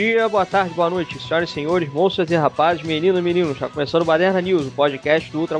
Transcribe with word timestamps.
Bom 0.00 0.06
dia, 0.06 0.28
boa 0.30 0.46
tarde, 0.46 0.72
boa 0.72 0.88
noite, 0.88 1.20
senhoras 1.20 1.50
e 1.50 1.52
senhores, 1.52 1.92
moças 1.92 2.30
e 2.30 2.34
rapazes, 2.34 2.82
meninos 2.82 3.18
e 3.18 3.22
meninos. 3.22 3.52
Está 3.52 3.68
começando 3.68 4.00
o 4.00 4.04
Baderna 4.06 4.40
News, 4.40 4.68
o 4.68 4.70
podcast 4.70 5.30
do 5.30 5.40
Ultra. 5.40 5.58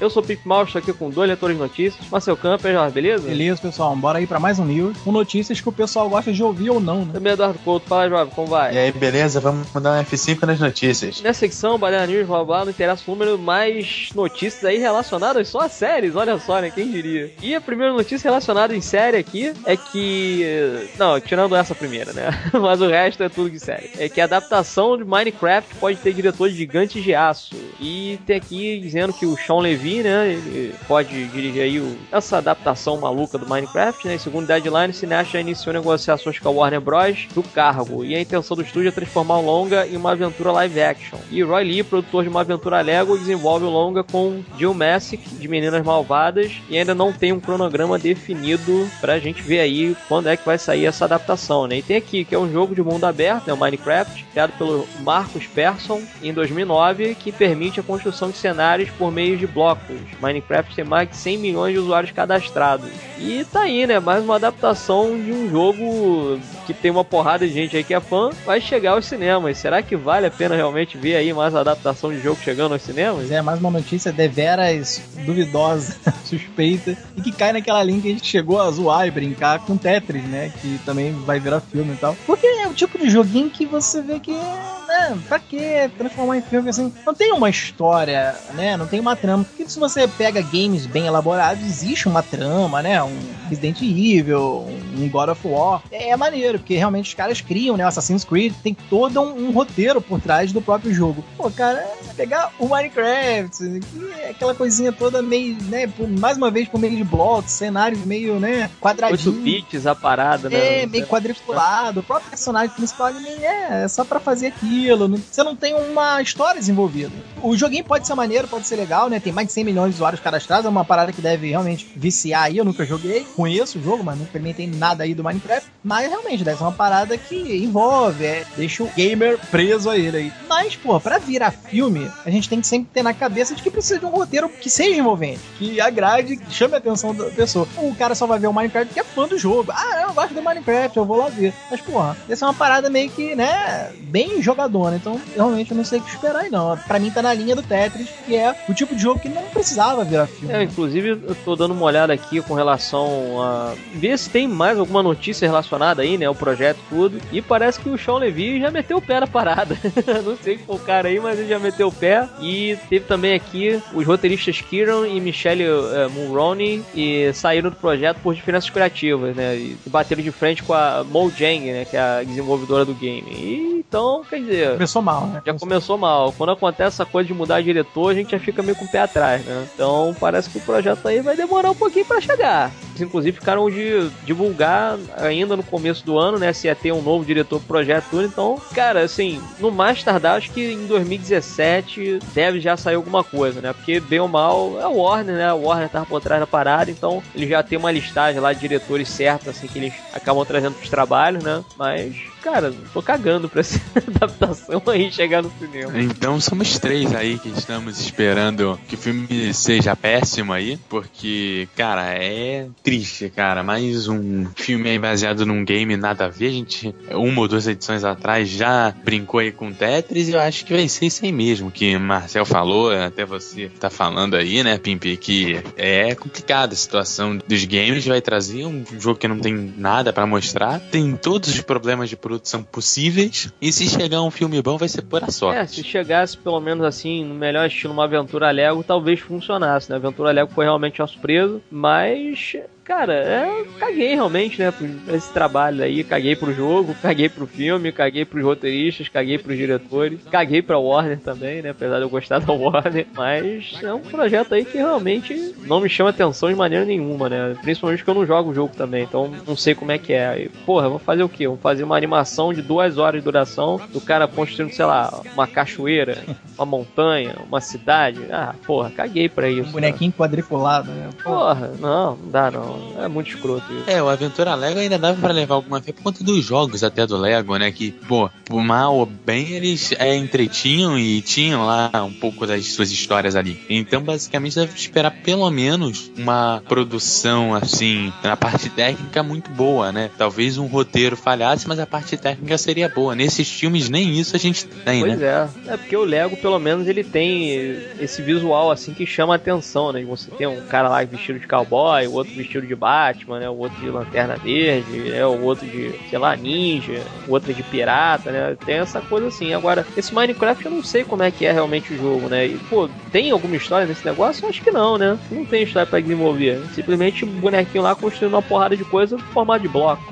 Eu 0.00 0.08
sou 0.08 0.22
o 0.22 0.26
Pipe 0.26 0.46
Mal, 0.46 0.62
estou 0.62 0.78
aqui 0.78 0.92
com 0.92 1.10
dois 1.10 1.26
leitores 1.26 1.56
de 1.56 1.60
notícias. 1.60 2.08
Marcel 2.08 2.36
Camper, 2.36 2.88
beleza? 2.92 3.26
Beleza, 3.26 3.60
pessoal. 3.60 3.96
Bora 3.96 4.20
aí 4.20 4.28
para 4.28 4.38
mais 4.38 4.60
um 4.60 4.64
news 4.64 4.96
com 4.98 5.10
notícias 5.10 5.60
que 5.60 5.68
o 5.68 5.72
pessoal 5.72 6.08
gosta 6.08 6.32
de 6.32 6.40
ouvir 6.40 6.70
ou 6.70 6.78
não, 6.78 7.04
né? 7.04 7.14
Também 7.14 7.32
Eduardo 7.32 7.58
Couto, 7.64 7.88
fala, 7.88 8.08
Jovem, 8.08 8.32
como 8.32 8.46
vai? 8.46 8.72
E 8.72 8.78
aí, 8.78 8.92
beleza? 8.92 9.40
Vamos 9.40 9.66
mandar 9.74 9.98
um 9.98 10.04
F5 10.04 10.46
nas 10.46 10.60
notícias. 10.60 11.20
Nessa 11.20 11.40
secção, 11.40 11.76
Baderna 11.76 12.06
News, 12.06 12.28
blá 12.28 12.44
blá, 12.44 12.64
não 12.64 12.70
interessa 12.70 13.02
o 13.08 13.10
número, 13.10 13.36
mais 13.36 14.10
notícias 14.14 14.64
aí 14.64 14.78
relacionadas 14.78 15.48
só 15.48 15.62
a 15.62 15.68
séries, 15.68 16.14
olha 16.14 16.38
só, 16.38 16.60
né? 16.60 16.70
Quem 16.70 16.92
diria? 16.92 17.32
E 17.42 17.56
a 17.56 17.60
primeira 17.60 17.92
notícia 17.92 18.28
relacionada 18.28 18.72
em 18.72 18.80
série 18.80 19.16
aqui 19.16 19.52
é 19.66 19.76
que. 19.76 20.88
Não, 20.96 21.20
tirando 21.20 21.56
essa 21.56 21.74
primeira, 21.74 22.12
né? 22.12 22.30
Mas 22.54 22.80
o 22.80 22.86
resto 22.86 23.24
é 23.24 23.28
tudo 23.28 23.50
de 23.50 23.58
série. 23.58 23.79
É 23.98 24.08
que 24.08 24.20
a 24.20 24.24
adaptação 24.24 24.96
de 24.96 25.04
Minecraft 25.04 25.74
pode 25.76 25.98
ter 25.98 26.12
diretores 26.12 26.54
gigantes 26.54 27.02
de 27.02 27.14
aço. 27.14 27.54
E 27.80 28.18
tem 28.26 28.36
aqui 28.36 28.78
dizendo 28.80 29.12
que 29.12 29.26
o 29.26 29.36
Sean 29.36 29.60
Levy, 29.60 30.02
né, 30.02 30.32
ele 30.32 30.74
pode 30.86 31.26
dirigir 31.28 31.62
aí 31.62 31.80
o, 31.80 31.96
essa 32.12 32.38
adaptação 32.38 32.98
maluca 32.98 33.38
do 33.38 33.48
Minecraft, 33.48 34.06
né? 34.06 34.14
E 34.16 34.18
segundo 34.18 34.46
Deadline, 34.46 34.92
cineasta 34.92 35.32
já 35.32 35.40
iniciou 35.40 35.72
negociações 35.72 36.38
com 36.38 36.48
a 36.48 36.52
Warner 36.52 36.80
Bros. 36.80 37.26
do 37.34 37.42
cargo. 37.42 38.04
E 38.04 38.14
a 38.14 38.20
intenção 38.20 38.56
do 38.56 38.62
estúdio 38.62 38.88
é 38.88 38.92
transformar 38.92 39.38
o 39.38 39.44
longa 39.44 39.86
em 39.86 39.96
uma 39.96 40.12
aventura 40.12 40.52
live 40.52 40.80
action. 40.80 41.18
E 41.30 41.42
Roy 41.42 41.64
Lee, 41.64 41.82
produtor 41.82 42.22
de 42.22 42.28
uma 42.28 42.40
aventura 42.40 42.80
Lego, 42.80 43.18
desenvolve 43.18 43.64
o 43.64 43.70
longa 43.70 44.02
com 44.02 44.42
Jill 44.58 44.74
Messick, 44.74 45.28
de 45.28 45.48
Meninas 45.48 45.84
Malvadas, 45.84 46.52
e 46.68 46.76
ainda 46.76 46.94
não 46.94 47.12
tem 47.12 47.32
um 47.32 47.40
cronograma 47.40 47.98
definido 47.98 48.88
pra 49.00 49.18
gente 49.18 49.42
ver 49.42 49.60
aí 49.60 49.96
quando 50.08 50.28
é 50.28 50.36
que 50.36 50.44
vai 50.44 50.58
sair 50.58 50.86
essa 50.86 51.04
adaptação, 51.04 51.66
né? 51.66 51.78
E 51.78 51.82
tem 51.82 51.96
aqui 51.96 52.24
que 52.24 52.34
é 52.34 52.38
um 52.38 52.50
jogo 52.50 52.74
de 52.74 52.82
mundo 52.82 53.04
aberto, 53.04 53.46
né, 53.46 53.52
o 53.52 53.56
Minecraft, 53.70 54.24
criado 54.32 54.52
pelo 54.58 54.86
Marcus 55.00 55.46
Persson 55.46 56.02
em 56.22 56.32
2009, 56.32 57.14
que 57.14 57.30
permite 57.30 57.80
a 57.80 57.82
construção 57.82 58.30
de 58.30 58.36
cenários 58.36 58.90
por 58.90 59.12
meio 59.12 59.36
de 59.36 59.46
blocos. 59.46 60.00
Minecraft 60.20 60.74
tem 60.74 60.84
mais 60.84 61.08
de 61.08 61.16
100 61.16 61.38
milhões 61.38 61.72
de 61.72 61.78
usuários 61.78 62.12
cadastrados. 62.12 62.90
E 63.18 63.44
tá 63.44 63.62
aí, 63.62 63.86
né? 63.86 64.00
Mais 64.00 64.24
uma 64.24 64.36
adaptação 64.36 65.16
de 65.16 65.32
um 65.32 65.48
jogo 65.50 66.40
que 66.66 66.74
tem 66.74 66.90
uma 66.90 67.04
porrada 67.04 67.46
de 67.46 67.52
gente 67.52 67.76
aí 67.76 67.84
que 67.84 67.94
é 67.94 68.00
fã, 68.00 68.30
vai 68.44 68.60
chegar 68.60 68.92
aos 68.92 69.04
cinemas. 69.04 69.58
Será 69.58 69.82
que 69.82 69.96
vale 69.96 70.26
a 70.26 70.30
pena 70.30 70.54
realmente 70.54 70.96
ver 70.96 71.16
aí 71.16 71.32
mais 71.32 71.54
adaptação 71.54 72.10
de 72.12 72.20
jogo 72.20 72.40
chegando 72.42 72.72
aos 72.72 72.82
cinemas? 72.82 73.30
É, 73.30 73.42
mais 73.42 73.60
uma 73.60 73.70
notícia 73.70 74.12
deveras 74.12 75.02
duvidosa, 75.24 75.96
suspeita, 76.24 76.96
e 77.16 77.20
que 77.20 77.32
cai 77.32 77.52
naquela 77.52 77.82
linha 77.82 78.00
que 78.00 78.08
a 78.08 78.12
gente 78.12 78.26
chegou 78.26 78.60
a 78.60 78.70
zoar 78.70 79.06
e 79.06 79.10
brincar 79.10 79.60
com 79.60 79.76
Tetris, 79.76 80.24
né? 80.24 80.52
Que 80.60 80.78
também 80.84 81.12
vai 81.12 81.38
virar 81.38 81.60
filme 81.60 81.92
e 81.92 81.96
tal. 81.96 82.16
Porque 82.26 82.46
é 82.46 82.66
o 82.66 82.74
tipo 82.74 82.98
de 82.98 83.10
joguinho 83.10 83.49
que 83.50 83.66
você 83.66 84.00
vê 84.00 84.18
que, 84.18 84.32
né, 84.32 85.18
pra 85.28 85.38
que 85.38 85.90
transformar 85.96 86.38
em 86.38 86.42
filme 86.42 86.70
assim? 86.70 86.92
Não 87.04 87.14
tem 87.14 87.32
uma 87.32 87.50
história, 87.50 88.34
né? 88.54 88.76
Não 88.76 88.86
tem 88.86 89.00
uma 89.00 89.16
trama. 89.16 89.44
Porque 89.44 89.68
se 89.68 89.78
você 89.78 90.08
pega 90.08 90.40
games 90.40 90.86
bem 90.86 91.06
elaborados, 91.06 91.64
existe 91.64 92.08
uma 92.08 92.22
trama, 92.22 92.82
né? 92.82 93.02
Um 93.02 93.18
Resident 93.48 93.80
Evil, 93.82 94.66
um 94.96 95.08
God 95.08 95.30
of 95.30 95.46
War. 95.46 95.82
É, 95.90 96.10
é 96.10 96.16
maneiro, 96.16 96.58
porque 96.58 96.76
realmente 96.76 97.08
os 97.08 97.14
caras 97.14 97.40
criam, 97.40 97.76
né? 97.76 97.84
Assassin's 97.84 98.24
Creed 98.24 98.54
tem 98.62 98.74
todo 98.88 99.20
um, 99.20 99.48
um 99.48 99.50
roteiro 99.50 100.00
por 100.00 100.20
trás 100.20 100.52
do 100.52 100.62
próprio 100.62 100.92
jogo. 100.94 101.24
Pô, 101.36 101.50
cara, 101.50 101.86
pegar 102.16 102.52
o 102.58 102.68
Minecraft, 102.68 103.80
é 104.20 104.30
aquela 104.30 104.54
coisinha 104.54 104.92
toda 104.92 105.22
meio, 105.22 105.56
né? 105.64 105.86
Por, 105.86 106.08
mais 106.08 106.36
uma 106.36 106.50
vez 106.50 106.68
por 106.68 106.80
meio 106.80 106.96
de 106.96 107.04
blocos, 107.04 107.52
cenários 107.52 108.04
meio, 108.04 108.38
né? 108.38 108.70
Quadradinhos. 108.80 109.26
8 109.26 109.40
bits 109.40 109.86
a 109.86 109.94
parada, 109.94 110.48
né? 110.48 110.82
É, 110.82 110.86
meio 110.86 111.06
quadriculado. 111.06 112.00
O 112.00 112.02
próprio 112.02 112.30
personagem 112.30 112.74
principal 112.74 113.08
é, 113.44 113.84
é 113.84 113.88
só 113.88 114.04
pra 114.04 114.20
fazer 114.20 114.48
aquilo. 114.48 115.08
Você 115.18 115.42
não 115.42 115.56
tem 115.56 115.74
uma 115.74 116.20
história 116.22 116.60
desenvolvida. 116.60 117.12
O 117.42 117.56
joguinho 117.56 117.84
pode 117.84 118.06
ser 118.06 118.14
maneiro, 118.14 118.48
pode 118.48 118.66
ser 118.66 118.76
legal, 118.76 119.08
né? 119.08 119.20
Tem 119.20 119.32
mais 119.32 119.48
de 119.48 119.52
100 119.52 119.64
milhões 119.64 119.90
de 119.90 119.96
usuários 119.96 120.20
cadastrados, 120.20 120.66
é 120.66 120.68
uma 120.68 120.84
parada 120.84 121.12
que 121.12 121.20
deve 121.20 121.48
realmente 121.48 121.90
viciar 121.96 122.44
aí. 122.44 122.58
Eu 122.58 122.64
nunca 122.64 122.84
joguei, 122.84 123.26
conheço 123.36 123.78
o 123.78 123.82
jogo, 123.82 124.04
mas 124.04 124.16
não 124.16 124.24
experimentei 124.24 124.66
nada 124.66 125.04
aí 125.04 125.14
do 125.14 125.24
Minecraft. 125.24 125.70
Mas 125.82 126.08
realmente 126.08 126.44
deve 126.44 126.58
ser 126.58 126.64
uma 126.64 126.72
parada 126.72 127.16
que 127.16 127.56
envolve, 127.56 128.24
é, 128.24 128.44
deixa 128.56 128.82
o 128.82 128.90
gamer 128.94 129.38
preso 129.50 129.88
a 129.88 129.96
ele 129.96 130.16
aí. 130.16 130.32
Mas, 130.48 130.76
pô, 130.76 130.98
pra 131.00 131.18
virar 131.18 131.50
filme, 131.50 132.10
a 132.24 132.30
gente 132.30 132.48
tem 132.48 132.60
que 132.60 132.66
sempre 132.66 132.90
ter 132.92 133.02
na 133.02 133.14
cabeça 133.14 133.54
de 133.54 133.62
que 133.62 133.70
precisa 133.70 133.98
de 133.98 134.04
um 134.04 134.10
roteiro 134.10 134.48
que 134.48 134.68
seja 134.68 134.96
envolvente, 134.96 135.40
que 135.58 135.80
agrade, 135.80 136.36
que 136.36 136.52
chame 136.52 136.74
a 136.74 136.78
atenção 136.78 137.14
da 137.14 137.24
pessoa. 137.30 137.66
O 137.78 137.94
cara 137.94 138.14
só 138.14 138.26
vai 138.26 138.38
ver 138.38 138.46
o 138.46 138.52
Minecraft 138.52 138.88
porque 138.88 139.00
é 139.00 139.04
fã 139.04 139.26
do 139.26 139.38
jogo. 139.38 139.72
Ah, 139.72 140.02
eu 140.02 140.12
gosto 140.12 140.34
do 140.34 140.42
Minecraft, 140.42 140.96
eu 140.96 141.04
vou 141.04 141.16
lá 141.16 141.28
ver. 141.28 141.54
Mas, 141.70 141.80
porra, 141.80 142.16
essa 142.28 142.44
é 142.44 142.48
uma 142.48 142.54
parada 142.54 142.90
meio 142.90 143.10
que, 143.10 143.29
né, 143.34 143.90
bem 144.02 144.42
jogadona. 144.42 144.96
Então, 144.96 145.20
realmente, 145.34 145.70
eu 145.70 145.76
não 145.76 145.84
sei 145.84 145.98
o 145.98 146.02
que 146.02 146.10
esperar 146.10 146.40
aí, 146.40 146.50
não. 146.50 146.76
Pra 146.76 146.98
mim, 146.98 147.10
tá 147.10 147.22
na 147.22 147.32
linha 147.32 147.54
do 147.54 147.62
Tetris, 147.62 148.08
que 148.26 148.36
é 148.36 148.54
o 148.68 148.74
tipo 148.74 148.94
de 148.94 149.02
jogo 149.02 149.20
que 149.20 149.28
não 149.28 149.42
precisava 149.44 150.04
virar 150.04 150.26
filme. 150.26 150.54
É, 150.54 150.62
inclusive, 150.62 151.10
eu 151.10 151.36
tô 151.44 151.56
dando 151.56 151.72
uma 151.72 151.84
olhada 151.84 152.12
aqui 152.12 152.40
com 152.42 152.54
relação 152.54 153.42
a 153.42 153.74
ver 153.94 154.18
se 154.18 154.30
tem 154.30 154.46
mais 154.46 154.78
alguma 154.78 155.02
notícia 155.02 155.46
relacionada 155.46 156.02
aí, 156.02 156.18
né, 156.18 156.28
o 156.28 156.34
projeto 156.34 156.78
tudo. 156.88 157.20
E 157.32 157.40
parece 157.40 157.80
que 157.80 157.88
o 157.88 157.98
Sean 157.98 158.18
Levy 158.18 158.60
já 158.60 158.70
meteu 158.70 158.98
o 158.98 159.02
pé 159.02 159.20
na 159.20 159.26
parada. 159.26 159.76
não 160.24 160.36
sei 160.36 160.58
qual 160.58 160.78
o 160.78 160.80
cara 160.80 161.08
aí, 161.08 161.20
mas 161.20 161.38
ele 161.38 161.48
já 161.48 161.58
meteu 161.58 161.88
o 161.88 161.92
pé. 161.92 162.28
E 162.40 162.76
teve 162.88 163.04
também 163.04 163.34
aqui 163.34 163.80
os 163.92 164.06
roteiristas 164.06 164.60
Kieran 164.60 165.06
e 165.08 165.20
Michelle 165.20 165.64
uh, 165.64 166.10
Mulroney 166.10 166.82
e 166.94 167.32
saíram 167.32 167.70
do 167.70 167.76
projeto 167.76 168.18
por 168.22 168.34
diferenças 168.34 168.70
criativas, 168.70 169.34
né? 169.34 169.56
E 169.56 169.76
bateram 169.86 170.22
de 170.22 170.30
frente 170.30 170.62
com 170.62 170.72
a 170.72 171.04
Mojang, 171.04 171.70
né, 171.70 171.84
que 171.84 171.96
é 171.96 172.00
a 172.00 172.22
desenvolvedora 172.22 172.84
do 172.84 172.94
game. 172.94 173.19
E, 173.28 173.84
então, 173.86 174.22
quer 174.28 174.40
dizer, 174.40 174.72
Começou 174.72 175.02
mal, 175.02 175.26
né? 175.26 175.42
já 175.44 175.54
começou 175.54 175.98
mal. 175.98 176.32
Quando 176.36 176.52
acontece 176.52 176.94
essa 176.96 177.06
coisa 177.06 177.26
de 177.26 177.34
mudar 177.34 177.62
diretor, 177.62 178.10
a 178.10 178.14
gente 178.14 178.30
já 178.30 178.38
fica 178.38 178.62
meio 178.62 178.76
com 178.76 178.84
o 178.84 178.88
pé 178.88 179.00
atrás, 179.00 179.44
né? 179.44 179.66
Então 179.74 180.14
parece 180.18 180.48
que 180.50 180.58
o 180.58 180.60
projeto 180.60 181.06
aí 181.06 181.20
vai 181.20 181.36
demorar 181.36 181.70
um 181.70 181.74
pouquinho 181.74 182.04
pra 182.04 182.20
chegar. 182.20 182.70
Eles, 182.90 183.00
inclusive 183.00 183.38
ficaram 183.38 183.68
de 183.70 184.10
divulgar 184.24 184.98
ainda 185.16 185.56
no 185.56 185.62
começo 185.62 186.04
do 186.04 186.18
ano, 186.18 186.38
né? 186.38 186.52
Se 186.52 186.66
ia 186.66 186.74
ter 186.74 186.92
um 186.92 187.02
novo 187.02 187.24
diretor 187.24 187.58
pro 187.58 187.68
projeto 187.68 188.04
tudo. 188.10 188.24
Então, 188.24 188.60
cara, 188.74 189.00
assim, 189.02 189.40
no 189.58 189.70
mais 189.70 190.02
tardar, 190.02 190.36
acho 190.36 190.50
que 190.50 190.72
em 190.72 190.86
2017 190.86 192.18
deve 192.34 192.60
já 192.60 192.76
sair 192.76 192.96
alguma 192.96 193.24
coisa, 193.24 193.60
né? 193.60 193.72
Porque 193.72 194.00
bem 194.00 194.20
ou 194.20 194.28
mal 194.28 194.80
é 194.80 194.86
o 194.86 194.96
Warner, 194.96 195.36
né? 195.36 195.52
O 195.52 195.62
Warner 195.62 195.88
tava 195.88 196.06
por 196.06 196.20
trás 196.20 196.40
da 196.40 196.46
parada, 196.46 196.90
então 196.90 197.22
ele 197.34 197.48
já 197.48 197.62
tem 197.62 197.78
uma 197.78 197.90
listagem 197.90 198.40
lá 198.40 198.52
de 198.52 198.60
diretores 198.60 199.08
certos, 199.08 199.48
assim, 199.48 199.66
que 199.66 199.78
eles 199.78 199.94
acabam 200.12 200.44
trazendo 200.44 200.74
pros 200.74 200.90
trabalhos, 200.90 201.42
né? 201.42 201.64
Mas 201.76 202.16
cara, 202.42 202.72
tô 202.92 203.02
cagando 203.02 203.48
pra 203.48 203.60
essa 203.60 203.80
adaptação 203.94 204.82
aí 204.86 205.10
chegar 205.10 205.42
no 205.42 205.52
cinema. 205.58 206.00
Então 206.00 206.40
somos 206.40 206.78
três 206.78 207.14
aí 207.14 207.38
que 207.38 207.48
estamos 207.48 208.00
esperando 208.00 208.78
que 208.88 208.94
o 208.94 208.98
filme 208.98 209.52
seja 209.54 209.94
péssimo 209.94 210.52
aí, 210.52 210.78
porque, 210.88 211.68
cara, 211.76 212.12
é 212.14 212.66
triste, 212.82 213.30
cara. 213.30 213.62
Mais 213.62 214.08
um 214.08 214.46
filme 214.56 214.88
aí 214.90 214.98
baseado 214.98 215.44
num 215.46 215.64
game 215.64 215.96
nada 215.96 216.26
a 216.26 216.28
ver. 216.28 216.48
A 216.48 216.52
gente, 216.52 216.94
uma 217.10 217.40
ou 217.40 217.48
duas 217.48 217.66
edições 217.66 218.04
atrás, 218.04 218.48
já 218.48 218.94
brincou 219.04 219.40
aí 219.40 219.52
com 219.52 219.72
Tetris 219.72 220.28
e 220.28 220.32
eu 220.32 220.40
acho 220.40 220.64
que 220.64 220.72
vai 220.72 220.88
ser 220.88 221.06
isso 221.06 221.24
aí 221.24 221.32
mesmo 221.32 221.70
que 221.70 221.96
Marcel 221.98 222.44
falou, 222.44 222.92
até 222.92 223.24
você 223.24 223.70
tá 223.80 223.90
falando 223.90 224.34
aí, 224.34 224.62
né, 224.62 224.78
Pimpi, 224.78 225.16
que 225.16 225.62
é 225.76 226.14
complicada 226.14 226.72
a 226.72 226.76
situação 226.76 227.38
dos 227.46 227.64
games, 227.64 228.06
vai 228.06 228.20
trazer 228.20 228.66
um 228.66 228.84
jogo 228.98 229.18
que 229.18 229.28
não 229.28 229.38
tem 229.38 229.74
nada 229.76 230.12
pra 230.12 230.26
mostrar, 230.26 230.80
tem 230.80 231.16
todos 231.16 231.50
os 231.50 231.60
problemas 231.60 232.08
de 232.08 232.16
produção 232.30 232.62
possíveis. 232.62 233.52
E 233.60 233.72
se 233.72 233.88
chegar 233.88 234.22
um 234.22 234.30
filme 234.30 234.62
bom, 234.62 234.76
vai 234.78 234.88
ser 234.88 235.02
pura 235.02 235.30
sorte. 235.30 235.58
É, 235.58 235.66
se 235.66 235.82
chegasse 235.82 236.36
pelo 236.38 236.60
menos 236.60 236.84
assim, 236.84 237.24
no 237.24 237.34
melhor 237.34 237.66
estilo, 237.66 237.92
uma 237.92 238.04
aventura 238.04 238.50
Lego, 238.50 238.84
talvez 238.84 239.18
funcionasse, 239.18 239.90
né? 239.90 239.96
A 239.96 239.98
aventura 239.98 240.30
Lego 240.30 240.52
foi 240.52 240.64
realmente 240.64 241.02
uma 241.02 241.08
surpresa, 241.08 241.60
mas 241.70 242.56
cara, 242.90 243.14
é, 243.14 243.64
caguei 243.78 244.16
realmente, 244.16 244.58
né, 244.58 244.72
por 244.72 245.14
esse 245.14 245.32
trabalho 245.32 245.84
aí, 245.84 246.02
caguei 246.02 246.34
pro 246.34 246.52
jogo, 246.52 246.92
caguei 247.00 247.28
pro 247.28 247.46
filme, 247.46 247.92
caguei 247.92 248.24
pros 248.24 248.42
roteiristas, 248.42 249.08
caguei 249.08 249.38
pros 249.38 249.56
diretores, 249.56 250.18
caguei 250.28 250.60
pra 250.60 250.76
Warner 250.76 251.20
também, 251.20 251.62
né, 251.62 251.70
apesar 251.70 251.98
de 251.98 252.02
eu 252.02 252.10
gostar 252.10 252.40
da 252.40 252.50
Warner, 252.52 253.06
mas 253.14 253.80
é 253.80 253.94
um 253.94 254.00
projeto 254.00 254.54
aí 254.54 254.64
que 254.64 254.76
realmente 254.76 255.54
não 255.64 255.78
me 255.78 255.88
chama 255.88 256.10
atenção 256.10 256.48
de 256.48 256.56
maneira 256.56 256.84
nenhuma, 256.84 257.28
né, 257.28 257.56
principalmente 257.62 257.98
porque 257.98 258.10
eu 258.10 258.14
não 258.14 258.26
jogo 258.26 258.50
o 258.50 258.54
jogo 258.54 258.74
também, 258.74 259.04
então 259.04 259.30
não 259.46 259.54
sei 259.54 259.72
como 259.72 259.92
é 259.92 259.98
que 259.98 260.12
é. 260.12 260.42
E, 260.42 260.48
porra, 260.66 260.88
vou 260.88 260.98
fazer 260.98 261.22
o 261.22 261.28
quê? 261.28 261.46
Vou 261.46 261.58
fazer 261.58 261.84
uma 261.84 261.96
animação 261.96 262.52
de 262.52 262.60
duas 262.60 262.98
horas 262.98 263.20
de 263.20 263.24
duração 263.24 263.80
do 263.92 264.00
cara 264.00 264.26
construindo, 264.26 264.72
sei 264.72 264.84
lá, 264.84 265.22
uma 265.32 265.46
cachoeira, 265.46 266.24
uma 266.58 266.66
montanha, 266.66 267.36
uma 267.46 267.60
cidade, 267.60 268.20
ah, 268.32 268.52
porra, 268.66 268.90
caguei 268.90 269.28
pra 269.28 269.48
isso. 269.48 269.68
Um 269.68 269.72
bonequinho 269.72 270.12
quadriculado, 270.12 270.90
né? 270.90 271.10
Porra, 271.22 271.70
não, 271.78 272.16
não 272.16 272.30
dá 272.30 272.50
não. 272.50 272.79
É 272.98 273.08
muito 273.08 273.30
escroto 273.30 273.64
isso. 273.72 273.84
É, 273.88 274.02
o 274.02 274.08
Aventura 274.08 274.54
Lego 274.54 274.78
ainda 274.78 274.98
dava 274.98 275.20
pra 275.20 275.32
levar 275.32 275.54
alguma 275.54 275.80
fé 275.80 275.92
por 275.92 276.02
conta 276.02 276.22
dos 276.22 276.44
jogos 276.44 276.84
até 276.84 277.06
do 277.06 277.16
Lego, 277.16 277.56
né? 277.56 277.70
Que, 277.70 277.90
pô, 277.90 278.30
por 278.44 278.62
mal 278.62 278.96
ou 278.96 279.06
bem, 279.06 279.50
eles 279.50 279.92
é, 279.98 280.14
entretinham 280.14 280.98
e 280.98 281.20
tinham 281.22 281.64
lá 281.64 281.90
um 282.04 282.12
pouco 282.12 282.46
das 282.46 282.66
suas 282.66 282.90
histórias 282.90 283.36
ali. 283.36 283.60
Então, 283.68 284.02
basicamente, 284.02 284.56
deve 284.56 284.76
esperar 284.76 285.10
pelo 285.10 285.50
menos 285.50 286.10
uma 286.16 286.62
produção, 286.68 287.54
assim, 287.54 288.12
na 288.22 288.36
parte 288.36 288.68
técnica 288.70 289.22
muito 289.22 289.50
boa, 289.50 289.92
né? 289.92 290.10
Talvez 290.16 290.58
um 290.58 290.66
roteiro 290.66 291.16
falhasse, 291.16 291.68
mas 291.68 291.78
a 291.78 291.86
parte 291.86 292.16
técnica 292.16 292.58
seria 292.58 292.88
boa. 292.88 293.14
Nesses 293.14 293.50
filmes, 293.50 293.88
nem 293.88 294.18
isso 294.18 294.36
a 294.36 294.38
gente 294.38 294.66
tem, 294.66 295.00
pois 295.00 295.18
né? 295.18 295.48
Pois 295.54 295.66
é. 295.66 295.74
É 295.74 295.76
porque 295.76 295.96
o 295.96 296.04
Lego, 296.04 296.36
pelo 296.36 296.58
menos, 296.58 296.86
ele 296.86 297.04
tem 297.04 297.50
esse 297.98 298.22
visual, 298.22 298.70
assim, 298.70 298.92
que 298.92 299.06
chama 299.06 299.34
a 299.34 299.36
atenção, 299.36 299.92
né? 299.92 300.02
Você 300.04 300.30
tem 300.30 300.46
um 300.46 300.60
cara 300.62 300.88
lá 300.88 301.02
vestido 301.04 301.38
de 301.38 301.46
cowboy, 301.46 302.06
o 302.06 302.12
outro 302.12 302.34
vestido 302.34 302.59
de 302.66 302.74
Batman, 302.74 303.40
né? 303.40 303.48
O 303.48 303.56
outro 303.56 303.80
de 303.80 303.90
lanterna 303.90 304.36
verde, 304.36 305.10
né? 305.10 305.24
O 305.26 305.40
outro 305.42 305.66
de, 305.66 305.92
sei 306.08 306.18
lá, 306.18 306.36
ninja, 306.36 307.02
o 307.26 307.32
outro 307.32 307.52
de 307.52 307.62
pirata, 307.62 308.30
né? 308.30 308.56
Tem 308.64 308.76
essa 308.76 309.00
coisa 309.00 309.28
assim. 309.28 309.52
Agora, 309.52 309.86
esse 309.96 310.14
Minecraft 310.14 310.64
eu 310.64 310.72
não 310.72 310.82
sei 310.82 311.04
como 311.04 311.22
é 311.22 311.30
que 311.30 311.46
é 311.46 311.52
realmente 311.52 311.92
o 311.92 311.96
jogo, 311.96 312.28
né? 312.28 312.46
E, 312.46 312.58
pô, 312.68 312.88
tem 313.10 313.30
alguma 313.30 313.56
história 313.56 313.86
nesse 313.86 314.04
negócio? 314.04 314.44
Eu 314.44 314.50
acho 314.50 314.62
que 314.62 314.70
não, 314.70 314.96
né? 314.98 315.18
Não 315.30 315.44
tem 315.44 315.62
história 315.62 315.86
pra 315.86 316.00
desenvolver. 316.00 316.62
Simplesmente 316.74 317.24
bonequinho 317.24 317.84
lá 317.84 317.94
construindo 317.94 318.34
uma 318.34 318.42
porrada 318.42 318.76
de 318.76 318.84
coisa 318.84 319.18
formado 319.18 319.62
de 319.62 319.68
bloco. 319.68 320.02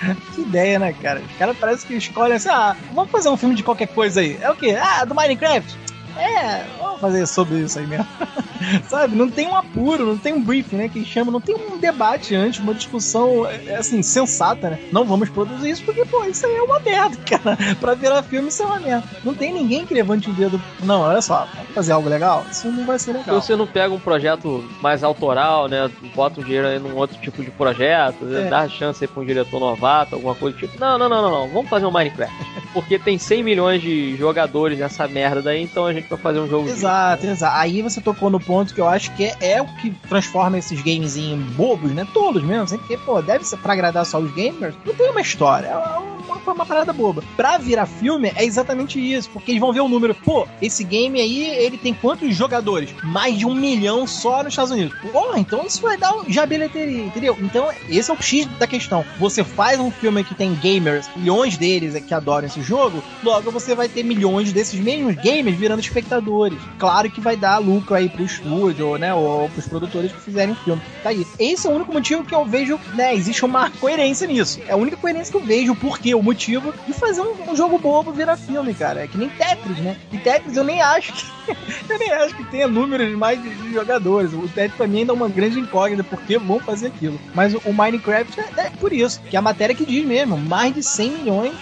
que 0.34 0.42
ideia, 0.42 0.78
né, 0.78 0.94
cara? 1.00 1.20
Os 1.20 1.36
caras 1.36 1.56
parece 1.58 1.86
que 1.86 1.94
escolhem 1.94 2.36
assim, 2.36 2.48
ah, 2.48 2.76
vamos 2.94 3.10
fazer 3.10 3.28
um 3.28 3.36
filme 3.36 3.54
de 3.54 3.62
qualquer 3.62 3.88
coisa 3.88 4.20
aí. 4.20 4.38
É 4.40 4.50
o 4.50 4.56
quê? 4.56 4.76
Ah, 4.80 5.04
do 5.04 5.14
Minecraft? 5.14 5.89
É, 6.16 6.64
vamos 6.78 7.00
fazer 7.00 7.26
sobre 7.26 7.58
isso 7.58 7.78
aí 7.78 7.86
mesmo. 7.86 8.06
Sabe? 8.88 9.16
Não 9.16 9.30
tem 9.30 9.48
um 9.48 9.56
apuro, 9.56 10.06
não 10.06 10.18
tem 10.18 10.32
um 10.32 10.42
briefing, 10.42 10.76
né? 10.76 10.88
Que 10.88 11.04
chama, 11.04 11.32
não 11.32 11.40
tem 11.40 11.54
um 11.54 11.78
debate 11.78 12.34
antes, 12.34 12.60
uma 12.60 12.74
discussão, 12.74 13.46
é, 13.46 13.76
assim, 13.76 14.02
sensata, 14.02 14.70
né? 14.70 14.78
Não 14.92 15.04
vamos 15.04 15.30
produzir 15.30 15.70
isso 15.70 15.84
porque, 15.84 16.04
pô, 16.04 16.24
isso 16.24 16.46
aí 16.46 16.56
é 16.56 16.62
uma 16.62 16.78
merda, 16.80 17.16
cara. 17.24 17.56
Pra 17.80 17.94
virar 17.94 18.22
filme, 18.22 18.48
isso 18.48 18.62
é 18.62 18.66
uma 18.66 18.80
merda. 18.80 19.04
Não 19.24 19.34
tem 19.34 19.52
ninguém 19.52 19.86
que 19.86 19.94
levante 19.94 20.28
o 20.28 20.32
dedo. 20.32 20.60
Não, 20.82 21.00
olha 21.00 21.22
só, 21.22 21.48
vamos 21.54 21.72
fazer 21.74 21.92
algo 21.92 22.08
legal? 22.08 22.44
Isso 22.50 22.70
não 22.70 22.84
vai 22.84 22.98
ser 22.98 23.12
legal. 23.12 23.40
Se 23.40 23.46
você 23.46 23.56
não 23.56 23.66
pega 23.66 23.94
um 23.94 24.00
projeto 24.00 24.64
mais 24.80 25.02
autoral, 25.02 25.68
né? 25.68 25.90
Bota 26.14 26.40
um 26.40 26.44
dinheiro 26.44 26.66
aí 26.66 26.78
num 26.78 26.96
outro 26.96 27.18
tipo 27.18 27.42
de 27.42 27.50
projeto, 27.50 28.26
é. 28.34 28.48
dá 28.48 28.68
chance 28.68 29.02
aí 29.02 29.08
pra 29.08 29.22
um 29.22 29.26
diretor 29.26 29.58
novato, 29.58 30.14
alguma 30.14 30.34
coisa 30.34 30.56
do 30.56 30.60
tipo. 30.60 30.78
Não, 30.78 30.98
não, 30.98 31.08
não, 31.08 31.22
não, 31.22 31.30
não. 31.30 31.48
Vamos 31.48 31.70
fazer 31.70 31.86
um 31.86 31.90
Minecraft. 31.90 32.34
Porque 32.72 32.98
tem 32.98 33.18
100 33.18 33.42
milhões 33.42 33.82
de 33.82 34.16
jogadores 34.16 34.78
nessa 34.78 35.08
merda 35.08 35.42
daí, 35.42 35.62
então 35.62 35.86
a 35.86 35.92
gente 35.92 36.08
vai 36.08 36.18
fazer 36.18 36.40
um 36.40 36.48
jogo. 36.48 36.68
Exato, 36.68 37.26
de... 37.26 37.32
exato. 37.32 37.56
Aí 37.56 37.82
você 37.82 38.00
tocou 38.00 38.30
no 38.30 38.38
ponto 38.38 38.74
que 38.74 38.80
eu 38.80 38.88
acho 38.88 39.14
que 39.16 39.24
é, 39.24 39.36
é 39.40 39.62
o 39.62 39.66
que 39.76 39.90
transforma 40.08 40.58
esses 40.58 40.80
games 40.80 41.16
em 41.16 41.36
bobos, 41.36 41.90
né? 41.92 42.06
Todos 42.12 42.42
mesmo. 42.42 42.64
Assim, 42.64 42.78
porque, 42.78 42.96
pô, 42.98 43.20
deve 43.20 43.44
ser 43.44 43.56
pra 43.58 43.72
agradar 43.72 44.06
só 44.06 44.18
os 44.18 44.30
gamers. 44.32 44.74
Não 44.84 44.94
tem 44.94 45.10
uma 45.10 45.20
história. 45.20 45.66
É 45.66 46.09
uma, 46.30 46.52
uma 46.52 46.66
parada 46.66 46.92
boba. 46.92 47.22
Pra 47.36 47.58
virar 47.58 47.86
filme, 47.86 48.32
é 48.34 48.44
exatamente 48.44 48.98
isso. 48.98 49.30
Porque 49.30 49.52
eles 49.52 49.60
vão 49.60 49.72
ver 49.72 49.80
o 49.80 49.88
número. 49.88 50.14
Pô, 50.14 50.46
esse 50.60 50.84
game 50.84 51.20
aí, 51.20 51.44
ele 51.44 51.78
tem 51.78 51.94
quantos 51.94 52.34
jogadores? 52.34 52.90
Mais 53.02 53.38
de 53.38 53.46
um 53.46 53.54
milhão 53.54 54.06
só 54.06 54.42
nos 54.42 54.52
Estados 54.52 54.70
Unidos. 54.70 54.96
Pô, 55.12 55.36
então 55.36 55.64
isso 55.66 55.82
vai 55.82 55.96
dar 55.96 56.14
já 56.28 56.46
bilheteria, 56.46 57.04
entendeu? 57.04 57.36
Então, 57.40 57.68
esse 57.88 58.10
é 58.10 58.14
o 58.14 58.22
X 58.22 58.46
da 58.58 58.66
questão. 58.66 59.04
Você 59.18 59.44
faz 59.44 59.78
um 59.78 59.90
filme 59.90 60.24
que 60.24 60.34
tem 60.34 60.54
gamers, 60.54 61.08
milhões 61.16 61.56
deles 61.56 62.02
que 62.04 62.14
adoram 62.14 62.46
esse 62.46 62.62
jogo, 62.62 63.02
logo 63.22 63.50
você 63.50 63.74
vai 63.74 63.88
ter 63.88 64.02
milhões 64.02 64.52
desses 64.52 64.78
mesmos 64.80 65.14
gamers 65.16 65.56
virando 65.56 65.80
espectadores. 65.80 66.58
Claro 66.78 67.10
que 67.10 67.20
vai 67.20 67.36
dar 67.36 67.58
lucro 67.58 67.94
aí 67.94 68.08
pro 68.08 68.24
estúdio, 68.24 68.96
né? 68.96 69.14
Ou 69.14 69.48
pros 69.48 69.66
produtores 69.66 70.12
que 70.12 70.20
fizerem 70.20 70.52
o 70.52 70.56
filme. 70.56 70.82
Tá 71.02 71.10
aí. 71.10 71.26
Esse 71.38 71.66
é 71.66 71.70
o 71.70 71.74
único 71.74 71.92
motivo 71.92 72.24
que 72.24 72.34
eu 72.34 72.44
vejo, 72.44 72.78
né? 72.94 73.14
Existe 73.14 73.44
uma 73.44 73.70
coerência 73.70 74.26
nisso. 74.26 74.60
É 74.66 74.72
a 74.72 74.76
única 74.76 74.96
coerência 74.96 75.30
que 75.30 75.38
eu 75.38 75.44
vejo, 75.44 75.74
porque 75.76 76.14
o 76.20 76.22
motivo 76.22 76.74
de 76.86 76.92
fazer 76.92 77.22
um, 77.22 77.50
um 77.50 77.56
jogo 77.56 77.78
bobo 77.78 78.12
virar 78.12 78.36
filme, 78.36 78.74
cara. 78.74 79.04
É 79.04 79.08
que 79.08 79.16
nem 79.16 79.30
Tetris, 79.30 79.78
né? 79.78 79.96
E 80.12 80.18
Tetris 80.18 80.54
eu 80.54 80.62
nem 80.62 80.80
acho 80.82 81.14
que. 81.14 81.26
eu 81.88 81.98
nem 81.98 82.12
acho 82.12 82.36
que 82.36 82.44
tenha 82.44 82.68
números 82.68 83.10
mais 83.16 83.42
de, 83.42 83.48
de 83.48 83.72
jogadores. 83.72 84.34
O 84.34 84.46
Tetris 84.46 84.74
pra 84.76 84.86
mim 84.86 84.98
ainda 84.98 85.12
é 85.12 85.16
uma 85.16 85.30
grande 85.30 85.58
incógnita, 85.58 86.04
porque 86.04 86.36
vão 86.38 86.60
fazer 86.60 86.88
aquilo. 86.88 87.18
Mas 87.34 87.54
o, 87.54 87.62
o 87.64 87.72
Minecraft 87.72 88.38
é, 88.38 88.66
é 88.66 88.70
por 88.78 88.92
isso, 88.92 89.20
que 89.30 89.34
é 89.34 89.38
a 89.38 89.42
matéria 89.42 89.74
que 89.74 89.86
diz 89.86 90.04
mesmo, 90.04 90.36
mais 90.36 90.74
de 90.74 90.82
100 90.82 91.10
milhões 91.10 91.54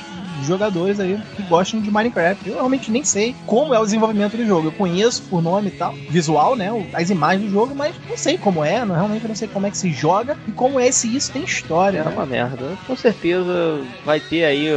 jogadores 0.46 1.00
aí 1.00 1.18
que 1.36 1.42
gostam 1.42 1.80
de 1.80 1.90
Minecraft. 1.90 2.48
Eu 2.48 2.54
realmente 2.54 2.90
nem 2.90 3.04
sei 3.04 3.34
como 3.46 3.74
é 3.74 3.78
o 3.78 3.84
desenvolvimento 3.84 4.36
do 4.36 4.46
jogo. 4.46 4.68
Eu 4.68 4.72
conheço 4.72 5.22
por 5.24 5.42
nome 5.42 5.68
e 5.68 5.72
tal, 5.72 5.94
visual, 6.08 6.56
né? 6.56 6.68
As 6.92 7.10
imagens 7.10 7.44
do 7.44 7.50
jogo, 7.50 7.74
mas 7.74 7.94
não 8.08 8.16
sei 8.16 8.38
como 8.38 8.64
é, 8.64 8.84
não, 8.84 8.94
realmente 8.94 9.26
não 9.26 9.34
sei 9.34 9.48
como 9.48 9.66
é 9.66 9.70
que 9.70 9.78
se 9.78 9.90
joga 9.92 10.36
e 10.46 10.52
como 10.52 10.78
é 10.78 10.90
se 10.90 11.14
isso 11.14 11.32
tem 11.32 11.42
história. 11.44 11.98
É 11.98 12.04
né? 12.04 12.10
uma 12.10 12.26
merda. 12.26 12.76
Com 12.86 12.96
certeza 12.96 13.82
vai 14.04 14.20
ter 14.20 14.44
aí 14.44 14.68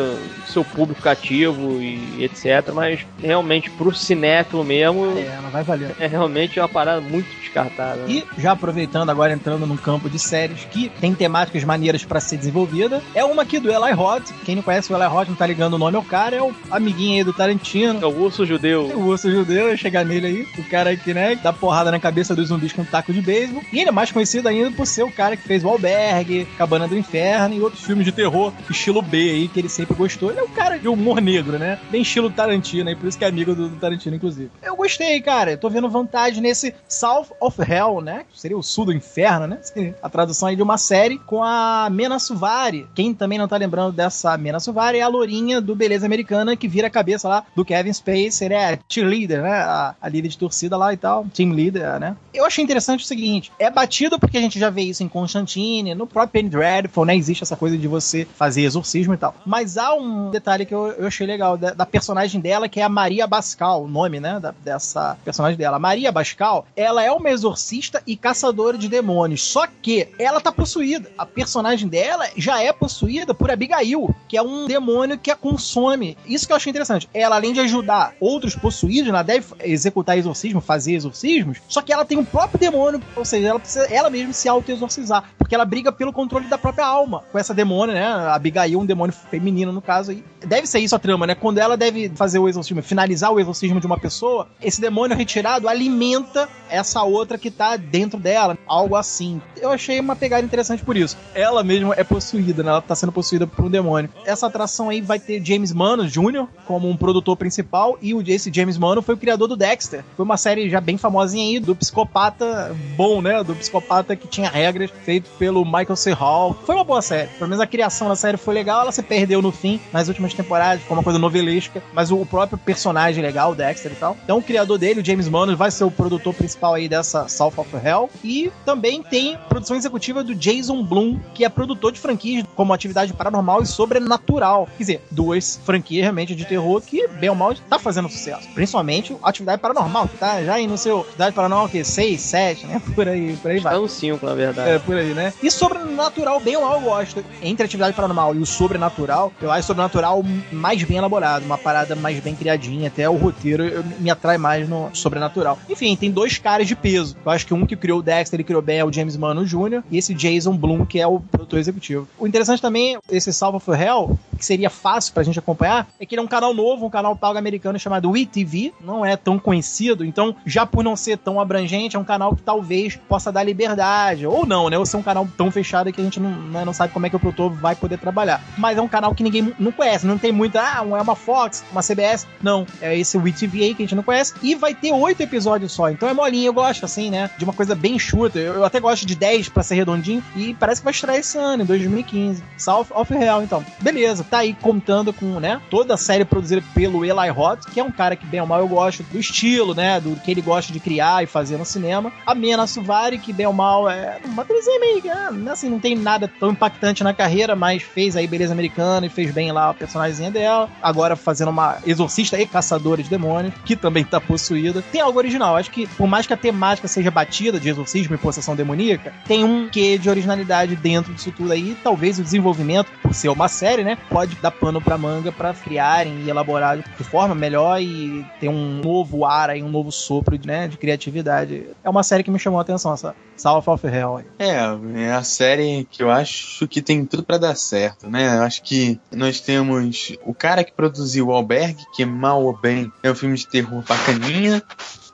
seu 0.47 0.63
público 0.63 1.01
cativo 1.01 1.81
e 1.81 2.23
etc. 2.23 2.71
Mas 2.73 3.05
realmente 3.19 3.69
pro 3.69 3.93
cinéfilo 3.93 4.63
mesmo. 4.63 5.17
É, 5.17 5.39
não 5.41 5.49
vai 5.49 5.63
valer. 5.63 5.95
É 5.99 6.07
realmente 6.07 6.59
uma 6.59 6.69
parada 6.69 7.01
muito 7.01 7.40
descartada. 7.51 8.01
Né? 8.01 8.23
E 8.37 8.41
já 8.41 8.53
aproveitando 8.53 9.09
agora 9.09 9.33
entrando 9.33 9.67
num 9.67 9.77
campo 9.77 10.09
de 10.09 10.17
séries 10.17 10.65
que 10.65 10.89
tem 11.01 11.13
temáticas 11.13 11.63
maneiras 11.63 12.03
para 12.05 12.19
ser 12.19 12.37
desenvolvida, 12.37 13.01
é 13.13 13.23
uma 13.23 13.43
aqui 13.43 13.59
do 13.59 13.69
Eli 13.69 13.91
Roth. 13.91 14.31
Quem 14.45 14.55
não 14.55 14.63
conhece 14.63 14.91
o 14.91 14.95
Eli 14.95 15.05
Roth 15.05 15.27
não 15.27 15.35
tá 15.35 15.45
ligando 15.45 15.73
o 15.73 15.77
nome 15.77 15.97
ao 15.97 16.03
cara, 16.03 16.37
é 16.37 16.41
o 16.41 16.53
amiguinho 16.71 17.17
aí 17.17 17.23
do 17.23 17.33
Tarantino. 17.33 18.01
É 18.01 18.05
o 18.05 18.21
urso 18.21 18.45
judeu. 18.45 18.89
É 18.91 18.95
o 18.95 19.05
urso 19.07 19.29
judeu, 19.29 19.69
ia 19.69 19.77
chegar 19.77 20.05
nele 20.05 20.27
aí. 20.27 20.47
O 20.57 20.63
cara 20.69 20.95
que, 20.95 21.13
né, 21.13 21.35
dá 21.35 21.51
porrada 21.51 21.91
na 21.91 21.99
cabeça 21.99 22.35
dos 22.35 22.47
zumbis 22.47 22.73
com 22.73 22.81
um 22.81 22.85
taco 22.85 23.13
de 23.13 23.21
beisebol. 23.21 23.61
E 23.71 23.79
ele 23.79 23.89
é 23.89 23.91
mais 23.91 24.11
conhecido 24.11 24.47
ainda 24.47 24.71
por 24.71 24.87
ser 24.87 25.03
o 25.03 25.11
cara 25.11 25.35
que 25.35 25.43
fez 25.43 25.63
o 25.63 25.69
Albergue, 25.69 26.47
Cabana 26.57 26.87
do 26.87 26.97
Inferno 26.97 27.55
e 27.55 27.61
outros 27.61 27.83
filmes 27.83 28.05
de 28.05 28.11
terror, 28.11 28.53
estilo 28.69 29.01
B 29.01 29.17
aí, 29.17 29.47
que 29.47 29.59
ele 29.59 29.69
sempre 29.69 29.95
gostou. 29.95 30.31
Ele 30.31 30.39
é 30.39 30.43
um 30.43 30.49
cara 30.49 30.77
de 30.77 30.87
humor 30.87 31.21
negro, 31.21 31.57
né? 31.57 31.79
Bem 31.89 32.01
estilo 32.01 32.29
Tarantino 32.29 32.89
aí, 32.89 32.95
por 32.95 33.07
isso 33.07 33.17
que 33.17 33.25
é 33.25 33.27
amigo 33.27 33.53
do, 33.53 33.67
do 33.69 33.75
Tarantino, 33.75 34.15
inclusive. 34.15 34.49
Eu 34.61 34.75
gostei, 34.75 35.19
cara. 35.21 35.51
Eu 35.51 35.57
tô 35.57 35.69
vendo 35.69 35.89
vantagem 35.89 36.41
nesse 36.41 36.73
South 36.87 37.27
of 37.41 37.59
Hell, 37.61 38.01
né? 38.01 38.25
Seria 38.33 38.57
o 38.57 38.63
sul 38.63 38.85
do 38.85 38.93
inferno, 38.93 39.47
né? 39.47 39.59
A 40.01 40.09
tradução 40.09 40.47
aí 40.47 40.55
de 40.55 40.63
uma 40.63 40.77
série 40.77 41.17
com 41.17 41.43
a 41.43 41.89
Mena 41.91 42.19
Suvari. 42.19 42.87
Quem 42.93 43.13
também 43.13 43.37
não 43.37 43.47
tá 43.47 43.57
lembrando 43.57 43.91
dessa 43.91 44.37
Mena 44.37 44.59
Suvari 44.59 44.99
é 44.99 45.01
a 45.01 45.07
Lourinha 45.07 45.59
do 45.59 45.75
Beleza 45.75 46.05
Americana 46.05 46.55
que 46.55 46.67
vira 46.67 46.87
a 46.87 46.89
cabeça 46.89 47.27
lá 47.27 47.43
do 47.55 47.65
Kevin 47.65 47.93
Spacey, 47.93 48.45
ele 48.45 48.53
é 48.53 48.79
cheerleader, 48.87 49.41
né? 49.41 49.51
A, 49.51 49.95
a 50.01 50.09
líder 50.09 50.29
de 50.29 50.37
torcida 50.37 50.77
lá 50.77 50.93
e 50.93 50.97
tal, 50.97 51.25
team 51.33 51.51
leader, 51.51 51.99
né? 51.99 52.15
Eu 52.33 52.45
achei 52.45 52.63
interessante 52.63 53.03
o 53.03 53.07
seguinte, 53.07 53.51
é 53.59 53.69
batido 53.69 54.19
porque 54.19 54.37
a 54.37 54.41
gente 54.41 54.59
já 54.59 54.69
vê 54.69 54.83
isso 54.83 55.03
em 55.03 55.07
Constantine, 55.07 55.95
no 55.95 56.07
próprio 56.07 56.31
Penny 56.31 56.49
Dreadful, 56.49 57.05
né? 57.05 57.15
Existe 57.15 57.43
essa 57.43 57.55
coisa 57.55 57.77
de 57.77 57.87
você 57.87 58.27
fazer 58.35 58.61
exorcismo 58.61 59.13
e 59.13 59.17
tal. 59.17 59.35
Mas 59.45 59.77
há 59.77 59.93
um 59.93 60.29
detalhe 60.29 60.65
que 60.65 60.73
eu, 60.73 60.87
eu 60.91 61.07
achei 61.07 61.25
legal 61.25 61.57
da, 61.57 61.71
da, 61.73 61.85
personagem 61.85 62.39
dela, 62.39 62.69
que 62.69 62.79
é 62.79 62.83
a 62.83 62.89
Maria 62.89 63.27
Bascal, 63.27 63.83
o 63.83 63.87
nome, 63.87 64.19
né? 64.19 64.39
Da, 64.39 64.53
dessa 64.63 65.17
personagem 65.23 65.57
dela. 65.57 65.79
Maria 65.79 66.11
Bascal, 66.11 66.65
ela 66.75 67.03
é 67.03 67.11
uma 67.11 67.30
exorcista 67.31 68.01
e 68.05 68.15
caçadora 68.15 68.77
de 68.77 68.87
demônios, 68.87 69.41
só 69.41 69.65
que 69.67 70.09
ela 70.17 70.41
tá 70.41 70.51
possuída. 70.51 71.11
A 71.17 71.25
personagem 71.25 71.87
dela 71.87 72.27
já 72.35 72.61
é 72.61 72.71
possuída 72.71 73.33
por 73.33 73.51
Abigail, 73.51 74.13
que 74.27 74.37
é 74.37 74.41
um 74.41 74.65
demônio 74.65 75.17
que 75.17 75.31
a 75.31 75.35
consome. 75.35 76.17
Isso 76.25 76.45
que 76.45 76.53
eu 76.53 76.57
achei 76.57 76.69
interessante. 76.69 77.09
Ela, 77.13 77.35
além 77.35 77.53
de 77.53 77.59
ajudar 77.59 78.13
outros 78.19 78.55
possuídos, 78.55 79.09
ela 79.09 79.23
deve 79.23 79.45
executar 79.59 80.17
exorcismo, 80.17 80.61
fazer 80.61 80.93
exorcismos, 80.93 81.57
só 81.67 81.81
que 81.81 81.91
ela 81.91 82.05
tem 82.05 82.17
o 82.17 82.21
um 82.21 82.25
próprio 82.25 82.59
demônio, 82.59 83.01
ou 83.15 83.25
seja, 83.25 83.47
ela 83.47 83.59
precisa 83.59 83.85
ela 83.85 84.09
mesma 84.09 84.33
se 84.33 84.47
auto-exorcizar, 84.47 85.31
porque 85.37 85.55
ela 85.55 85.65
briga 85.65 85.91
pelo 85.91 86.13
controle 86.13 86.47
da 86.47 86.57
própria 86.57 86.85
alma 86.85 87.23
com 87.31 87.37
essa 87.37 87.53
demônio, 87.53 87.93
né? 87.93 88.05
A 88.05 88.35
Abigail, 88.35 88.79
um 88.79 88.85
demônio 88.85 89.13
feminino, 89.13 89.71
no 89.71 89.81
caso 89.81 90.11
aí. 90.11 90.23
Deve 90.45 90.67
ser 90.67 90.79
isso 90.79 90.95
a 90.95 90.99
trama, 90.99 91.27
né? 91.27 91.35
Quando 91.35 91.57
ela 91.57 91.77
deve 91.77 92.09
fazer 92.15 92.39
o 92.39 92.47
exorcismo, 92.47 92.81
finalizar 92.81 93.31
o 93.31 93.39
exorcismo 93.39 93.79
de 93.79 93.85
uma 93.85 93.99
pessoa, 93.99 94.47
esse 94.61 94.81
demônio 94.81 95.15
retirado 95.15 95.67
alimenta 95.67 96.49
essa 96.69 97.03
outra 97.03 97.20
que 97.37 97.51
tá 97.51 97.75
dentro 97.75 98.19
dela, 98.19 98.57
algo 98.67 98.95
assim. 98.95 99.41
Eu 99.59 99.71
achei 99.71 99.99
uma 99.99 100.15
pegada 100.15 100.45
interessante 100.45 100.83
por 100.83 100.97
isso. 100.97 101.17
Ela 101.33 101.63
mesma 101.63 101.93
é 101.97 102.03
possuída, 102.03 102.63
né? 102.63 102.69
Ela 102.69 102.81
tá 102.81 102.95
sendo 102.95 103.11
possuída 103.11 103.47
por 103.47 103.65
um 103.65 103.69
demônio. 103.69 104.09
Essa 104.25 104.47
atração 104.47 104.89
aí 104.89 105.01
vai 105.01 105.19
ter 105.19 105.43
James 105.43 105.71
Mann 105.71 106.05
Jr. 106.05 106.47
como 106.65 106.89
um 106.89 106.97
produtor 106.97 107.35
principal 107.37 107.97
e 108.01 108.13
esse 108.31 108.51
James 108.53 108.77
Mann 108.77 109.01
foi 109.01 109.15
o 109.15 109.17
criador 109.17 109.47
do 109.47 109.55
Dexter. 109.55 110.03
Foi 110.15 110.25
uma 110.25 110.37
série 110.37 110.69
já 110.69 110.81
bem 110.81 110.97
famosinha 110.97 111.45
aí 111.45 111.59
do 111.59 111.75
psicopata 111.75 112.75
bom, 112.95 113.21
né? 113.21 113.43
Do 113.43 113.55
psicopata 113.55 114.15
que 114.15 114.27
tinha 114.27 114.49
regras, 114.49 114.91
feito 115.03 115.29
pelo 115.37 115.65
Michael 115.65 115.95
C. 115.95 116.11
Hall. 116.11 116.55
Foi 116.65 116.75
uma 116.75 116.83
boa 116.83 117.01
série. 117.01 117.29
Pelo 117.29 117.49
menos 117.49 117.61
a 117.61 117.67
criação 117.67 118.07
da 118.07 118.15
série 118.15 118.37
foi 118.37 118.53
legal, 118.53 118.81
ela 118.81 118.91
se 118.91 119.01
perdeu 119.01 119.41
no 119.41 119.51
fim, 119.51 119.79
nas 119.91 120.07
últimas 120.07 120.33
temporadas, 120.33 120.83
foi 120.83 120.95
uma 120.95 121.03
coisa 121.03 121.19
novelesca, 121.19 121.81
mas 121.93 122.11
o 122.11 122.25
próprio 122.25 122.57
personagem 122.57 123.23
legal, 123.23 123.51
o 123.51 123.55
Dexter 123.55 123.91
e 123.91 123.95
tal. 123.95 124.17
Então 124.23 124.37
o 124.37 124.43
criador 124.43 124.77
dele, 124.77 125.01
o 125.01 125.05
James 125.05 125.27
Mann, 125.27 125.55
vai 125.55 125.71
ser 125.71 125.83
o 125.83 125.91
produtor 125.91 126.33
principal 126.33 126.73
aí 126.73 126.87
dessa 126.87 127.10
essa 127.11 127.27
South 127.27 127.53
of 127.57 127.69
Hell. 127.75 128.09
E 128.23 128.51
também 128.65 129.03
tem 129.03 129.37
produção 129.49 129.75
executiva 129.75 130.23
do 130.23 130.33
Jason 130.33 130.83
Blum, 130.83 131.19
que 131.33 131.43
é 131.43 131.49
produtor 131.49 131.91
de 131.91 131.99
franquias 131.99 132.45
como 132.55 132.73
Atividade 132.73 133.13
Paranormal 133.13 133.61
e 133.61 133.65
Sobrenatural. 133.65 134.67
Quer 134.77 134.83
dizer, 134.83 135.01
duas 135.11 135.59
franquias 135.63 136.03
realmente 136.03 136.35
de 136.35 136.45
terror 136.45 136.81
que, 136.81 137.07
bem 137.07 137.29
ou 137.29 137.35
mal, 137.35 137.53
tá 137.69 137.77
fazendo 137.77 138.09
sucesso. 138.09 138.47
Principalmente 138.53 139.15
Atividade 139.21 139.61
Paranormal, 139.61 140.07
que 140.07 140.17
tá 140.17 140.43
já 140.43 140.55
aí 140.55 140.67
no 140.67 140.77
seu 140.77 141.01
Atividade 141.01 141.35
Paranormal, 141.35 141.69
que 141.69 141.83
6, 141.83 142.21
7, 142.21 142.67
né? 142.67 142.81
Por 142.95 143.07
aí, 143.07 143.35
por 143.37 143.51
aí 143.51 143.59
vai. 143.59 143.73
Tá 143.73 143.79
no 143.79 143.87
5, 143.87 144.25
na 144.25 144.33
verdade. 144.33 144.69
É, 144.69 144.79
por 144.79 144.95
aí, 144.95 145.13
né? 145.13 145.33
E 145.41 145.49
Sobrenatural, 145.49 146.39
bem 146.39 146.55
ou 146.57 146.63
mal, 146.63 146.75
eu 146.75 146.81
gosto. 146.81 147.23
Entre 147.41 147.65
Atividade 147.65 147.95
Paranormal 147.95 148.35
e 148.35 148.39
o 148.39 148.45
Sobrenatural, 148.45 149.31
eu 149.41 149.49
acho 149.49 149.61
o 149.61 149.67
Sobrenatural 149.67 150.23
mais 150.51 150.83
bem 150.83 150.97
elaborado, 150.97 151.45
uma 151.45 151.57
parada 151.57 151.95
mais 151.95 152.19
bem 152.19 152.35
criadinha. 152.35 152.87
Até 152.87 153.09
o 153.09 153.15
roteiro 153.15 153.83
me 153.99 154.09
atrai 154.09 154.37
mais 154.37 154.67
no 154.67 154.89
Sobrenatural. 154.93 155.57
Enfim, 155.69 155.95
tem 155.95 156.11
dois 156.11 156.37
caras 156.37 156.67
de 156.67 156.75
peso. 156.75 157.00
Eu 157.25 157.31
acho 157.31 157.45
que 157.45 157.53
um 157.53 157.65
que 157.65 157.75
criou 157.75 157.99
o 157.99 158.03
Dexter, 158.03 158.37
ele 158.37 158.43
criou 158.43 158.61
bem, 158.61 158.79
é 158.79 158.85
o 158.85 158.91
James 158.91 159.17
Mano 159.17 159.45
Jr. 159.45 159.83
E 159.89 159.97
esse 159.97 160.13
Jason 160.13 160.55
Blum, 160.55 160.85
que 160.85 160.99
é 160.99 161.07
o 161.07 161.19
produtor 161.19 161.59
executivo. 161.59 162.07
O 162.17 162.27
interessante 162.27 162.61
também, 162.61 162.97
esse 163.09 163.31
Salva 163.33 163.59
for 163.59 163.79
Hell, 163.79 164.17
que 164.37 164.45
seria 164.45 164.69
fácil 164.69 165.13
pra 165.13 165.23
gente 165.23 165.39
acompanhar, 165.39 165.87
é 165.99 166.05
que 166.05 166.15
ele 166.15 166.21
é 166.21 166.23
um 166.23 166.27
canal 166.27 166.53
novo, 166.53 166.85
um 166.85 166.89
canal 166.89 167.15
pago 167.15 167.37
americano 167.37 167.79
chamado 167.79 168.11
WeTV. 168.11 168.73
Não 168.81 169.05
é 169.05 169.15
tão 169.15 169.37
conhecido, 169.37 170.05
então, 170.05 170.35
já 170.45 170.65
por 170.65 170.83
não 170.83 170.95
ser 170.95 171.17
tão 171.17 171.39
abrangente, 171.39 171.95
é 171.95 171.99
um 171.99 172.03
canal 172.03 172.35
que 172.35 172.41
talvez 172.41 172.95
possa 172.95 173.31
dar 173.31 173.43
liberdade. 173.43 174.25
Ou 174.25 174.45
não, 174.45 174.69
né? 174.69 174.77
Ou 174.77 174.85
ser 174.85 174.97
um 174.97 175.03
canal 175.03 175.27
tão 175.37 175.51
fechado 175.51 175.91
que 175.91 176.01
a 176.01 176.03
gente 176.03 176.19
não, 176.19 176.29
né, 176.29 176.65
não 176.65 176.73
sabe 176.73 176.93
como 176.93 177.05
é 177.05 177.09
que 177.09 177.15
o 177.15 177.19
produtor 177.19 177.51
vai 177.51 177.75
poder 177.75 177.97
trabalhar. 177.97 178.41
Mas 178.57 178.77
é 178.77 178.81
um 178.81 178.87
canal 178.87 179.13
que 179.13 179.23
ninguém 179.23 179.53
não 179.59 179.71
conhece, 179.71 180.05
não 180.05 180.17
tem 180.17 180.31
muito, 180.31 180.57
ah, 180.57 180.77
é 180.77 181.01
uma 181.01 181.15
Fox, 181.15 181.63
uma 181.71 181.81
CBS. 181.81 182.27
Não, 182.41 182.65
é 182.81 182.97
esse 182.97 183.17
WeTV 183.17 183.63
aí 183.63 183.75
que 183.75 183.83
a 183.83 183.85
gente 183.85 183.95
não 183.95 184.03
conhece. 184.03 184.33
E 184.41 184.55
vai 184.55 184.73
ter 184.73 184.91
oito 184.91 185.21
episódios 185.21 185.71
só, 185.71 185.89
então 185.89 186.07
é 186.07 186.13
molinho. 186.13 186.47
Eu 186.47 186.53
gosto, 186.53 186.85
assim, 186.91 187.09
né? 187.09 187.29
De 187.37 187.43
uma 187.43 187.53
coisa 187.53 187.73
bem 187.73 187.97
chuta. 187.97 188.37
Eu, 188.37 188.55
eu 188.55 188.65
até 188.65 188.79
gosto 188.79 189.05
de 189.05 189.15
10 189.15 189.49
para 189.49 189.63
ser 189.63 189.75
redondinho. 189.75 190.23
E 190.35 190.53
parece 190.53 190.81
que 190.81 190.85
vai 190.85 190.91
estrear 190.93 191.17
esse 191.17 191.37
ano, 191.37 191.63
em 191.63 191.65
2015. 191.65 192.43
South 192.57 192.87
of 192.91 193.13
Real, 193.13 193.41
então. 193.41 193.65
Beleza, 193.79 194.23
tá 194.23 194.39
aí 194.39 194.53
contando 194.53 195.13
com, 195.13 195.39
né? 195.39 195.61
Toda 195.69 195.93
a 195.93 195.97
série 195.97 196.25
produzida 196.25 196.63
pelo 196.73 197.05
Eli 197.05 197.29
Roth, 197.29 197.65
que 197.71 197.79
é 197.79 197.83
um 197.83 197.91
cara 197.91 198.15
que, 198.15 198.25
bem 198.25 198.41
ou 198.41 198.47
mal, 198.47 198.59
eu 198.59 198.67
gosto 198.67 199.03
do 199.03 199.17
estilo, 199.17 199.73
né? 199.73 199.99
Do 199.99 200.15
que 200.17 200.29
ele 200.29 200.41
gosta 200.41 200.71
de 200.71 200.79
criar 200.79 201.23
e 201.23 201.27
fazer 201.27 201.57
no 201.57 201.65
cinema. 201.65 202.11
A 202.25 202.35
Mena 202.35 202.67
Suvari, 202.67 203.17
que 203.17 203.33
bem 203.33 203.45
ou 203.45 203.53
mal 203.53 203.89
é 203.89 204.19
uma 204.25 204.43
atrizinha 204.43 204.79
meio. 204.79 205.01
É, 205.07 205.51
assim, 205.51 205.69
não 205.69 205.79
tem 205.79 205.95
nada 205.95 206.27
tão 206.27 206.51
impactante 206.51 207.03
na 207.03 207.13
carreira, 207.13 207.55
mas 207.55 207.81
fez 207.81 208.15
aí 208.15 208.27
Beleza 208.27 208.53
Americana 208.53 209.05
e 209.05 209.09
fez 209.09 209.31
bem 209.31 209.51
lá 209.51 209.69
a 209.69 209.73
personagem 209.73 210.31
dela. 210.31 210.69
Agora 210.81 211.15
fazendo 211.15 211.49
uma 211.49 211.77
exorcista 211.85 212.39
e 212.39 212.45
caçadora 212.45 213.01
de 213.01 213.09
demônios, 213.09 213.53
que 213.65 213.75
também 213.75 214.03
tá 214.03 214.19
possuída. 214.19 214.83
Tem 214.91 215.01
algo 215.01 215.17
original. 215.17 215.55
Acho 215.55 215.71
que, 215.71 215.87
por 215.87 216.07
mais 216.07 216.27
que 216.27 216.33
a 216.33 216.37
temática 216.37 216.80
seja 216.87 217.11
batida 217.11 217.59
de 217.59 217.69
exorcismo 217.69 218.15
e 218.15 218.17
possessão 218.17 218.55
demoníaca, 218.55 219.13
tem 219.27 219.43
um 219.43 219.69
quê 219.69 219.97
de 219.97 220.09
originalidade 220.09 220.75
dentro 220.75 221.13
disso 221.13 221.31
tudo 221.31 221.51
aí. 221.51 221.77
Talvez 221.83 222.19
o 222.19 222.23
desenvolvimento, 222.23 222.91
por 223.01 223.13
ser 223.13 223.29
uma 223.29 223.47
série, 223.47 223.83
né, 223.83 223.97
pode 224.09 224.35
dar 224.35 224.51
pano 224.51 224.81
pra 224.81 224.97
manga 224.97 225.31
para 225.31 225.53
criarem 225.53 226.21
e 226.21 226.29
elaborar 226.29 226.77
de 226.77 227.03
forma 227.03 227.35
melhor 227.35 227.81
e 227.81 228.25
ter 228.39 228.49
um 228.49 228.81
novo 228.81 229.25
ar 229.25 229.49
aí, 229.49 229.63
um 229.63 229.69
novo 229.69 229.91
sopro, 229.91 230.39
né, 230.45 230.67
de 230.67 230.77
criatividade. 230.77 231.67
É 231.83 231.89
uma 231.89 232.03
série 232.03 232.23
que 232.23 232.31
me 232.31 232.39
chamou 232.39 232.59
a 232.59 232.61
atenção, 232.61 232.93
essa 232.93 233.15
South 233.41 233.63
of 233.67 233.87
Hell. 233.87 234.23
É, 234.37 234.57
é 235.01 235.11
a 235.11 235.23
série 235.23 235.87
que 235.89 236.03
eu 236.03 236.11
acho 236.11 236.67
que 236.67 236.81
tem 236.81 237.05
tudo 237.05 237.23
para 237.23 237.39
dar 237.39 237.55
certo, 237.55 238.07
né? 238.07 238.37
Eu 238.37 238.43
acho 238.43 238.61
que 238.61 238.99
nós 239.11 239.39
temos 239.39 240.15
o 240.23 240.33
cara 240.33 240.63
que 240.63 240.71
produziu 240.71 241.27
o 241.27 241.31
Albergue, 241.33 241.83
que 241.95 242.05
mal 242.05 242.43
ou 242.43 242.55
bem 242.55 242.91
é 243.01 243.09
um 243.09 243.15
filme 243.15 243.35
de 243.35 243.47
terror 243.47 243.83
bacaninha, 243.87 244.61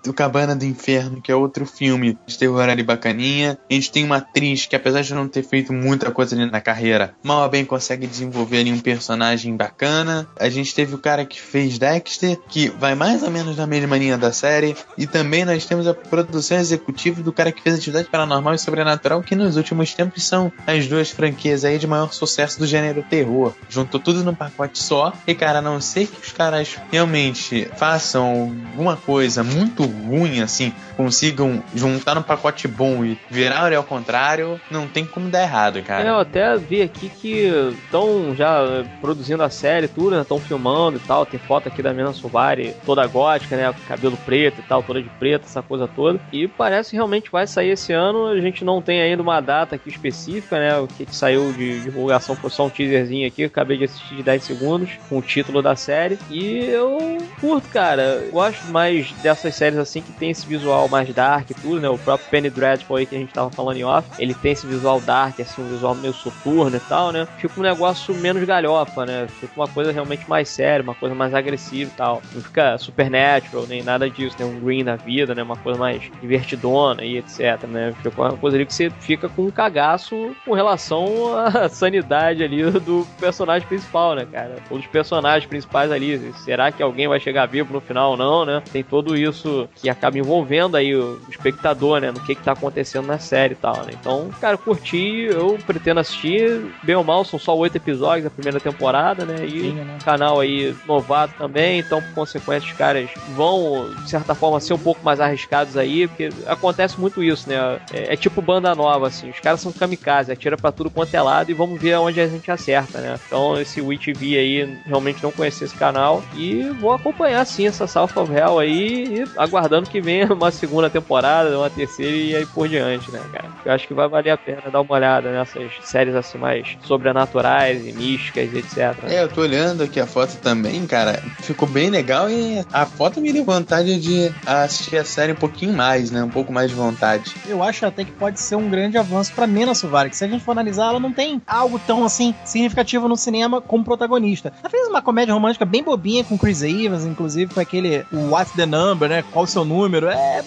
o 0.07 0.13
Cabana 0.13 0.55
do 0.55 0.65
Inferno, 0.65 1.21
que 1.21 1.31
é 1.31 1.35
outro 1.35 1.65
filme 1.65 2.17
de 2.25 2.37
terror 2.37 2.61
ali 2.61 2.83
bacaninha. 2.83 3.57
A 3.69 3.73
gente 3.73 3.91
tem 3.91 4.03
uma 4.03 4.17
atriz 4.17 4.65
que, 4.65 4.75
apesar 4.75 5.01
de 5.01 5.13
não 5.13 5.27
ter 5.27 5.43
feito 5.43 5.73
muita 5.73 6.11
coisa 6.11 6.35
ali 6.35 6.49
na 6.49 6.61
carreira, 6.61 7.13
mal 7.23 7.47
bem 7.49 7.65
consegue 7.65 8.07
desenvolver 8.07 8.59
ali 8.59 8.71
um 8.71 8.79
personagem 8.79 9.55
bacana. 9.55 10.27
A 10.39 10.49
gente 10.49 10.73
teve 10.73 10.95
o 10.95 10.97
cara 10.97 11.25
que 11.25 11.39
fez 11.39 11.77
Dexter, 11.77 12.37
que 12.47 12.69
vai 12.69 12.95
mais 12.95 13.23
ou 13.23 13.31
menos 13.31 13.57
na 13.57 13.67
mesma 13.67 13.97
linha 13.97 14.17
da 14.17 14.31
série. 14.31 14.75
E 14.97 15.05
também 15.05 15.45
nós 15.45 15.65
temos 15.65 15.87
a 15.87 15.93
produção 15.93 16.57
executiva 16.57 17.21
do 17.21 17.33
cara 17.33 17.51
que 17.51 17.61
fez 17.61 17.75
Atividade 17.75 18.09
Paranormal 18.09 18.53
e 18.53 18.59
Sobrenatural, 18.59 19.21
que 19.21 19.35
nos 19.35 19.57
últimos 19.57 19.93
tempos 19.93 20.23
são 20.23 20.51
as 20.65 20.87
duas 20.87 21.09
franquias 21.09 21.63
aí 21.63 21.77
de 21.77 21.87
maior 21.87 22.11
sucesso 22.13 22.59
do 22.59 22.67
gênero 22.67 23.03
terror. 23.03 23.53
Juntou 23.69 23.99
tudo 23.99 24.23
num 24.23 24.35
pacote 24.35 24.79
só. 24.79 25.13
E, 25.25 25.35
cara, 25.35 25.59
a 25.59 25.61
não 25.61 25.79
ser 25.79 26.07
que 26.07 26.19
os 26.25 26.31
caras 26.31 26.77
realmente 26.91 27.67
façam 27.77 28.53
alguma 28.71 28.95
coisa 28.95 29.43
muito 29.43 29.83
ruim, 29.97 30.41
assim, 30.41 30.73
consigam 30.97 31.63
juntar 31.75 32.15
no 32.15 32.23
pacote 32.23 32.67
bom 32.67 33.05
e 33.05 33.17
virar 33.29 33.71
ao 33.73 33.83
contrário, 33.83 34.59
não 34.69 34.87
tem 34.87 35.05
como 35.05 35.29
dar 35.29 35.43
errado, 35.43 35.81
cara. 35.83 36.03
É, 36.03 36.09
eu 36.09 36.19
até 36.19 36.57
vi 36.57 36.81
aqui 36.81 37.09
que 37.09 37.45
estão 37.83 38.35
já 38.35 38.83
produzindo 38.99 39.43
a 39.43 39.49
série, 39.49 39.87
tudo, 39.87 40.15
né? 40.15 40.21
Estão 40.23 40.39
filmando 40.39 40.97
e 40.97 40.99
tal. 41.01 41.25
Tem 41.25 41.39
foto 41.39 41.67
aqui 41.67 41.83
da 41.83 41.93
Mina 41.93 42.11
Suvari, 42.13 42.75
toda 42.85 43.05
gótica, 43.05 43.55
né? 43.55 43.73
Cabelo 43.87 44.17
preto 44.25 44.59
e 44.59 44.63
tal, 44.63 44.81
toda 44.81 45.01
de 45.01 45.09
preto, 45.09 45.45
essa 45.45 45.61
coisa 45.61 45.87
toda. 45.87 46.19
E 46.31 46.47
parece 46.47 46.91
que 46.91 46.95
realmente 46.95 47.29
vai 47.31 47.45
sair 47.45 47.71
esse 47.71 47.93
ano. 47.93 48.27
A 48.27 48.41
gente 48.41 48.65
não 48.65 48.81
tem 48.81 49.01
ainda 49.01 49.21
uma 49.21 49.39
data 49.39 49.75
aqui 49.75 49.89
específica, 49.89 50.57
né? 50.57 50.77
O 50.79 50.87
que 50.87 51.05
saiu 51.13 51.53
de 51.53 51.81
divulgação 51.81 52.35
foi 52.35 52.49
só 52.49 52.65
um 52.65 52.69
teaserzinho 52.69 53.27
aqui. 53.27 53.43
acabei 53.43 53.77
de 53.77 53.83
assistir 53.83 54.15
de 54.15 54.23
10 54.23 54.43
segundos 54.43 54.89
com 55.07 55.17
o 55.17 55.21
título 55.21 55.61
da 55.61 55.75
série. 55.75 56.17
E 56.31 56.65
eu 56.65 56.97
curto, 57.39 57.69
cara. 57.69 58.23
Gosto 58.31 58.65
mais 58.71 59.11
dessas 59.23 59.53
séries 59.53 59.77
assim 59.77 60.01
que 60.01 60.11
tem 60.13 60.31
esse 60.31 60.45
visual 60.45 60.86
mais 60.89 61.13
dark 61.13 61.49
e 61.49 61.53
tudo, 61.53 61.79
né? 61.79 61.89
O 61.89 61.97
próprio 61.97 62.29
Penny 62.29 62.49
Dreadful 62.49 62.97
aí 62.97 63.05
que 63.05 63.15
a 63.15 63.19
gente 63.19 63.33
tava 63.33 63.49
falando 63.49 63.77
em 63.77 63.83
off, 63.83 64.07
ele 64.19 64.33
tem 64.33 64.51
esse 64.51 64.67
visual 64.67 64.99
dark, 65.01 65.39
assim, 65.39 65.61
um 65.61 65.67
visual 65.67 65.95
meio 65.95 66.13
soturno 66.13 66.75
e 66.75 66.79
tal, 66.81 67.11
né? 67.11 67.27
Fica 67.37 67.59
um 67.59 67.63
negócio 67.63 68.13
menos 68.15 68.43
galhofa, 68.43 69.05
né? 69.05 69.27
Fica 69.39 69.53
uma 69.55 69.67
coisa 69.67 69.91
realmente 69.91 70.27
mais 70.29 70.49
séria, 70.49 70.83
uma 70.83 70.95
coisa 70.95 71.15
mais 71.15 71.33
agressiva 71.33 71.91
e 71.91 71.95
tal. 71.95 72.21
Não 72.33 72.41
fica 72.41 72.77
supernatural, 72.77 73.65
nem 73.67 73.83
nada 73.83 74.09
disso, 74.09 74.35
né? 74.39 74.45
Um 74.45 74.59
green 74.59 74.83
na 74.83 74.95
vida, 74.95 75.33
né? 75.35 75.43
Uma 75.43 75.57
coisa 75.57 75.79
mais 75.79 76.01
divertidona 76.21 77.03
e 77.03 77.17
etc, 77.17 77.63
né? 77.67 77.93
Fica 78.01 78.21
uma 78.21 78.37
coisa 78.37 78.57
ali 78.57 78.65
que 78.65 78.73
você 78.73 78.89
fica 78.89 79.29
com 79.29 79.43
um 79.43 79.51
cagaço 79.51 80.35
com 80.45 80.53
relação 80.53 81.35
à 81.37 81.67
sanidade 81.69 82.43
ali 82.43 82.69
do 82.71 83.05
personagem 83.19 83.67
principal, 83.67 84.15
né, 84.15 84.25
cara? 84.31 84.55
Ou 84.69 84.77
dos 84.77 84.87
personagens 84.87 85.47
principais 85.47 85.91
ali. 85.91 86.33
Será 86.37 86.71
que 86.71 86.81
alguém 86.81 87.07
vai 87.07 87.19
chegar 87.19 87.45
vivo 87.45 87.73
no 87.73 87.81
final 87.81 88.11
ou 88.11 88.17
não, 88.17 88.45
né? 88.45 88.61
Tem 88.71 88.83
tudo 88.83 89.17
isso 89.17 89.67
que 89.75 89.89
acaba 89.89 90.17
envolvendo 90.17 90.76
aí 90.77 90.95
o 90.95 91.19
espectador, 91.29 91.99
né, 91.99 92.11
no 92.11 92.19
que 92.19 92.35
que 92.35 92.43
tá 92.43 92.51
acontecendo 92.53 93.07
na 93.07 93.19
série 93.19 93.53
e 93.53 93.57
tal, 93.57 93.77
né? 93.85 93.93
Então, 93.99 94.29
cara, 94.39 94.57
curti, 94.57 95.27
eu 95.29 95.57
pretendo 95.65 95.99
assistir, 95.99 96.65
bem 96.83 96.95
ou 96.95 97.03
mal, 97.03 97.23
são 97.23 97.39
só 97.39 97.55
oito 97.57 97.75
episódios 97.75 98.23
da 98.23 98.29
primeira 98.29 98.59
temporada, 98.59 99.25
né, 99.25 99.45
e 99.45 99.61
Sim, 99.61 99.73
né? 99.73 99.97
canal 100.03 100.39
aí 100.39 100.75
novato 100.87 101.33
também, 101.37 101.79
então, 101.79 102.01
por 102.01 102.13
consequência, 102.13 102.69
os 102.69 102.77
caras 102.77 103.09
vão, 103.35 103.89
de 104.03 104.09
certa 104.09 104.35
forma, 104.35 104.59
ser 104.59 104.73
um 104.73 104.79
pouco 104.79 105.03
mais 105.03 105.19
arriscados 105.19 105.77
aí, 105.77 106.07
porque 106.07 106.29
acontece 106.45 106.99
muito 106.99 107.23
isso, 107.23 107.49
né, 107.49 107.79
é, 107.93 108.13
é 108.13 108.15
tipo 108.15 108.41
banda 108.41 108.73
nova, 108.75 109.07
assim, 109.07 109.29
os 109.29 109.39
caras 109.39 109.61
são 109.61 109.71
kamikaze, 109.71 110.31
atira 110.31 110.57
pra 110.57 110.71
tudo 110.71 110.89
quanto 110.89 111.13
é 111.13 111.21
lado 111.21 111.51
e 111.51 111.53
vamos 111.53 111.79
ver 111.79 111.97
onde 111.97 112.19
a 112.19 112.27
gente 112.27 112.49
acerta, 112.51 112.99
né. 112.99 113.19
Então, 113.27 113.59
esse 113.59 113.81
WeTV 113.81 114.37
aí, 114.37 114.79
realmente 114.85 115.23
não 115.23 115.31
conheci 115.31 115.63
esse 115.63 115.75
canal 115.75 116.23
e 116.35 116.63
vou 116.79 116.91
acompanhar, 116.91 117.45
sim, 117.45 117.67
essa 117.67 117.87
South 117.87 118.11
of 118.15 118.31
Hell 118.31 118.59
aí 118.59 118.87
e 119.05 119.25
aguardando 119.37 119.89
que 119.89 120.01
venha 120.01 120.27
uma 120.33 120.51
segunda 120.51 120.66
temporada, 120.89 121.57
uma 121.57 121.69
terceira 121.69 122.15
e 122.15 122.35
aí 122.35 122.45
por 122.45 122.67
diante, 122.67 123.11
né, 123.11 123.21
cara? 123.31 123.49
Eu 123.65 123.71
acho 123.71 123.87
que 123.87 123.93
vai 123.93 124.07
valer 124.07 124.31
a 124.31 124.37
pena 124.37 124.61
dar 124.71 124.81
uma 124.81 124.93
olhada 124.93 125.31
nessas 125.31 125.71
séries 125.81 126.15
assim 126.15 126.37
mais 126.37 126.77
sobrenaturais 126.83 127.85
e 127.85 127.91
místicas 127.91 128.53
e 128.53 128.57
etc. 128.57 129.03
É, 129.03 129.23
eu 129.23 129.27
tô 129.27 129.41
olhando 129.41 129.83
aqui 129.83 129.99
a 129.99 130.05
foto 130.05 130.37
também, 130.37 130.85
cara. 130.85 131.21
Ficou 131.39 131.67
bem 131.67 131.89
legal 131.89 132.29
e 132.29 132.63
a 132.71 132.85
foto 132.85 133.19
me 133.19 133.31
deu 133.31 133.43
vontade 133.43 133.99
de 133.99 134.31
assistir 134.45 134.97
a 134.97 135.05
série 135.05 135.31
um 135.31 135.35
pouquinho 135.35 135.73
mais, 135.73 136.11
né? 136.11 136.23
Um 136.23 136.29
pouco 136.29 136.51
mais 136.51 136.69
de 136.69 136.75
vontade. 136.75 137.35
Eu 137.47 137.63
acho 137.63 137.85
até 137.85 138.03
que 138.03 138.11
pode 138.11 138.39
ser 138.39 138.55
um 138.55 138.69
grande 138.69 138.97
avanço 138.97 139.33
pra 139.33 139.47
Mena 139.47 139.73
Suvari, 139.73 140.09
que 140.09 140.17
se 140.17 140.23
a 140.23 140.27
gente 140.27 140.43
for 140.43 140.51
analisar, 140.51 140.89
ela 140.89 140.99
não 140.99 141.11
tem 141.11 141.41
algo 141.47 141.79
tão 141.79 142.03
assim 142.03 142.33
significativo 142.45 143.07
no 143.07 143.15
cinema 143.15 143.61
como 143.61 143.83
protagonista. 143.83 144.53
Ela 144.59 144.69
fez 144.69 144.87
uma 144.87 145.01
comédia 145.01 145.33
romântica 145.33 145.65
bem 145.65 145.83
bobinha 145.83 146.23
com 146.23 146.37
Chris 146.37 146.61
Evans, 146.63 147.05
inclusive, 147.05 147.53
com 147.53 147.59
aquele 147.59 148.05
What's 148.11 148.53
the 148.53 148.65
Number, 148.65 149.09
né? 149.09 149.23
Qual 149.31 149.45
o 149.45 149.47
seu 149.47 149.63
número? 149.63 150.07
É 150.07 150.41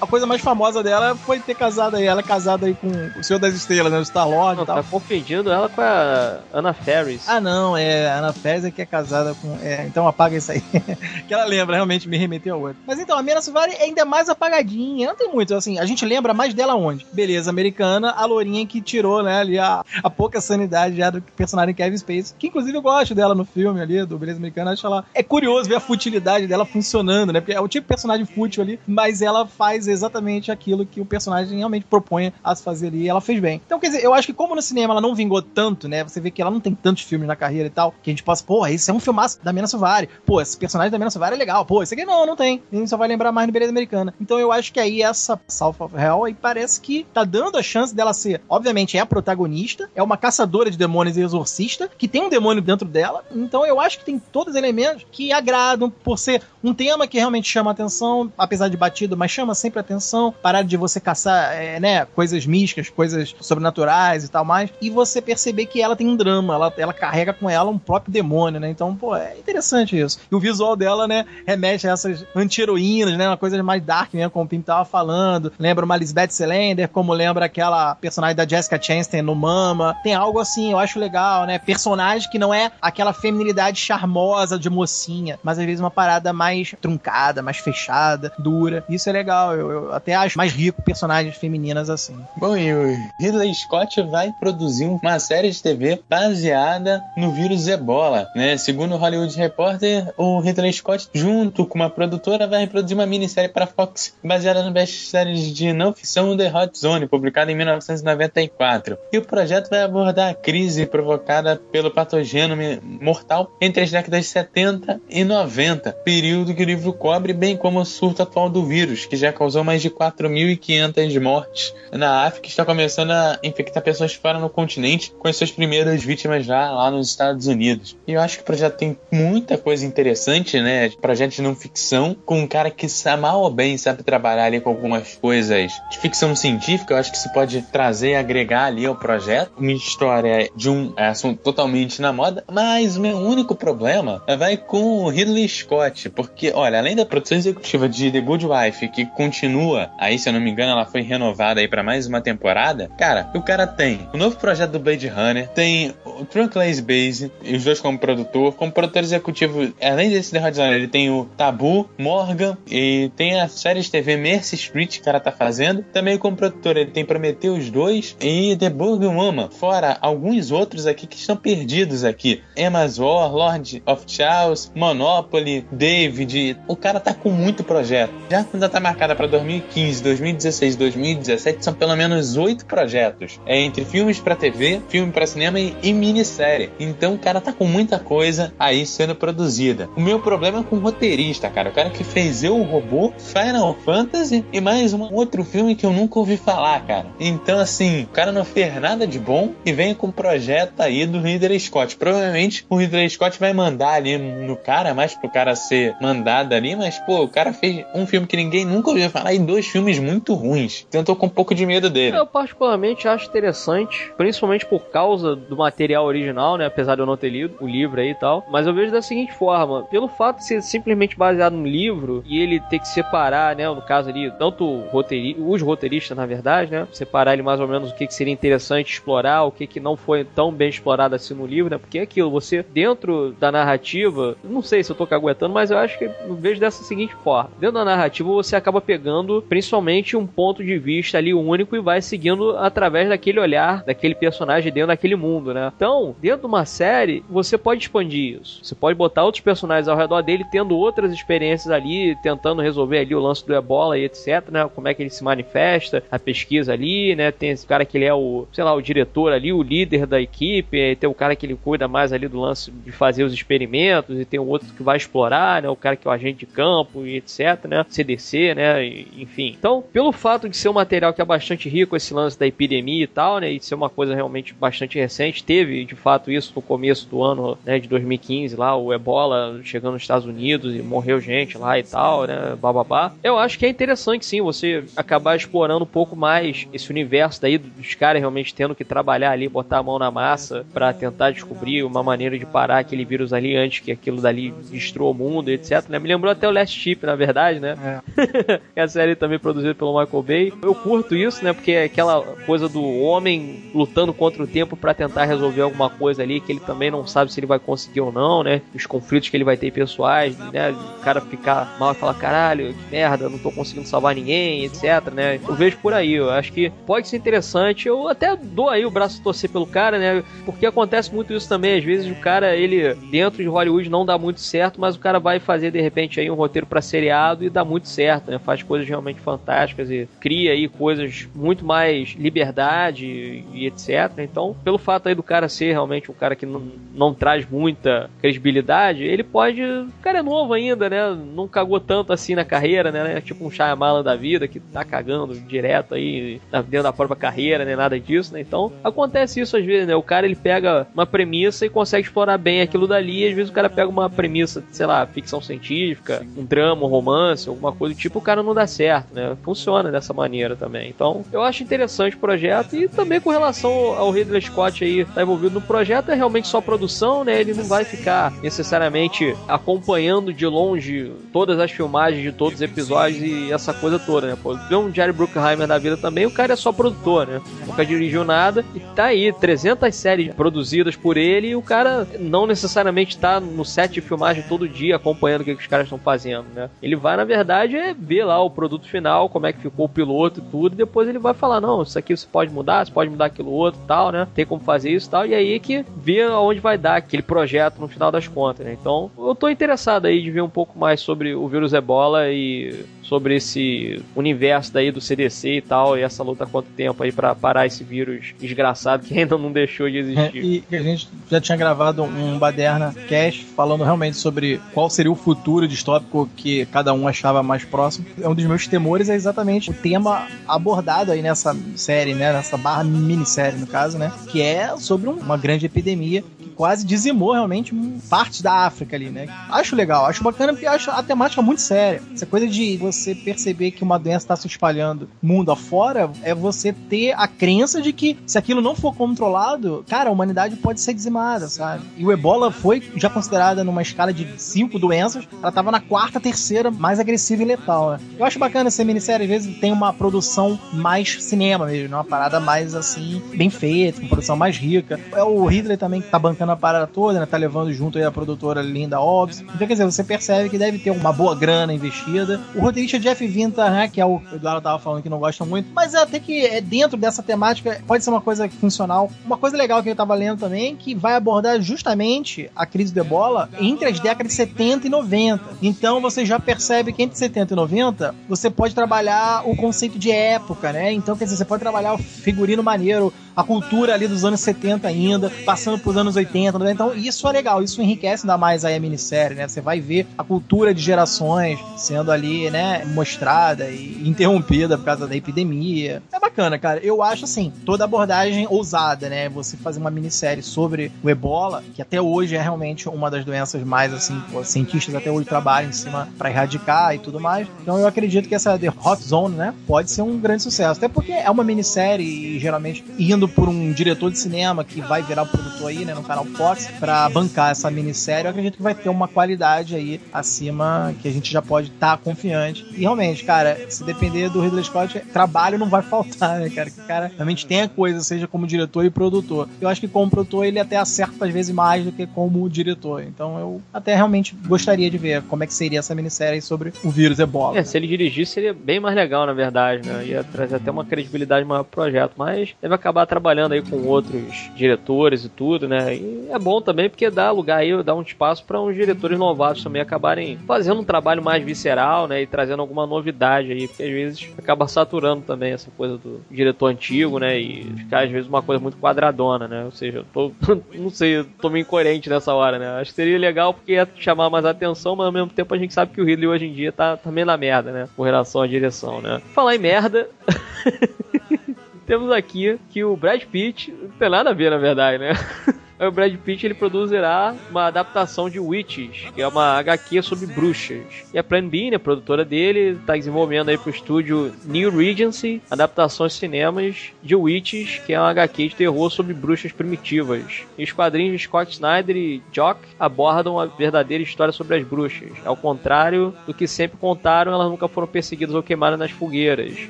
A 0.00 0.06
coisa 0.06 0.26
mais 0.26 0.40
famosa 0.40 0.82
dela 0.82 1.14
foi 1.14 1.40
ter 1.40 1.54
casado 1.54 1.96
aí. 1.96 2.04
Ela 2.04 2.20
é 2.20 2.24
casada 2.24 2.66
aí 2.66 2.74
com 2.74 2.88
o 3.18 3.22
Senhor 3.22 3.38
das 3.38 3.54
Estrelas, 3.54 3.92
né? 3.92 3.98
O 3.98 4.04
Star 4.04 4.28
Lord 4.28 4.56
não, 4.56 4.64
e 4.64 4.66
tal. 4.66 4.76
Tá 4.76 4.82
confundindo 4.82 5.50
ela 5.50 5.68
com 5.68 5.80
a 5.80 6.38
Anna 6.52 6.72
Ferris. 6.72 7.28
Ah, 7.28 7.40
não. 7.40 7.76
É 7.76 8.08
a 8.08 8.18
Anna 8.18 8.32
Ferris 8.32 8.64
é 8.64 8.70
que 8.70 8.82
é 8.82 8.86
casada 8.86 9.34
com. 9.34 9.56
É, 9.62 9.84
então 9.86 10.06
apaga 10.06 10.36
isso 10.36 10.52
aí. 10.52 10.60
que 11.26 11.32
ela 11.32 11.44
lembra, 11.44 11.76
realmente 11.76 12.08
me 12.08 12.16
remeteu 12.16 12.54
ao 12.54 12.60
outro. 12.60 12.76
Mas 12.86 12.98
então, 12.98 13.18
a 13.18 13.22
Mira 13.22 13.40
Suvari 13.40 13.72
é 13.72 13.84
ainda 13.84 14.04
mais 14.04 14.28
apagadinha. 14.28 15.08
Não 15.08 15.16
tem 15.16 15.32
muito, 15.32 15.54
assim. 15.54 15.78
A 15.78 15.86
gente 15.86 16.04
lembra 16.04 16.34
mais 16.34 16.54
dela 16.54 16.74
onde? 16.74 17.06
Beleza, 17.12 17.50
americana, 17.50 18.10
a 18.10 18.24
lourinha 18.24 18.66
que 18.66 18.80
tirou, 18.80 19.22
né, 19.22 19.40
ali 19.40 19.58
a, 19.58 19.84
a 20.02 20.10
pouca 20.10 20.40
sanidade 20.40 20.96
já 20.96 21.10
do 21.10 21.20
personagem 21.20 21.74
Kevin 21.74 21.96
Space. 21.96 22.34
Que 22.38 22.48
inclusive 22.48 22.76
eu 22.76 22.82
gosto 22.82 23.14
dela 23.14 23.34
no 23.34 23.44
filme 23.44 23.80
ali, 23.80 24.04
do 24.04 24.18
Beleza 24.18 24.38
Americana. 24.38 24.72
Acho 24.72 24.86
ela. 24.86 25.04
É 25.14 25.22
curioso 25.22 25.68
ver 25.68 25.76
a 25.76 25.80
futilidade 25.80 26.46
dela 26.46 26.64
funcionando, 26.64 27.32
né? 27.32 27.40
Porque 27.40 27.52
é 27.52 27.60
o 27.60 27.68
tipo 27.68 27.84
de 27.84 27.88
personagem 27.88 28.26
fútil 28.26 28.62
ali, 28.62 28.80
mas 28.86 29.22
ela 29.22 29.31
faz 29.46 29.88
exatamente 29.88 30.50
aquilo 30.50 30.86
que 30.86 31.00
o 31.00 31.06
personagem 31.06 31.58
realmente 31.58 31.86
propõe 31.86 32.32
a 32.42 32.54
se 32.54 32.62
fazer 32.62 32.94
e 32.94 33.08
ela 33.08 33.20
fez 33.20 33.40
bem. 33.40 33.60
Então, 33.64 33.78
quer 33.78 33.88
dizer, 33.88 34.04
eu 34.04 34.14
acho 34.14 34.26
que 34.26 34.32
como 34.32 34.54
no 34.54 34.62
cinema 34.62 34.94
ela 34.94 35.00
não 35.00 35.14
vingou 35.14 35.42
tanto, 35.42 35.88
né? 35.88 36.04
Você 36.04 36.20
vê 36.20 36.30
que 36.30 36.40
ela 36.40 36.50
não 36.50 36.60
tem 36.60 36.74
tantos 36.74 37.02
filmes 37.02 37.26
na 37.26 37.36
carreira 37.36 37.66
e 37.66 37.70
tal, 37.70 37.94
que 38.02 38.10
a 38.10 38.12
gente 38.12 38.22
possa, 38.22 38.44
pô, 38.44 38.66
esse 38.66 38.90
é 38.90 38.94
um 38.94 39.00
filmaço 39.00 39.38
da 39.42 39.52
Mena 39.52 39.66
Suvari. 39.66 40.08
Pô, 40.24 40.40
esse 40.40 40.56
personagem 40.56 40.90
da 40.90 40.98
Mena 40.98 41.10
Suvari 41.10 41.34
é 41.34 41.38
legal. 41.38 41.64
Pô, 41.64 41.82
esse 41.82 41.94
aqui 41.94 42.04
não, 42.04 42.26
não 42.26 42.36
tem. 42.36 42.62
A 42.72 42.76
gente 42.76 42.88
só 42.88 42.96
vai 42.96 43.08
lembrar 43.08 43.32
mais 43.32 43.46
no 43.46 43.52
Beleza 43.52 43.72
Americana. 43.72 44.14
Então 44.20 44.38
eu 44.38 44.52
acho 44.52 44.72
que 44.72 44.80
aí 44.80 45.02
essa 45.02 45.40
South 45.48 45.76
of 45.78 45.96
Hell 45.96 46.24
aí 46.24 46.34
parece 46.34 46.80
que 46.80 47.06
tá 47.12 47.24
dando 47.24 47.58
a 47.58 47.62
chance 47.62 47.94
dela 47.94 48.12
ser, 48.12 48.42
obviamente, 48.48 48.96
é 48.96 49.00
a 49.00 49.06
protagonista, 49.06 49.90
é 49.94 50.02
uma 50.02 50.16
caçadora 50.16 50.70
de 50.70 50.76
demônios 50.76 51.16
e 51.16 51.22
exorcista, 51.22 51.90
que 51.96 52.08
tem 52.08 52.22
um 52.22 52.28
demônio 52.28 52.62
dentro 52.62 52.88
dela. 52.88 53.24
Então 53.34 53.66
eu 53.66 53.80
acho 53.80 53.98
que 53.98 54.04
tem 54.04 54.18
todos 54.18 54.54
os 54.54 54.58
elementos 54.58 55.06
que 55.10 55.32
agradam 55.32 55.90
por 55.90 56.18
ser 56.18 56.42
um 56.62 56.72
tema 56.74 57.06
que 57.06 57.18
realmente 57.18 57.48
chama 57.48 57.70
atenção, 57.70 58.32
apesar 58.36 58.68
de 58.68 58.76
batido, 58.76 59.11
mas 59.16 59.30
chama 59.30 59.54
sempre 59.54 59.80
atenção. 59.80 60.34
Parar 60.42 60.62
de 60.62 60.76
você 60.76 61.00
caçar, 61.00 61.54
é, 61.54 61.80
né, 61.80 62.04
coisas 62.04 62.46
místicas, 62.46 62.88
coisas 62.88 63.34
sobrenaturais 63.40 64.24
e 64.24 64.28
tal 64.28 64.44
mais, 64.44 64.70
e 64.80 64.90
você 64.90 65.20
perceber 65.20 65.66
que 65.66 65.80
ela 65.80 65.96
tem 65.96 66.08
um 66.08 66.16
drama, 66.16 66.54
ela, 66.54 66.72
ela 66.76 66.92
carrega 66.92 67.32
com 67.32 67.48
ela 67.48 67.70
um 67.70 67.78
próprio 67.78 68.12
demônio, 68.12 68.60
né? 68.60 68.70
Então, 68.70 68.94
pô, 68.94 69.16
é 69.16 69.36
interessante 69.38 69.98
isso. 69.98 70.18
E 70.30 70.34
o 70.34 70.40
visual 70.40 70.76
dela, 70.76 71.06
né, 71.06 71.24
remete 71.46 71.86
a 71.86 71.92
essas 71.92 72.24
anti-heroínas, 72.34 73.16
né? 73.16 73.28
Uma 73.28 73.36
coisa 73.36 73.62
mais 73.62 73.82
dark 73.82 74.12
mesmo, 74.14 74.30
como 74.30 74.44
o 74.44 74.48
Pim 74.48 74.60
tava 74.60 74.84
falando. 74.84 75.52
Lembra 75.58 75.84
uma 75.84 75.96
Lisbeth 75.96 76.30
Salander, 76.30 76.88
como 76.88 77.12
lembra 77.12 77.46
aquela 77.46 77.94
personagem 77.94 78.36
da 78.36 78.46
Jessica 78.46 78.80
Chastain 78.80 79.22
no 79.22 79.34
Mama. 79.34 79.96
Tem 80.02 80.14
algo 80.14 80.38
assim, 80.38 80.72
eu 80.72 80.78
acho 80.78 80.98
legal, 80.98 81.46
né? 81.46 81.58
Personagem 81.58 82.30
que 82.30 82.38
não 82.38 82.52
é 82.52 82.72
aquela 82.80 83.12
feminilidade 83.12 83.78
charmosa 83.78 84.58
de 84.58 84.70
mocinha, 84.70 85.38
mas 85.42 85.58
às 85.58 85.64
vezes 85.64 85.80
uma 85.80 85.90
parada 85.90 86.32
mais 86.32 86.74
truncada, 86.80 87.42
mais 87.42 87.58
fechada, 87.58 88.32
dura. 88.38 88.84
Isso 88.88 89.01
é 89.08 89.12
legal. 89.12 89.54
Eu, 89.54 89.70
eu 89.70 89.92
até 89.92 90.14
acho 90.14 90.36
mais 90.38 90.52
rico 90.52 90.82
personagens 90.82 91.36
femininas 91.36 91.90
assim. 91.90 92.16
Bom, 92.36 92.56
e 92.56 92.72
o 92.72 92.96
Ridley 93.20 93.54
Scott 93.54 94.02
vai 94.02 94.32
produzir 94.38 94.86
uma 94.86 95.18
série 95.18 95.50
de 95.50 95.62
TV 95.62 96.00
baseada 96.08 97.02
no 97.16 97.32
vírus 97.32 97.68
Ebola, 97.68 98.28
né? 98.34 98.56
Segundo 98.56 98.94
o 98.94 98.98
Hollywood 98.98 99.36
Reporter, 99.36 100.12
o 100.16 100.40
Ridley 100.40 100.72
Scott, 100.72 101.08
junto 101.14 101.66
com 101.66 101.76
uma 101.76 101.90
produtora, 101.90 102.46
vai 102.46 102.60
reproduzir 102.60 102.96
uma 102.96 103.06
minissérie 103.06 103.50
para 103.50 103.66
Fox 103.66 104.14
baseada 104.22 104.62
no 104.62 104.70
best-seller 104.70 105.34
de 105.34 105.72
não 105.72 105.92
ficção 105.92 106.36
The 106.36 106.52
Hot 106.52 106.78
Zone, 106.78 107.06
publicado 107.06 107.50
em 107.50 107.56
1994. 107.56 108.98
E 109.12 109.18
o 109.18 109.24
projeto 109.24 109.68
vai 109.70 109.82
abordar 109.82 110.30
a 110.30 110.34
crise 110.34 110.86
provocada 110.86 111.60
pelo 111.70 111.90
patogeno 111.90 112.56
mortal 113.00 113.50
entre 113.60 113.82
as 113.82 113.90
décadas 113.90 114.20
de 114.20 114.26
70 114.26 115.00
e 115.08 115.24
90, 115.24 115.92
período 116.04 116.54
que 116.54 116.62
o 116.62 116.66
livro 116.66 116.92
cobre, 116.92 117.32
bem 117.32 117.56
como 117.56 117.80
o 117.80 117.84
surto 117.84 118.22
atual 118.22 118.48
do 118.48 118.64
vírus, 118.64 118.91
que 119.06 119.16
já 119.16 119.32
causou 119.32 119.64
mais 119.64 119.82
de 119.82 119.90
4.500 119.90 121.20
mortes 121.20 121.74
na 121.92 122.24
África 122.24 122.46
e 122.46 122.50
está 122.50 122.64
começando 122.64 123.10
a 123.10 123.38
infectar 123.42 123.82
pessoas 123.82 124.14
fora 124.14 124.38
no 124.38 124.48
continente, 124.48 125.12
com 125.18 125.28
as 125.28 125.36
suas 125.36 125.50
primeiras 125.50 126.02
vítimas 126.02 126.44
já 126.44 126.70
lá 126.70 126.90
nos 126.90 127.08
Estados 127.08 127.46
Unidos. 127.46 127.96
E 128.06 128.12
eu 128.12 128.20
acho 128.20 128.36
que 128.36 128.42
o 128.42 128.46
projeto 128.46 128.76
tem 128.76 128.96
muita 129.10 129.58
coisa 129.58 129.84
interessante, 129.84 130.60
né? 130.60 130.90
Projeto 131.00 131.32
de 131.32 131.42
não 131.42 131.54
ficção, 131.54 132.16
com 132.24 132.40
um 132.40 132.46
cara 132.46 132.70
que 132.70 132.86
mal 133.18 133.42
ou 133.42 133.50
bem 133.50 133.76
sabe 133.76 134.02
trabalhar 134.02 134.44
ali 134.44 134.60
com 134.60 134.70
algumas 134.70 135.16
coisas 135.16 135.72
de 135.90 135.98
ficção 135.98 136.34
científica. 136.34 136.94
Eu 136.94 136.98
acho 136.98 137.10
que 137.10 137.18
se 137.18 137.32
pode 137.32 137.62
trazer 137.62 138.10
e 138.10 138.16
agregar 138.16 138.66
ali 138.66 138.86
ao 138.86 138.96
projeto. 138.96 139.52
Uma 139.56 139.72
história 139.72 140.50
de 140.54 140.70
um 140.70 140.92
assunto 140.96 141.40
totalmente 141.42 142.00
na 142.00 142.12
moda, 142.12 142.44
mas 142.50 142.96
meu 142.96 143.16
único 143.16 143.54
problema 143.54 144.22
vai 144.38 144.56
com 144.56 145.04
o 145.04 145.08
Ridley 145.08 145.48
Scott, 145.48 146.08
porque, 146.10 146.52
olha, 146.54 146.78
além 146.78 146.96
da 146.96 147.04
produção 147.04 147.38
executiva 147.38 147.88
de 147.88 148.10
The 148.10 148.20
Good 148.20 148.46
Wife, 148.46 148.81
que 148.88 149.06
continua, 149.06 149.90
aí 149.98 150.18
se 150.18 150.28
eu 150.28 150.32
não 150.32 150.40
me 150.40 150.50
engano, 150.50 150.72
ela 150.72 150.86
foi 150.86 151.02
renovada 151.02 151.60
aí 151.60 151.68
para 151.68 151.82
mais 151.82 152.06
uma 152.06 152.20
temporada, 152.20 152.90
cara, 152.98 153.30
o 153.34 153.42
cara 153.42 153.66
tem 153.66 154.08
o 154.12 154.16
novo 154.16 154.36
projeto 154.36 154.72
do 154.72 154.78
Blade 154.78 155.08
Runner, 155.08 155.48
tem 155.48 155.94
o 156.04 156.24
Trunkless 156.24 156.80
Base, 156.80 157.32
e 157.42 157.56
os 157.56 157.64
dois 157.64 157.80
como 157.80 157.98
produtor, 157.98 158.54
como 158.54 158.72
produtor 158.72 159.02
executivo, 159.02 159.72
além 159.80 160.10
desse 160.10 160.32
The 160.32 160.46
Hot 160.46 160.56
Zone, 160.56 160.74
ele 160.74 160.88
tem 160.88 161.10
o 161.10 161.24
Tabu, 161.36 161.88
Morgan, 161.98 162.56
e 162.70 163.10
tem 163.16 163.40
a 163.40 163.48
série 163.48 163.80
de 163.80 163.90
TV 163.90 164.16
Mercy 164.16 164.54
Street 164.56 164.94
que 164.94 165.00
o 165.00 165.04
cara 165.04 165.20
tá 165.20 165.32
fazendo, 165.32 165.82
também 165.92 166.18
como 166.18 166.36
produtor 166.36 166.76
ele 166.76 166.90
tem 166.90 167.04
Prometheus 167.04 167.70
2 167.70 168.16
e 168.20 168.56
The 168.56 168.70
Burger 168.70 169.10
Woman, 169.10 169.48
fora 169.50 169.96
alguns 170.00 170.50
outros 170.50 170.86
aqui 170.86 171.06
que 171.06 171.16
estão 171.16 171.36
perdidos 171.36 172.04
aqui, 172.04 172.42
Emma's 172.56 172.98
War, 172.98 173.32
Lord 173.32 173.82
of 173.86 174.04
Chaos, 174.06 174.70
Monopoly, 174.74 175.66
David, 175.70 176.56
o 176.66 176.76
cara 176.76 177.00
tá 177.00 177.14
com 177.14 177.30
muito 177.30 177.64
projeto. 177.64 178.12
Já 178.30 178.44
quando 178.44 178.62
tá 178.72 178.80
marcada 178.80 179.14
para 179.14 179.26
2015, 179.26 180.02
2016, 180.02 180.76
2017, 180.76 181.62
são 181.62 181.74
pelo 181.74 181.94
menos 181.94 182.38
oito 182.38 182.64
projetos. 182.64 183.38
É 183.44 183.60
entre 183.60 183.84
filmes 183.84 184.18
para 184.18 184.34
TV, 184.34 184.80
filme 184.88 185.12
para 185.12 185.26
cinema 185.26 185.60
e, 185.60 185.76
e 185.82 185.92
minissérie. 185.92 186.70
Então 186.80 187.14
o 187.14 187.18
cara 187.18 187.40
tá 187.40 187.52
com 187.52 187.66
muita 187.66 187.98
coisa 187.98 188.52
aí 188.58 188.86
sendo 188.86 189.14
produzida. 189.14 189.90
O 189.94 190.00
meu 190.00 190.20
problema 190.20 190.60
é 190.60 190.62
com 190.62 190.76
o 190.76 190.80
roteirista, 190.80 191.50
cara. 191.50 191.68
O 191.68 191.72
cara 191.72 191.90
que 191.90 192.02
fez 192.02 192.42
Eu, 192.42 192.58
o 192.58 192.62
Robô, 192.62 193.12
Final 193.18 193.76
Fantasy 193.84 194.44
e 194.50 194.60
mais 194.60 194.94
um 194.94 195.12
outro 195.12 195.44
filme 195.44 195.76
que 195.76 195.84
eu 195.84 195.92
nunca 195.92 196.18
ouvi 196.18 196.38
falar, 196.38 196.80
cara. 196.86 197.06
Então, 197.20 197.58
assim, 197.58 198.04
o 198.04 198.06
cara 198.06 198.32
não 198.32 198.44
fez 198.44 198.74
nada 198.80 199.06
de 199.06 199.18
bom 199.18 199.52
e 199.66 199.72
vem 199.72 199.94
com 199.94 200.06
um 200.06 200.12
projeto 200.12 200.80
aí 200.80 201.04
do 201.04 201.20
Ridley 201.20 201.60
Scott. 201.60 201.96
Provavelmente 201.96 202.64
o 202.70 202.76
Ridley 202.76 203.10
Scott 203.10 203.38
vai 203.38 203.52
mandar 203.52 203.92
ali 203.94 204.16
no 204.16 204.56
cara, 204.56 204.94
mais 204.94 205.14
pro 205.14 205.28
cara 205.28 205.54
ser 205.54 205.94
mandado 206.00 206.54
ali, 206.54 206.74
mas, 206.74 206.98
pô, 207.00 207.22
o 207.22 207.28
cara 207.28 207.52
fez 207.52 207.84
um 207.94 208.06
filme 208.06 208.26
que 208.26 208.36
ninguém 208.36 208.61
nunca 208.64 208.90
ouviu 208.90 209.08
falar 209.10 209.32
e 209.32 209.38
dois 209.38 209.66
filmes 209.66 209.98
muito 209.98 210.34
ruins. 210.34 210.86
Então 210.88 211.00
eu 211.00 211.04
tô 211.04 211.16
com 211.16 211.26
um 211.26 211.30
pouco 211.30 211.54
de 211.54 211.66
medo 211.66 211.88
dele. 211.90 212.16
Eu, 212.16 212.26
particularmente, 212.26 213.08
acho 213.08 213.28
interessante, 213.28 214.12
principalmente 214.16 214.66
por 214.66 214.86
causa 214.86 215.34
do 215.34 215.56
material 215.56 216.04
original, 216.04 216.56
né? 216.56 216.66
Apesar 216.66 216.94
de 216.94 217.02
eu 217.02 217.06
não 217.06 217.16
ter 217.16 217.30
lido 217.30 217.56
o 217.60 217.66
livro 217.66 218.00
aí 218.00 218.10
e 218.10 218.14
tal. 218.14 218.44
Mas 218.50 218.66
eu 218.66 218.74
vejo 218.74 218.92
da 218.92 219.02
seguinte 219.02 219.32
forma: 219.32 219.84
pelo 219.84 220.08
fato 220.08 220.38
de 220.38 220.46
ser 220.46 220.62
simplesmente 220.62 221.16
baseado 221.16 221.54
no 221.54 221.66
livro 221.66 222.22
e 222.26 222.40
ele 222.40 222.60
ter 222.60 222.78
que 222.78 222.88
separar, 222.88 223.56
né? 223.56 223.68
No 223.68 223.82
caso 223.82 224.08
ali, 224.08 224.30
tanto 224.38 224.80
roteiri 224.90 225.36
os 225.38 225.62
roteiristas, 225.62 226.16
na 226.16 226.26
verdade, 226.26 226.70
né? 226.70 226.86
Separar 226.92 227.32
ele 227.32 227.42
mais 227.42 227.60
ou 227.60 227.68
menos 227.68 227.90
o 227.90 227.94
que, 227.94 228.06
que 228.06 228.14
seria 228.14 228.32
interessante 228.32 228.92
explorar, 228.92 229.44
o 229.44 229.50
que, 229.50 229.66
que 229.66 229.80
não 229.80 229.96
foi 229.96 230.24
tão 230.24 230.52
bem 230.52 230.68
explorado 230.68 231.14
assim 231.14 231.34
no 231.34 231.46
livro, 231.46 231.70
né? 231.70 231.78
Porque 231.78 231.98
é 231.98 232.02
aquilo, 232.02 232.30
você, 232.30 232.62
dentro 232.62 233.32
da 233.38 233.50
narrativa, 233.50 234.36
não 234.42 234.62
sei 234.62 234.82
se 234.82 234.90
eu 234.90 234.96
tô 234.96 235.06
caguetando, 235.06 235.54
mas 235.54 235.70
eu 235.70 235.78
acho 235.78 235.98
que 235.98 236.04
eu 236.04 236.34
vejo 236.34 236.60
dessa 236.60 236.82
seguinte 236.82 237.14
forma: 237.22 237.50
dentro 237.58 237.74
da 237.74 237.84
narrativa, 237.84 238.28
você 238.28 238.51
acaba 238.56 238.80
pegando 238.80 239.42
principalmente 239.48 240.16
um 240.16 240.26
ponto 240.26 240.62
de 240.64 240.78
vista 240.78 241.18
ali 241.18 241.34
único 241.34 241.76
e 241.76 241.80
vai 241.80 242.00
seguindo 242.00 242.56
através 242.56 243.08
daquele 243.08 243.40
olhar 243.40 243.84
daquele 243.84 244.14
personagem 244.14 244.72
dentro 244.72 244.88
daquele 244.88 245.16
mundo, 245.16 245.52
né? 245.54 245.70
Então, 245.74 246.14
dentro 246.20 246.40
de 246.40 246.46
uma 246.46 246.64
série, 246.64 247.22
você 247.28 247.56
pode 247.58 247.82
expandir 247.82 248.40
isso. 248.40 248.60
Você 248.62 248.74
pode 248.74 248.96
botar 248.96 249.24
outros 249.24 249.42
personagens 249.42 249.88
ao 249.88 249.96
redor 249.96 250.22
dele 250.22 250.44
tendo 250.50 250.76
outras 250.76 251.12
experiências 251.12 251.70
ali, 251.70 252.16
tentando 252.22 252.62
resolver 252.62 252.98
ali 252.98 253.14
o 253.14 253.20
lance 253.20 253.46
do 253.46 253.54
ebola 253.54 253.98
e 253.98 254.04
etc, 254.04 254.50
né? 254.50 254.68
Como 254.74 254.88
é 254.88 254.94
que 254.94 255.02
ele 255.02 255.10
se 255.10 255.24
manifesta, 255.24 256.02
a 256.10 256.18
pesquisa 256.18 256.72
ali, 256.72 257.14
né? 257.14 257.30
Tem 257.30 257.50
esse 257.50 257.66
cara 257.66 257.84
que 257.84 257.96
ele 257.96 258.04
é 258.04 258.14
o, 258.14 258.46
sei 258.52 258.64
lá, 258.64 258.74
o 258.74 258.82
diretor 258.82 259.32
ali, 259.32 259.52
o 259.52 259.62
líder 259.62 260.06
da 260.06 260.20
equipe, 260.20 260.96
tem 260.96 261.08
o 261.08 261.14
cara 261.14 261.36
que 261.36 261.46
ele 261.46 261.56
cuida 261.56 261.88
mais 261.88 262.12
ali 262.12 262.28
do 262.28 262.40
lance 262.40 262.70
de 262.70 262.92
fazer 262.92 263.24
os 263.24 263.32
experimentos, 263.32 264.18
e 264.18 264.24
tem 264.24 264.40
o 264.40 264.46
outro 264.46 264.68
que 264.74 264.82
vai 264.82 264.96
explorar, 264.96 265.62
né? 265.62 265.68
O 265.68 265.76
cara 265.76 265.96
que 265.96 266.06
é 266.06 266.10
o 266.10 266.14
agente 266.14 266.40
de 266.40 266.46
campo 266.46 267.06
e 267.06 267.16
etc, 267.16 267.64
né? 267.68 267.84
CDC, 267.88 268.41
né? 268.54 268.84
enfim. 269.16 269.54
Então, 269.58 269.82
pelo 269.92 270.12
fato 270.12 270.48
de 270.48 270.56
ser 270.56 270.68
um 270.68 270.74
material 270.74 271.12
que 271.12 271.22
é 271.22 271.24
bastante 271.24 271.68
rico, 271.68 271.96
esse 271.96 272.12
lance 272.12 272.38
da 272.38 272.46
epidemia 272.46 273.04
e 273.04 273.06
tal, 273.06 273.38
né? 273.38 273.50
E 273.50 273.60
ser 273.60 273.74
uma 273.74 273.88
coisa 273.88 274.14
realmente 274.14 274.54
bastante 274.54 274.98
recente, 274.98 275.44
teve 275.44 275.84
de 275.84 275.94
fato 275.94 276.30
isso 276.30 276.52
no 276.54 276.62
começo 276.62 277.08
do 277.08 277.22
ano, 277.22 277.58
né? 277.64 277.78
De 277.78 277.88
2015 277.88 278.56
lá, 278.56 278.76
o 278.76 278.92
ebola 278.92 279.60
chegando 279.62 279.94
nos 279.94 280.02
Estados 280.02 280.26
Unidos 280.26 280.74
e 280.74 280.82
morreu 280.82 281.20
gente 281.20 281.56
lá 281.56 281.78
e 281.78 281.82
tal, 281.82 282.26
né? 282.26 282.56
Bababá. 282.60 283.12
Eu 283.22 283.38
acho 283.38 283.58
que 283.58 283.66
é 283.66 283.68
interessante 283.68 284.26
sim 284.26 284.40
você 284.40 284.84
acabar 284.96 285.36
explorando 285.36 285.84
um 285.84 285.86
pouco 285.86 286.16
mais 286.16 286.66
esse 286.72 286.90
universo 286.90 287.40
daí 287.40 287.58
dos 287.58 287.94
caras 287.94 288.20
realmente 288.20 288.54
tendo 288.54 288.74
que 288.74 288.84
trabalhar 288.84 289.30
ali, 289.30 289.48
botar 289.48 289.78
a 289.78 289.82
mão 289.82 289.98
na 289.98 290.10
massa 290.10 290.64
para 290.72 290.92
tentar 290.92 291.30
descobrir 291.30 291.82
uma 291.82 292.02
maneira 292.02 292.38
de 292.38 292.46
parar 292.46 292.78
aquele 292.78 293.04
vírus 293.04 293.32
ali 293.32 293.56
antes 293.56 293.80
que 293.80 293.92
aquilo 293.92 294.20
dali 294.20 294.50
destrua 294.70 295.10
o 295.10 295.14
mundo, 295.14 295.48
etc. 295.48 295.88
Né? 295.88 295.98
Me 295.98 296.08
lembrou 296.08 296.32
até 296.32 296.48
o 296.48 296.50
Last 296.50 296.78
Chip, 296.78 297.04
na 297.04 297.14
verdade, 297.14 297.60
né? 297.60 297.76
É. 298.16 298.21
é 298.74 298.82
a 298.82 298.88
série 298.88 299.14
também 299.14 299.38
produzida 299.38 299.74
pelo 299.74 299.98
Michael 299.98 300.22
Bay. 300.22 300.52
Eu 300.62 300.74
curto 300.74 301.14
isso, 301.14 301.44
né? 301.44 301.52
Porque 301.52 301.72
é 301.72 301.84
aquela 301.84 302.22
coisa 302.46 302.68
do 302.68 302.82
homem 302.82 303.70
lutando 303.74 304.12
contra 304.12 304.42
o 304.42 304.46
tempo 304.46 304.76
para 304.76 304.94
tentar 304.94 305.24
resolver 305.24 305.62
alguma 305.62 305.90
coisa 305.90 306.22
ali 306.22 306.40
que 306.40 306.52
ele 306.52 306.60
também 306.60 306.90
não 306.90 307.06
sabe 307.06 307.32
se 307.32 307.40
ele 307.40 307.46
vai 307.46 307.58
conseguir 307.58 308.00
ou 308.00 308.12
não, 308.12 308.42
né? 308.42 308.62
Os 308.74 308.86
conflitos 308.86 309.28
que 309.28 309.36
ele 309.36 309.44
vai 309.44 309.56
ter 309.56 309.70
pessoais, 309.70 310.36
né? 310.52 310.70
O 310.70 311.00
cara 311.02 311.20
ficar 311.20 311.76
mal 311.78 311.92
e 311.92 311.94
falar, 311.94 312.14
caralho, 312.14 312.74
que 312.74 312.90
merda, 312.90 313.28
não 313.28 313.38
tô 313.38 313.50
conseguindo 313.50 313.86
salvar 313.86 314.14
ninguém, 314.14 314.64
etc, 314.64 315.12
né? 315.12 315.40
Eu 315.46 315.54
vejo 315.54 315.76
por 315.78 315.92
aí, 315.92 316.12
eu 316.12 316.30
acho 316.30 316.52
que 316.52 316.70
pode 316.86 317.08
ser 317.08 317.16
interessante. 317.16 317.88
Eu 317.88 318.08
até 318.08 318.36
dou 318.36 318.68
aí 318.68 318.84
o 318.84 318.90
braço 318.90 319.20
a 319.20 319.24
torcer 319.24 319.50
pelo 319.50 319.66
cara, 319.66 319.98
né? 319.98 320.22
Porque 320.44 320.66
acontece 320.66 321.14
muito 321.14 321.32
isso 321.32 321.48
também. 321.48 321.78
Às 321.78 321.84
vezes 321.84 322.10
o 322.10 322.20
cara, 322.20 322.56
ele, 322.56 322.94
dentro 323.10 323.42
de 323.42 323.48
Hollywood, 323.48 323.88
não 323.88 324.04
dá 324.04 324.18
muito 324.18 324.40
certo, 324.40 324.80
mas 324.80 324.96
o 324.96 324.98
cara 324.98 325.18
vai 325.18 325.40
fazer 325.40 325.70
de 325.70 325.80
repente 325.80 326.20
aí 326.20 326.30
um 326.30 326.34
roteiro 326.34 326.66
para 326.66 326.80
seriado 326.80 327.44
e 327.44 327.50
dá 327.50 327.64
muito 327.64 327.88
certo, 327.88 328.11
né? 328.26 328.38
Faz 328.38 328.62
coisas 328.62 328.88
realmente 328.88 329.20
fantásticas 329.20 329.90
e 329.90 330.08
cria 330.20 330.52
aí 330.52 330.68
coisas 330.68 331.28
muito 331.34 331.64
mais 331.64 332.10
liberdade 332.10 333.06
e, 333.52 333.66
etc. 333.66 334.18
Então, 334.18 334.56
pelo 334.64 334.78
fato 334.78 335.08
aí 335.08 335.14
do 335.14 335.22
cara 335.22 335.48
ser 335.48 335.72
realmente 335.72 336.10
um 336.10 336.14
cara 336.14 336.34
que 336.34 336.46
não, 336.46 336.62
não 336.94 337.14
traz 337.14 337.48
muita 337.48 338.10
credibilidade, 338.20 339.04
ele 339.04 339.22
pode. 339.22 339.62
O 339.62 339.92
cara 340.02 340.18
é 340.18 340.22
novo 340.22 340.52
ainda, 340.52 340.88
né? 340.88 341.16
Não 341.34 341.46
cagou 341.48 341.80
tanto 341.80 342.12
assim 342.12 342.34
na 342.34 342.44
carreira, 342.44 342.90
né? 342.90 343.16
É 343.16 343.20
tipo 343.20 343.44
um 343.46 343.50
Shyamalan 343.50 344.02
da 344.02 344.16
vida 344.16 344.48
que 344.48 344.60
tá 344.60 344.84
cagando 344.84 345.34
direto 345.34 345.94
aí 345.94 346.40
dentro 346.68 346.82
da 346.82 346.92
própria 346.92 347.16
carreira, 347.16 347.64
né? 347.64 347.76
Nada 347.76 347.98
disso, 347.98 348.32
né? 348.32 348.40
Então, 348.40 348.72
acontece 348.82 349.40
isso 349.40 349.56
às 349.56 349.64
vezes, 349.64 349.86
né? 349.86 349.94
O 349.94 350.02
cara 350.02 350.26
ele 350.26 350.36
pega 350.36 350.86
uma 350.94 351.06
premissa 351.06 351.66
e 351.66 351.70
consegue 351.70 352.06
explorar 352.06 352.38
bem 352.38 352.60
aquilo 352.60 352.86
dali, 352.86 353.24
e 353.24 353.28
às 353.28 353.34
vezes 353.34 353.50
o 353.50 353.54
cara 353.54 353.70
pega 353.70 353.88
uma 353.88 354.10
premissa, 354.10 354.62
sei 354.70 354.86
lá, 354.86 355.06
ficção 355.06 355.40
científica, 355.40 356.24
um 356.36 356.44
drama, 356.44 356.86
um 356.86 356.88
romance, 356.88 357.48
alguma 357.48 357.72
coisa 357.72 357.94
do 357.94 358.00
tipo, 358.02 358.18
o 358.18 358.22
cara 358.22 358.42
não 358.42 358.52
dá 358.52 358.66
certo, 358.66 359.14
né? 359.14 359.36
Funciona 359.42 359.90
dessa 359.90 360.12
maneira 360.12 360.56
também. 360.56 360.88
Então, 360.88 361.24
eu 361.32 361.42
acho 361.42 361.62
interessante 361.62 362.16
o 362.16 362.18
projeto 362.18 362.74
e 362.74 362.88
também 362.88 363.20
com 363.20 363.30
relação 363.30 363.70
ao 363.96 364.10
Ridley 364.10 364.42
Scott 364.42 364.84
aí 364.84 365.04
tá 365.04 365.22
envolvido 365.22 365.54
no 365.54 365.60
projeto, 365.60 366.10
é 366.10 366.14
realmente 366.14 366.48
só 366.48 366.60
produção, 366.60 367.22
né? 367.22 367.40
Ele 367.40 367.54
não 367.54 367.64
vai 367.64 367.84
ficar 367.84 368.32
necessariamente 368.42 369.36
acompanhando 369.46 370.32
de 370.32 370.46
longe 370.46 371.12
todas 371.32 371.60
as 371.60 371.70
filmagens 371.70 372.22
de 372.22 372.32
todos 372.32 372.54
os 372.54 372.62
episódios 372.62 373.22
e 373.22 373.52
essa 373.52 373.72
coisa 373.72 373.98
toda, 373.98 374.26
né? 374.26 374.38
Pô, 374.42 374.54
um 374.72 374.92
Jerry 374.92 375.12
Bruckheimer 375.12 375.66
da 375.66 375.78
vida 375.78 375.96
também, 375.96 376.26
o 376.26 376.30
cara 376.30 376.54
é 376.54 376.56
só 376.56 376.72
produtor, 376.72 377.26
né? 377.26 377.40
Nunca 377.66 377.86
dirigiu 377.86 378.24
nada 378.24 378.64
e 378.74 378.80
tá 378.80 379.06
aí, 379.06 379.32
300 379.32 379.94
séries 379.94 380.34
produzidas 380.34 380.96
por 380.96 381.16
ele 381.16 381.48
e 381.48 381.56
o 381.56 381.62
cara 381.62 382.06
não 382.18 382.46
necessariamente 382.46 383.16
tá 383.16 383.38
no 383.38 383.64
set 383.64 383.92
de 383.92 384.00
filmagem 384.00 384.42
todo 384.48 384.68
dia 384.68 384.96
acompanhando 384.96 385.42
o 385.42 385.44
que, 385.44 385.54
que 385.54 385.62
os 385.62 385.66
caras 385.68 385.86
estão 385.86 385.98
fazendo, 385.98 386.46
né? 386.54 386.68
Ele 386.82 386.96
vai, 386.96 387.16
na 387.16 387.24
verdade, 387.24 387.76
é 387.76 387.91
ver 387.92 388.24
lá 388.24 388.42
o 388.42 388.50
produto 388.50 388.86
final, 388.86 389.28
como 389.28 389.46
é 389.46 389.52
que 389.52 389.60
ficou 389.60 389.86
o 389.86 389.88
piloto 389.88 390.40
e 390.40 390.50
tudo, 390.50 390.74
e 390.74 390.76
depois 390.76 391.08
ele 391.08 391.18
vai 391.18 391.34
falar, 391.34 391.60
não, 391.60 391.82
isso 391.82 391.98
aqui 391.98 392.16
você 392.16 392.26
pode 392.30 392.52
mudar, 392.52 392.84
você 392.84 392.92
pode 392.92 393.10
mudar 393.10 393.26
aquilo 393.26 393.50
outro 393.50 393.80
tal, 393.86 394.10
né? 394.10 394.26
Tem 394.34 394.46
como 394.46 394.62
fazer 394.62 394.90
isso 394.90 395.10
tal, 395.10 395.26
e 395.26 395.34
aí 395.34 395.58
que 395.60 395.84
vê 395.96 396.22
aonde 396.22 396.60
vai 396.60 396.78
dar 396.78 396.96
aquele 396.96 397.22
projeto 397.22 397.78
no 397.78 397.88
final 397.88 398.10
das 398.10 398.28
contas, 398.28 398.64
né? 398.64 398.76
Então, 398.78 399.10
eu 399.18 399.34
tô 399.34 399.48
interessado 399.48 400.06
aí 400.06 400.20
de 400.22 400.30
ver 400.30 400.42
um 400.42 400.48
pouco 400.48 400.78
mais 400.78 401.00
sobre 401.00 401.34
o 401.34 401.48
vírus 401.48 401.72
ebola 401.72 402.30
e 402.30 402.84
sobre 403.12 403.36
esse 403.36 404.02
universo 404.16 404.72
daí 404.72 404.90
do 404.90 404.98
CDC 404.98 405.56
e 405.56 405.60
tal, 405.60 405.98
e 405.98 406.00
essa 406.00 406.22
luta 406.22 406.44
há 406.44 406.46
quanto 406.46 406.68
tempo 406.74 407.02
aí 407.02 407.12
para 407.12 407.34
parar 407.34 407.66
esse 407.66 407.84
vírus 407.84 408.32
desgraçado 408.40 409.04
que 409.04 409.18
ainda 409.18 409.36
não 409.36 409.52
deixou 409.52 409.90
de 409.90 409.98
existir. 409.98 410.64
É, 410.72 410.74
e 410.74 410.76
a 410.76 410.82
gente 410.82 411.10
já 411.30 411.38
tinha 411.38 411.58
gravado 411.58 412.02
um 412.02 412.38
Baderna 412.38 412.94
Cast 413.06 413.44
falando 413.54 413.84
realmente 413.84 414.16
sobre 414.16 414.58
qual 414.72 414.88
seria 414.88 415.12
o 415.12 415.14
futuro 415.14 415.68
distópico 415.68 416.26
que 416.34 416.64
cada 416.66 416.94
um 416.94 417.06
achava 417.06 417.42
mais 417.42 417.66
próximo. 417.66 418.06
É 418.18 418.26
um 418.26 418.34
dos 418.34 418.46
meus 418.46 418.66
temores 418.66 419.10
é 419.10 419.14
exatamente 419.14 419.70
o 419.70 419.74
tema 419.74 420.26
abordado 420.48 421.12
aí 421.12 421.20
nessa 421.20 421.54
série, 421.76 422.14
né, 422.14 422.32
nessa 422.32 422.56
barra 422.56 422.82
minissérie 422.82 423.60
no 423.60 423.66
caso, 423.66 423.98
né, 423.98 424.10
que 424.30 424.40
é 424.40 424.74
sobre 424.78 425.10
uma 425.10 425.36
grande 425.36 425.66
epidemia 425.66 426.24
que 426.38 426.48
quase 426.62 426.86
dizimou 426.86 427.32
realmente 427.32 427.74
parte 428.08 428.40
da 428.40 428.52
África 428.52 428.94
ali, 428.94 429.10
né. 429.10 429.26
Acho 429.50 429.74
legal, 429.74 430.06
acho 430.06 430.22
bacana 430.22 430.52
porque 430.52 430.64
acho 430.64 430.92
a 430.92 431.02
temática 431.02 431.42
muito 431.42 431.60
séria. 431.60 432.00
Essa 432.14 432.24
coisa 432.24 432.46
de 432.46 432.76
você 432.76 433.16
perceber 433.16 433.72
que 433.72 433.82
uma 433.82 433.98
doença 433.98 434.18
está 434.18 434.36
se 434.36 434.46
espalhando 434.46 435.08
mundo 435.20 435.50
afora 435.50 436.08
é 436.22 436.32
você 436.32 436.72
ter 436.72 437.14
a 437.14 437.26
crença 437.26 437.82
de 437.82 437.92
que 437.92 438.16
se 438.24 438.38
aquilo 438.38 438.60
não 438.60 438.76
for 438.76 438.94
controlado, 438.94 439.84
cara, 439.88 440.08
a 440.08 440.12
humanidade 440.12 440.54
pode 440.54 440.80
ser 440.80 440.94
dizimada, 440.94 441.48
sabe? 441.48 441.82
E 441.96 442.06
o 442.06 442.12
ebola 442.12 442.52
foi 442.52 442.80
já 442.94 443.10
considerada 443.10 443.64
numa 443.64 443.82
escala 443.82 444.12
de 444.12 444.28
cinco 444.40 444.78
doenças, 444.78 445.26
ela 445.40 445.48
estava 445.48 445.72
na 445.72 445.80
quarta, 445.80 446.20
terceira 446.20 446.70
mais 446.70 447.00
agressiva 447.00 447.42
e 447.42 447.46
letal, 447.46 447.90
né? 447.90 448.00
Eu 448.16 448.24
acho 448.24 448.38
bacana 448.38 448.68
essa 448.68 448.84
minissérie, 448.84 449.24
às 449.24 449.28
vezes 449.28 449.58
tem 449.58 449.72
uma 449.72 449.92
produção 449.92 450.56
mais 450.72 451.20
cinema 451.24 451.66
mesmo, 451.66 451.88
né? 451.88 451.96
uma 451.96 452.04
parada 452.04 452.38
mais 452.38 452.72
assim, 452.76 453.20
bem 453.34 453.50
feita, 453.50 453.98
uma 453.98 454.08
produção 454.08 454.36
mais 454.36 454.56
rica. 454.56 455.00
É 455.10 455.24
o 455.24 455.44
Ridley 455.44 455.76
também 455.76 456.00
que 456.00 456.08
tá 456.08 456.20
bancando 456.20 456.51
a 456.52 456.56
parada 456.56 456.86
toda, 456.86 457.20
né? 457.20 457.26
Tá 457.26 457.36
levando 457.36 457.72
junto 457.72 457.98
aí 457.98 458.04
a 458.04 458.10
produtora 458.10 458.62
Linda 458.62 458.98
Hobbs. 458.98 459.40
Então, 459.40 459.58
quer 459.58 459.74
dizer, 459.74 459.84
você 459.84 460.04
percebe 460.04 460.48
que 460.48 460.58
deve 460.58 460.78
ter 460.78 460.90
uma 460.90 461.12
boa 461.12 461.34
grana 461.34 461.72
investida. 461.72 462.40
O 462.54 462.60
roteirista 462.60 462.96
o 462.96 463.00
Jeff 463.00 463.26
Vinta, 463.26 463.70
né, 463.70 463.88
que 463.88 464.00
é 464.00 464.06
o 464.06 464.20
Eduardo 464.32 464.60
tava 464.60 464.78
falando 464.78 465.02
que 465.02 465.08
não 465.08 465.18
gosta 465.18 465.44
muito, 465.44 465.68
mas 465.74 465.94
é 465.94 465.98
até 465.98 466.18
que 466.18 466.44
é 466.44 466.60
dentro 466.60 466.96
dessa 466.96 467.22
temática 467.22 467.80
pode 467.86 468.04
ser 468.04 468.10
uma 468.10 468.20
coisa 468.20 468.48
funcional. 468.48 469.10
Uma 469.24 469.36
coisa 469.36 469.56
legal 469.56 469.82
que 469.82 469.88
eu 469.88 469.96
tava 469.96 470.14
lendo 470.14 470.40
também, 470.40 470.76
que 470.76 470.94
vai 470.94 471.14
abordar 471.14 471.60
justamente 471.60 472.50
a 472.54 472.66
crise 472.66 472.92
do 472.92 473.00
ebola 473.00 473.48
entre 473.58 473.88
as 473.88 473.98
décadas 473.98 474.32
de 474.32 474.36
70 474.36 474.86
e 474.86 474.90
90. 474.90 475.42
Então 475.62 476.00
você 476.00 476.24
já 476.24 476.38
percebe 476.38 476.92
que 476.92 477.02
entre 477.02 477.16
70 477.16 477.52
e 477.52 477.56
90 477.56 478.14
você 478.28 478.50
pode 478.50 478.74
trabalhar 478.74 479.42
o 479.48 479.56
conceito 479.56 479.98
de 479.98 480.10
época, 480.10 480.72
né? 480.72 480.92
Então, 480.92 481.16
quer 481.16 481.24
dizer, 481.24 481.36
você 481.36 481.44
pode 481.44 481.60
trabalhar 481.60 481.94
o 481.94 481.98
figurino 481.98 482.62
maneiro, 482.62 483.12
a 483.34 483.42
cultura 483.42 483.94
ali 483.94 484.06
dos 484.06 484.24
anos 484.24 484.40
70 484.40 484.86
ainda, 484.86 485.30
passando 485.44 485.78
pros 485.78 485.96
anos 485.96 486.16
80, 486.16 486.31
né? 486.32 486.72
então 486.72 486.94
isso 486.94 487.28
é 487.28 487.32
legal, 487.32 487.62
isso 487.62 487.82
enriquece 487.82 488.24
ainda 488.24 488.38
mais 488.38 488.64
aí 488.64 488.74
a 488.74 488.80
minissérie, 488.80 489.36
né? 489.36 489.46
Você 489.48 489.60
vai 489.60 489.80
ver 489.80 490.06
a 490.16 490.24
cultura 490.24 490.74
de 490.74 490.82
gerações 490.82 491.58
sendo 491.76 492.10
ali, 492.10 492.50
né, 492.50 492.84
mostrada 492.86 493.68
e 493.68 494.08
interrompida 494.08 494.78
por 494.78 494.84
causa 494.84 495.06
da 495.06 495.16
epidemia. 495.16 496.02
É 496.12 496.18
bacana, 496.18 496.58
cara. 496.58 496.80
Eu 496.80 497.02
acho 497.02 497.24
assim, 497.24 497.52
toda 497.64 497.84
abordagem 497.84 498.46
ousada, 498.48 499.08
né? 499.08 499.28
Você 499.28 499.56
fazer 499.56 499.78
uma 499.78 499.90
minissérie 499.90 500.42
sobre 500.42 500.92
o 501.02 501.10
ebola, 501.10 501.62
que 501.74 501.82
até 501.82 502.00
hoje 502.00 502.36
é 502.36 502.40
realmente 502.40 502.88
uma 502.88 503.10
das 503.10 503.24
doenças 503.24 503.62
mais 503.62 503.92
assim, 503.92 504.20
os 504.32 504.48
cientistas 504.48 504.94
até 504.94 505.10
hoje 505.10 505.26
trabalham 505.26 505.70
em 505.70 505.72
cima 505.72 506.08
para 506.16 506.30
erradicar 506.30 506.94
e 506.94 506.98
tudo 506.98 507.20
mais. 507.20 507.46
Então 507.60 507.78
eu 507.78 507.86
acredito 507.86 508.28
que 508.28 508.34
essa 508.34 508.58
The 508.58 508.68
Hot 508.68 509.02
Zone, 509.02 509.36
né, 509.36 509.54
pode 509.66 509.90
ser 509.90 510.02
um 510.02 510.18
grande 510.18 510.42
sucesso. 510.42 510.78
Até 510.78 510.88
porque 510.88 511.12
é 511.12 511.30
uma 511.30 511.44
minissérie 511.44 512.36
e 512.36 512.38
geralmente 512.38 512.84
indo 512.98 513.28
por 513.28 513.48
um 513.48 513.72
diretor 513.72 514.10
de 514.10 514.18
cinema 514.18 514.64
que 514.64 514.80
vai 514.80 515.02
virar 515.02 515.26
produtor 515.26 515.68
aí, 515.68 515.84
né, 515.84 515.94
no 515.94 516.02
canal 516.02 516.21
Fox, 516.24 516.68
para 516.78 517.08
bancar 517.08 517.50
essa 517.50 517.70
minissérie, 517.70 518.26
eu 518.26 518.30
acredito 518.30 518.56
que 518.56 518.62
vai 518.62 518.74
ter 518.74 518.88
uma 518.88 519.08
qualidade 519.08 519.74
aí 519.74 520.00
acima 520.12 520.94
que 521.00 521.08
a 521.08 521.10
gente 521.10 521.32
já 521.32 521.42
pode 521.42 521.68
estar 521.68 521.96
tá 521.96 522.02
confiante. 522.02 522.66
E 522.72 522.80
realmente, 522.80 523.24
cara, 523.24 523.58
se 523.68 523.84
depender 523.84 524.28
do 524.28 524.40
Ridley 524.40 524.64
Scott, 524.64 525.00
trabalho 525.12 525.58
não 525.58 525.68
vai 525.68 525.82
faltar, 525.82 526.40
né, 526.40 526.50
cara? 526.50 526.70
Que 526.70 526.80
o 526.80 526.84
cara 526.84 527.12
realmente 527.14 527.46
tem 527.46 527.62
a 527.62 527.68
coisa, 527.68 528.00
seja 528.00 528.26
como 528.26 528.46
diretor 528.46 528.84
e 528.84 528.90
produtor. 528.90 529.48
Eu 529.60 529.68
acho 529.68 529.80
que 529.80 529.88
como 529.88 530.10
produtor 530.10 530.44
ele 530.44 530.58
até 530.58 530.76
acerta 530.76 531.24
às 531.24 531.32
vezes 531.32 531.54
mais 531.54 531.84
do 531.84 531.92
que 531.92 532.06
como 532.06 532.48
diretor. 532.48 533.02
Então 533.02 533.38
eu 533.38 533.62
até 533.72 533.94
realmente 533.94 534.34
gostaria 534.46 534.90
de 534.90 534.98
ver 534.98 535.22
como 535.22 535.44
é 535.44 535.46
que 535.46 535.54
seria 535.54 535.78
essa 535.78 535.94
minissérie 535.94 536.40
sobre 536.40 536.72
o 536.82 536.90
vírus 536.90 537.18
ebola. 537.18 537.58
É, 537.58 537.64
se 537.64 537.76
ele 537.76 537.86
dirigisse 537.86 538.32
seria 538.32 538.54
bem 538.54 538.80
mais 538.80 538.94
legal, 538.94 539.26
na 539.26 539.32
verdade, 539.32 539.86
né? 539.86 540.04
Ia 540.06 540.24
trazer 540.24 540.56
até 540.56 540.70
uma 540.70 540.84
credibilidade 540.84 541.44
maior 541.44 541.62
pro 541.64 541.82
projeto, 541.82 542.12
mas 542.16 542.54
deve 542.60 542.74
acabar 542.74 543.06
trabalhando 543.06 543.52
aí 543.52 543.62
com 543.62 543.76
outros 543.86 544.50
diretores 544.54 545.24
e 545.24 545.28
tudo, 545.28 545.68
né? 545.68 545.94
E 545.94 546.11
é 546.30 546.38
bom 546.38 546.60
também 546.60 546.88
porque 546.88 547.10
dá 547.10 547.30
lugar 547.30 547.58
aí, 547.58 547.82
dá 547.82 547.94
um 547.94 548.02
espaço 548.02 548.44
para 548.44 548.60
uns 548.60 548.74
diretores 548.74 549.18
novatos 549.18 549.62
também 549.62 549.82
acabarem 549.82 550.38
fazendo 550.46 550.80
um 550.80 550.84
trabalho 550.84 551.22
mais 551.22 551.44
visceral, 551.44 552.06
né? 552.06 552.22
E 552.22 552.26
trazendo 552.26 552.60
alguma 552.60 552.86
novidade 552.86 553.52
aí, 553.52 553.68
porque 553.68 553.82
às 553.82 553.90
vezes 553.90 554.30
acaba 554.36 554.66
saturando 554.66 555.22
também 555.22 555.52
essa 555.52 555.70
coisa 555.70 555.96
do 555.96 556.20
diretor 556.30 556.66
antigo, 556.66 557.18
né? 557.18 557.38
E 557.38 557.64
ficar 557.76 558.04
às 558.04 558.10
vezes 558.10 558.28
uma 558.28 558.42
coisa 558.42 558.60
muito 558.60 558.76
quadradona, 558.78 559.46
né? 559.46 559.64
Ou 559.64 559.72
seja, 559.72 559.98
eu 559.98 560.04
tô, 560.12 560.32
não 560.74 560.90
sei, 560.90 561.18
eu 561.18 561.24
tô 561.40 561.48
meio 561.48 561.62
incoerente 561.62 562.08
nessa 562.08 562.34
hora, 562.34 562.58
né? 562.58 562.68
Acho 562.80 562.90
que 562.90 562.96
seria 562.96 563.18
legal 563.18 563.54
porque 563.54 563.72
ia 563.72 563.88
chamar 563.96 564.30
mais 564.30 564.44
atenção, 564.44 564.96
mas 564.96 565.06
ao 565.06 565.12
mesmo 565.12 565.30
tempo 565.30 565.54
a 565.54 565.58
gente 565.58 565.74
sabe 565.74 565.92
que 565.92 566.00
o 566.00 566.04
Ridley 566.04 566.28
hoje 566.28 566.46
em 566.46 566.52
dia 566.52 566.72
tá 566.72 566.96
também 566.96 567.24
na 567.24 567.36
merda, 567.36 567.72
né? 567.72 567.88
Com 567.96 568.02
relação 568.02 568.42
à 568.42 568.46
direção, 568.46 569.00
né? 569.00 569.20
Falar 569.32 569.54
em 569.54 569.58
merda. 569.58 570.08
temos 571.86 572.10
aqui 572.10 572.58
que 572.70 572.82
o 572.84 572.96
Brad 572.96 573.22
Pitt 573.24 573.70
não 573.70 573.90
tem 573.90 574.08
nada 574.08 574.30
a 574.30 574.32
ver, 574.32 574.50
na 574.50 574.58
verdade, 574.58 574.98
né? 574.98 575.12
o 575.88 575.92
Brad 575.92 576.14
Pitt 576.16 576.46
ele 576.46 576.54
produzirá 576.54 577.34
uma 577.50 577.66
adaptação 577.66 578.30
de 578.30 578.38
Witches, 578.38 579.10
que 579.14 579.22
é 579.22 579.26
uma 579.26 579.58
HQ 579.58 580.02
sobre 580.02 580.26
bruxas. 580.26 580.82
E 581.12 581.18
a 581.18 581.24
Plan 581.24 581.46
B, 581.48 581.70
né, 581.70 581.78
produtora 581.78 582.24
dele, 582.24 582.78
está 582.80 582.94
desenvolvendo 582.94 583.48
aí 583.48 583.58
pro 583.58 583.70
estúdio 583.70 584.32
New 584.44 584.70
Regency 584.70 585.42
adaptações 585.50 586.12
cinemas 586.12 586.92
de 587.02 587.14
Witches, 587.14 587.80
que 587.84 587.92
é 587.92 588.00
uma 588.00 588.10
HQ 588.10 588.48
de 588.48 588.56
terror 588.56 588.90
sobre 588.90 589.14
bruxas 589.14 589.52
primitivas. 589.52 590.42
E 590.56 590.64
os 590.64 590.72
quadrinhos 590.72 591.12
de 591.12 591.26
Scott 591.26 591.52
Snyder 591.52 591.96
e 591.96 592.22
Jock 592.32 592.60
abordam 592.78 593.38
a 593.38 593.46
verdadeira 593.46 594.02
história 594.02 594.32
sobre 594.32 594.56
as 594.56 594.64
bruxas. 594.64 595.10
Ao 595.24 595.36
contrário 595.36 596.14
do 596.26 596.34
que 596.34 596.46
sempre 596.46 596.78
contaram, 596.78 597.32
elas 597.32 597.50
nunca 597.50 597.68
foram 597.68 597.86
perseguidas 597.86 598.34
ou 598.34 598.42
queimadas 598.42 598.78
nas 598.78 598.90
fogueiras. 598.90 599.68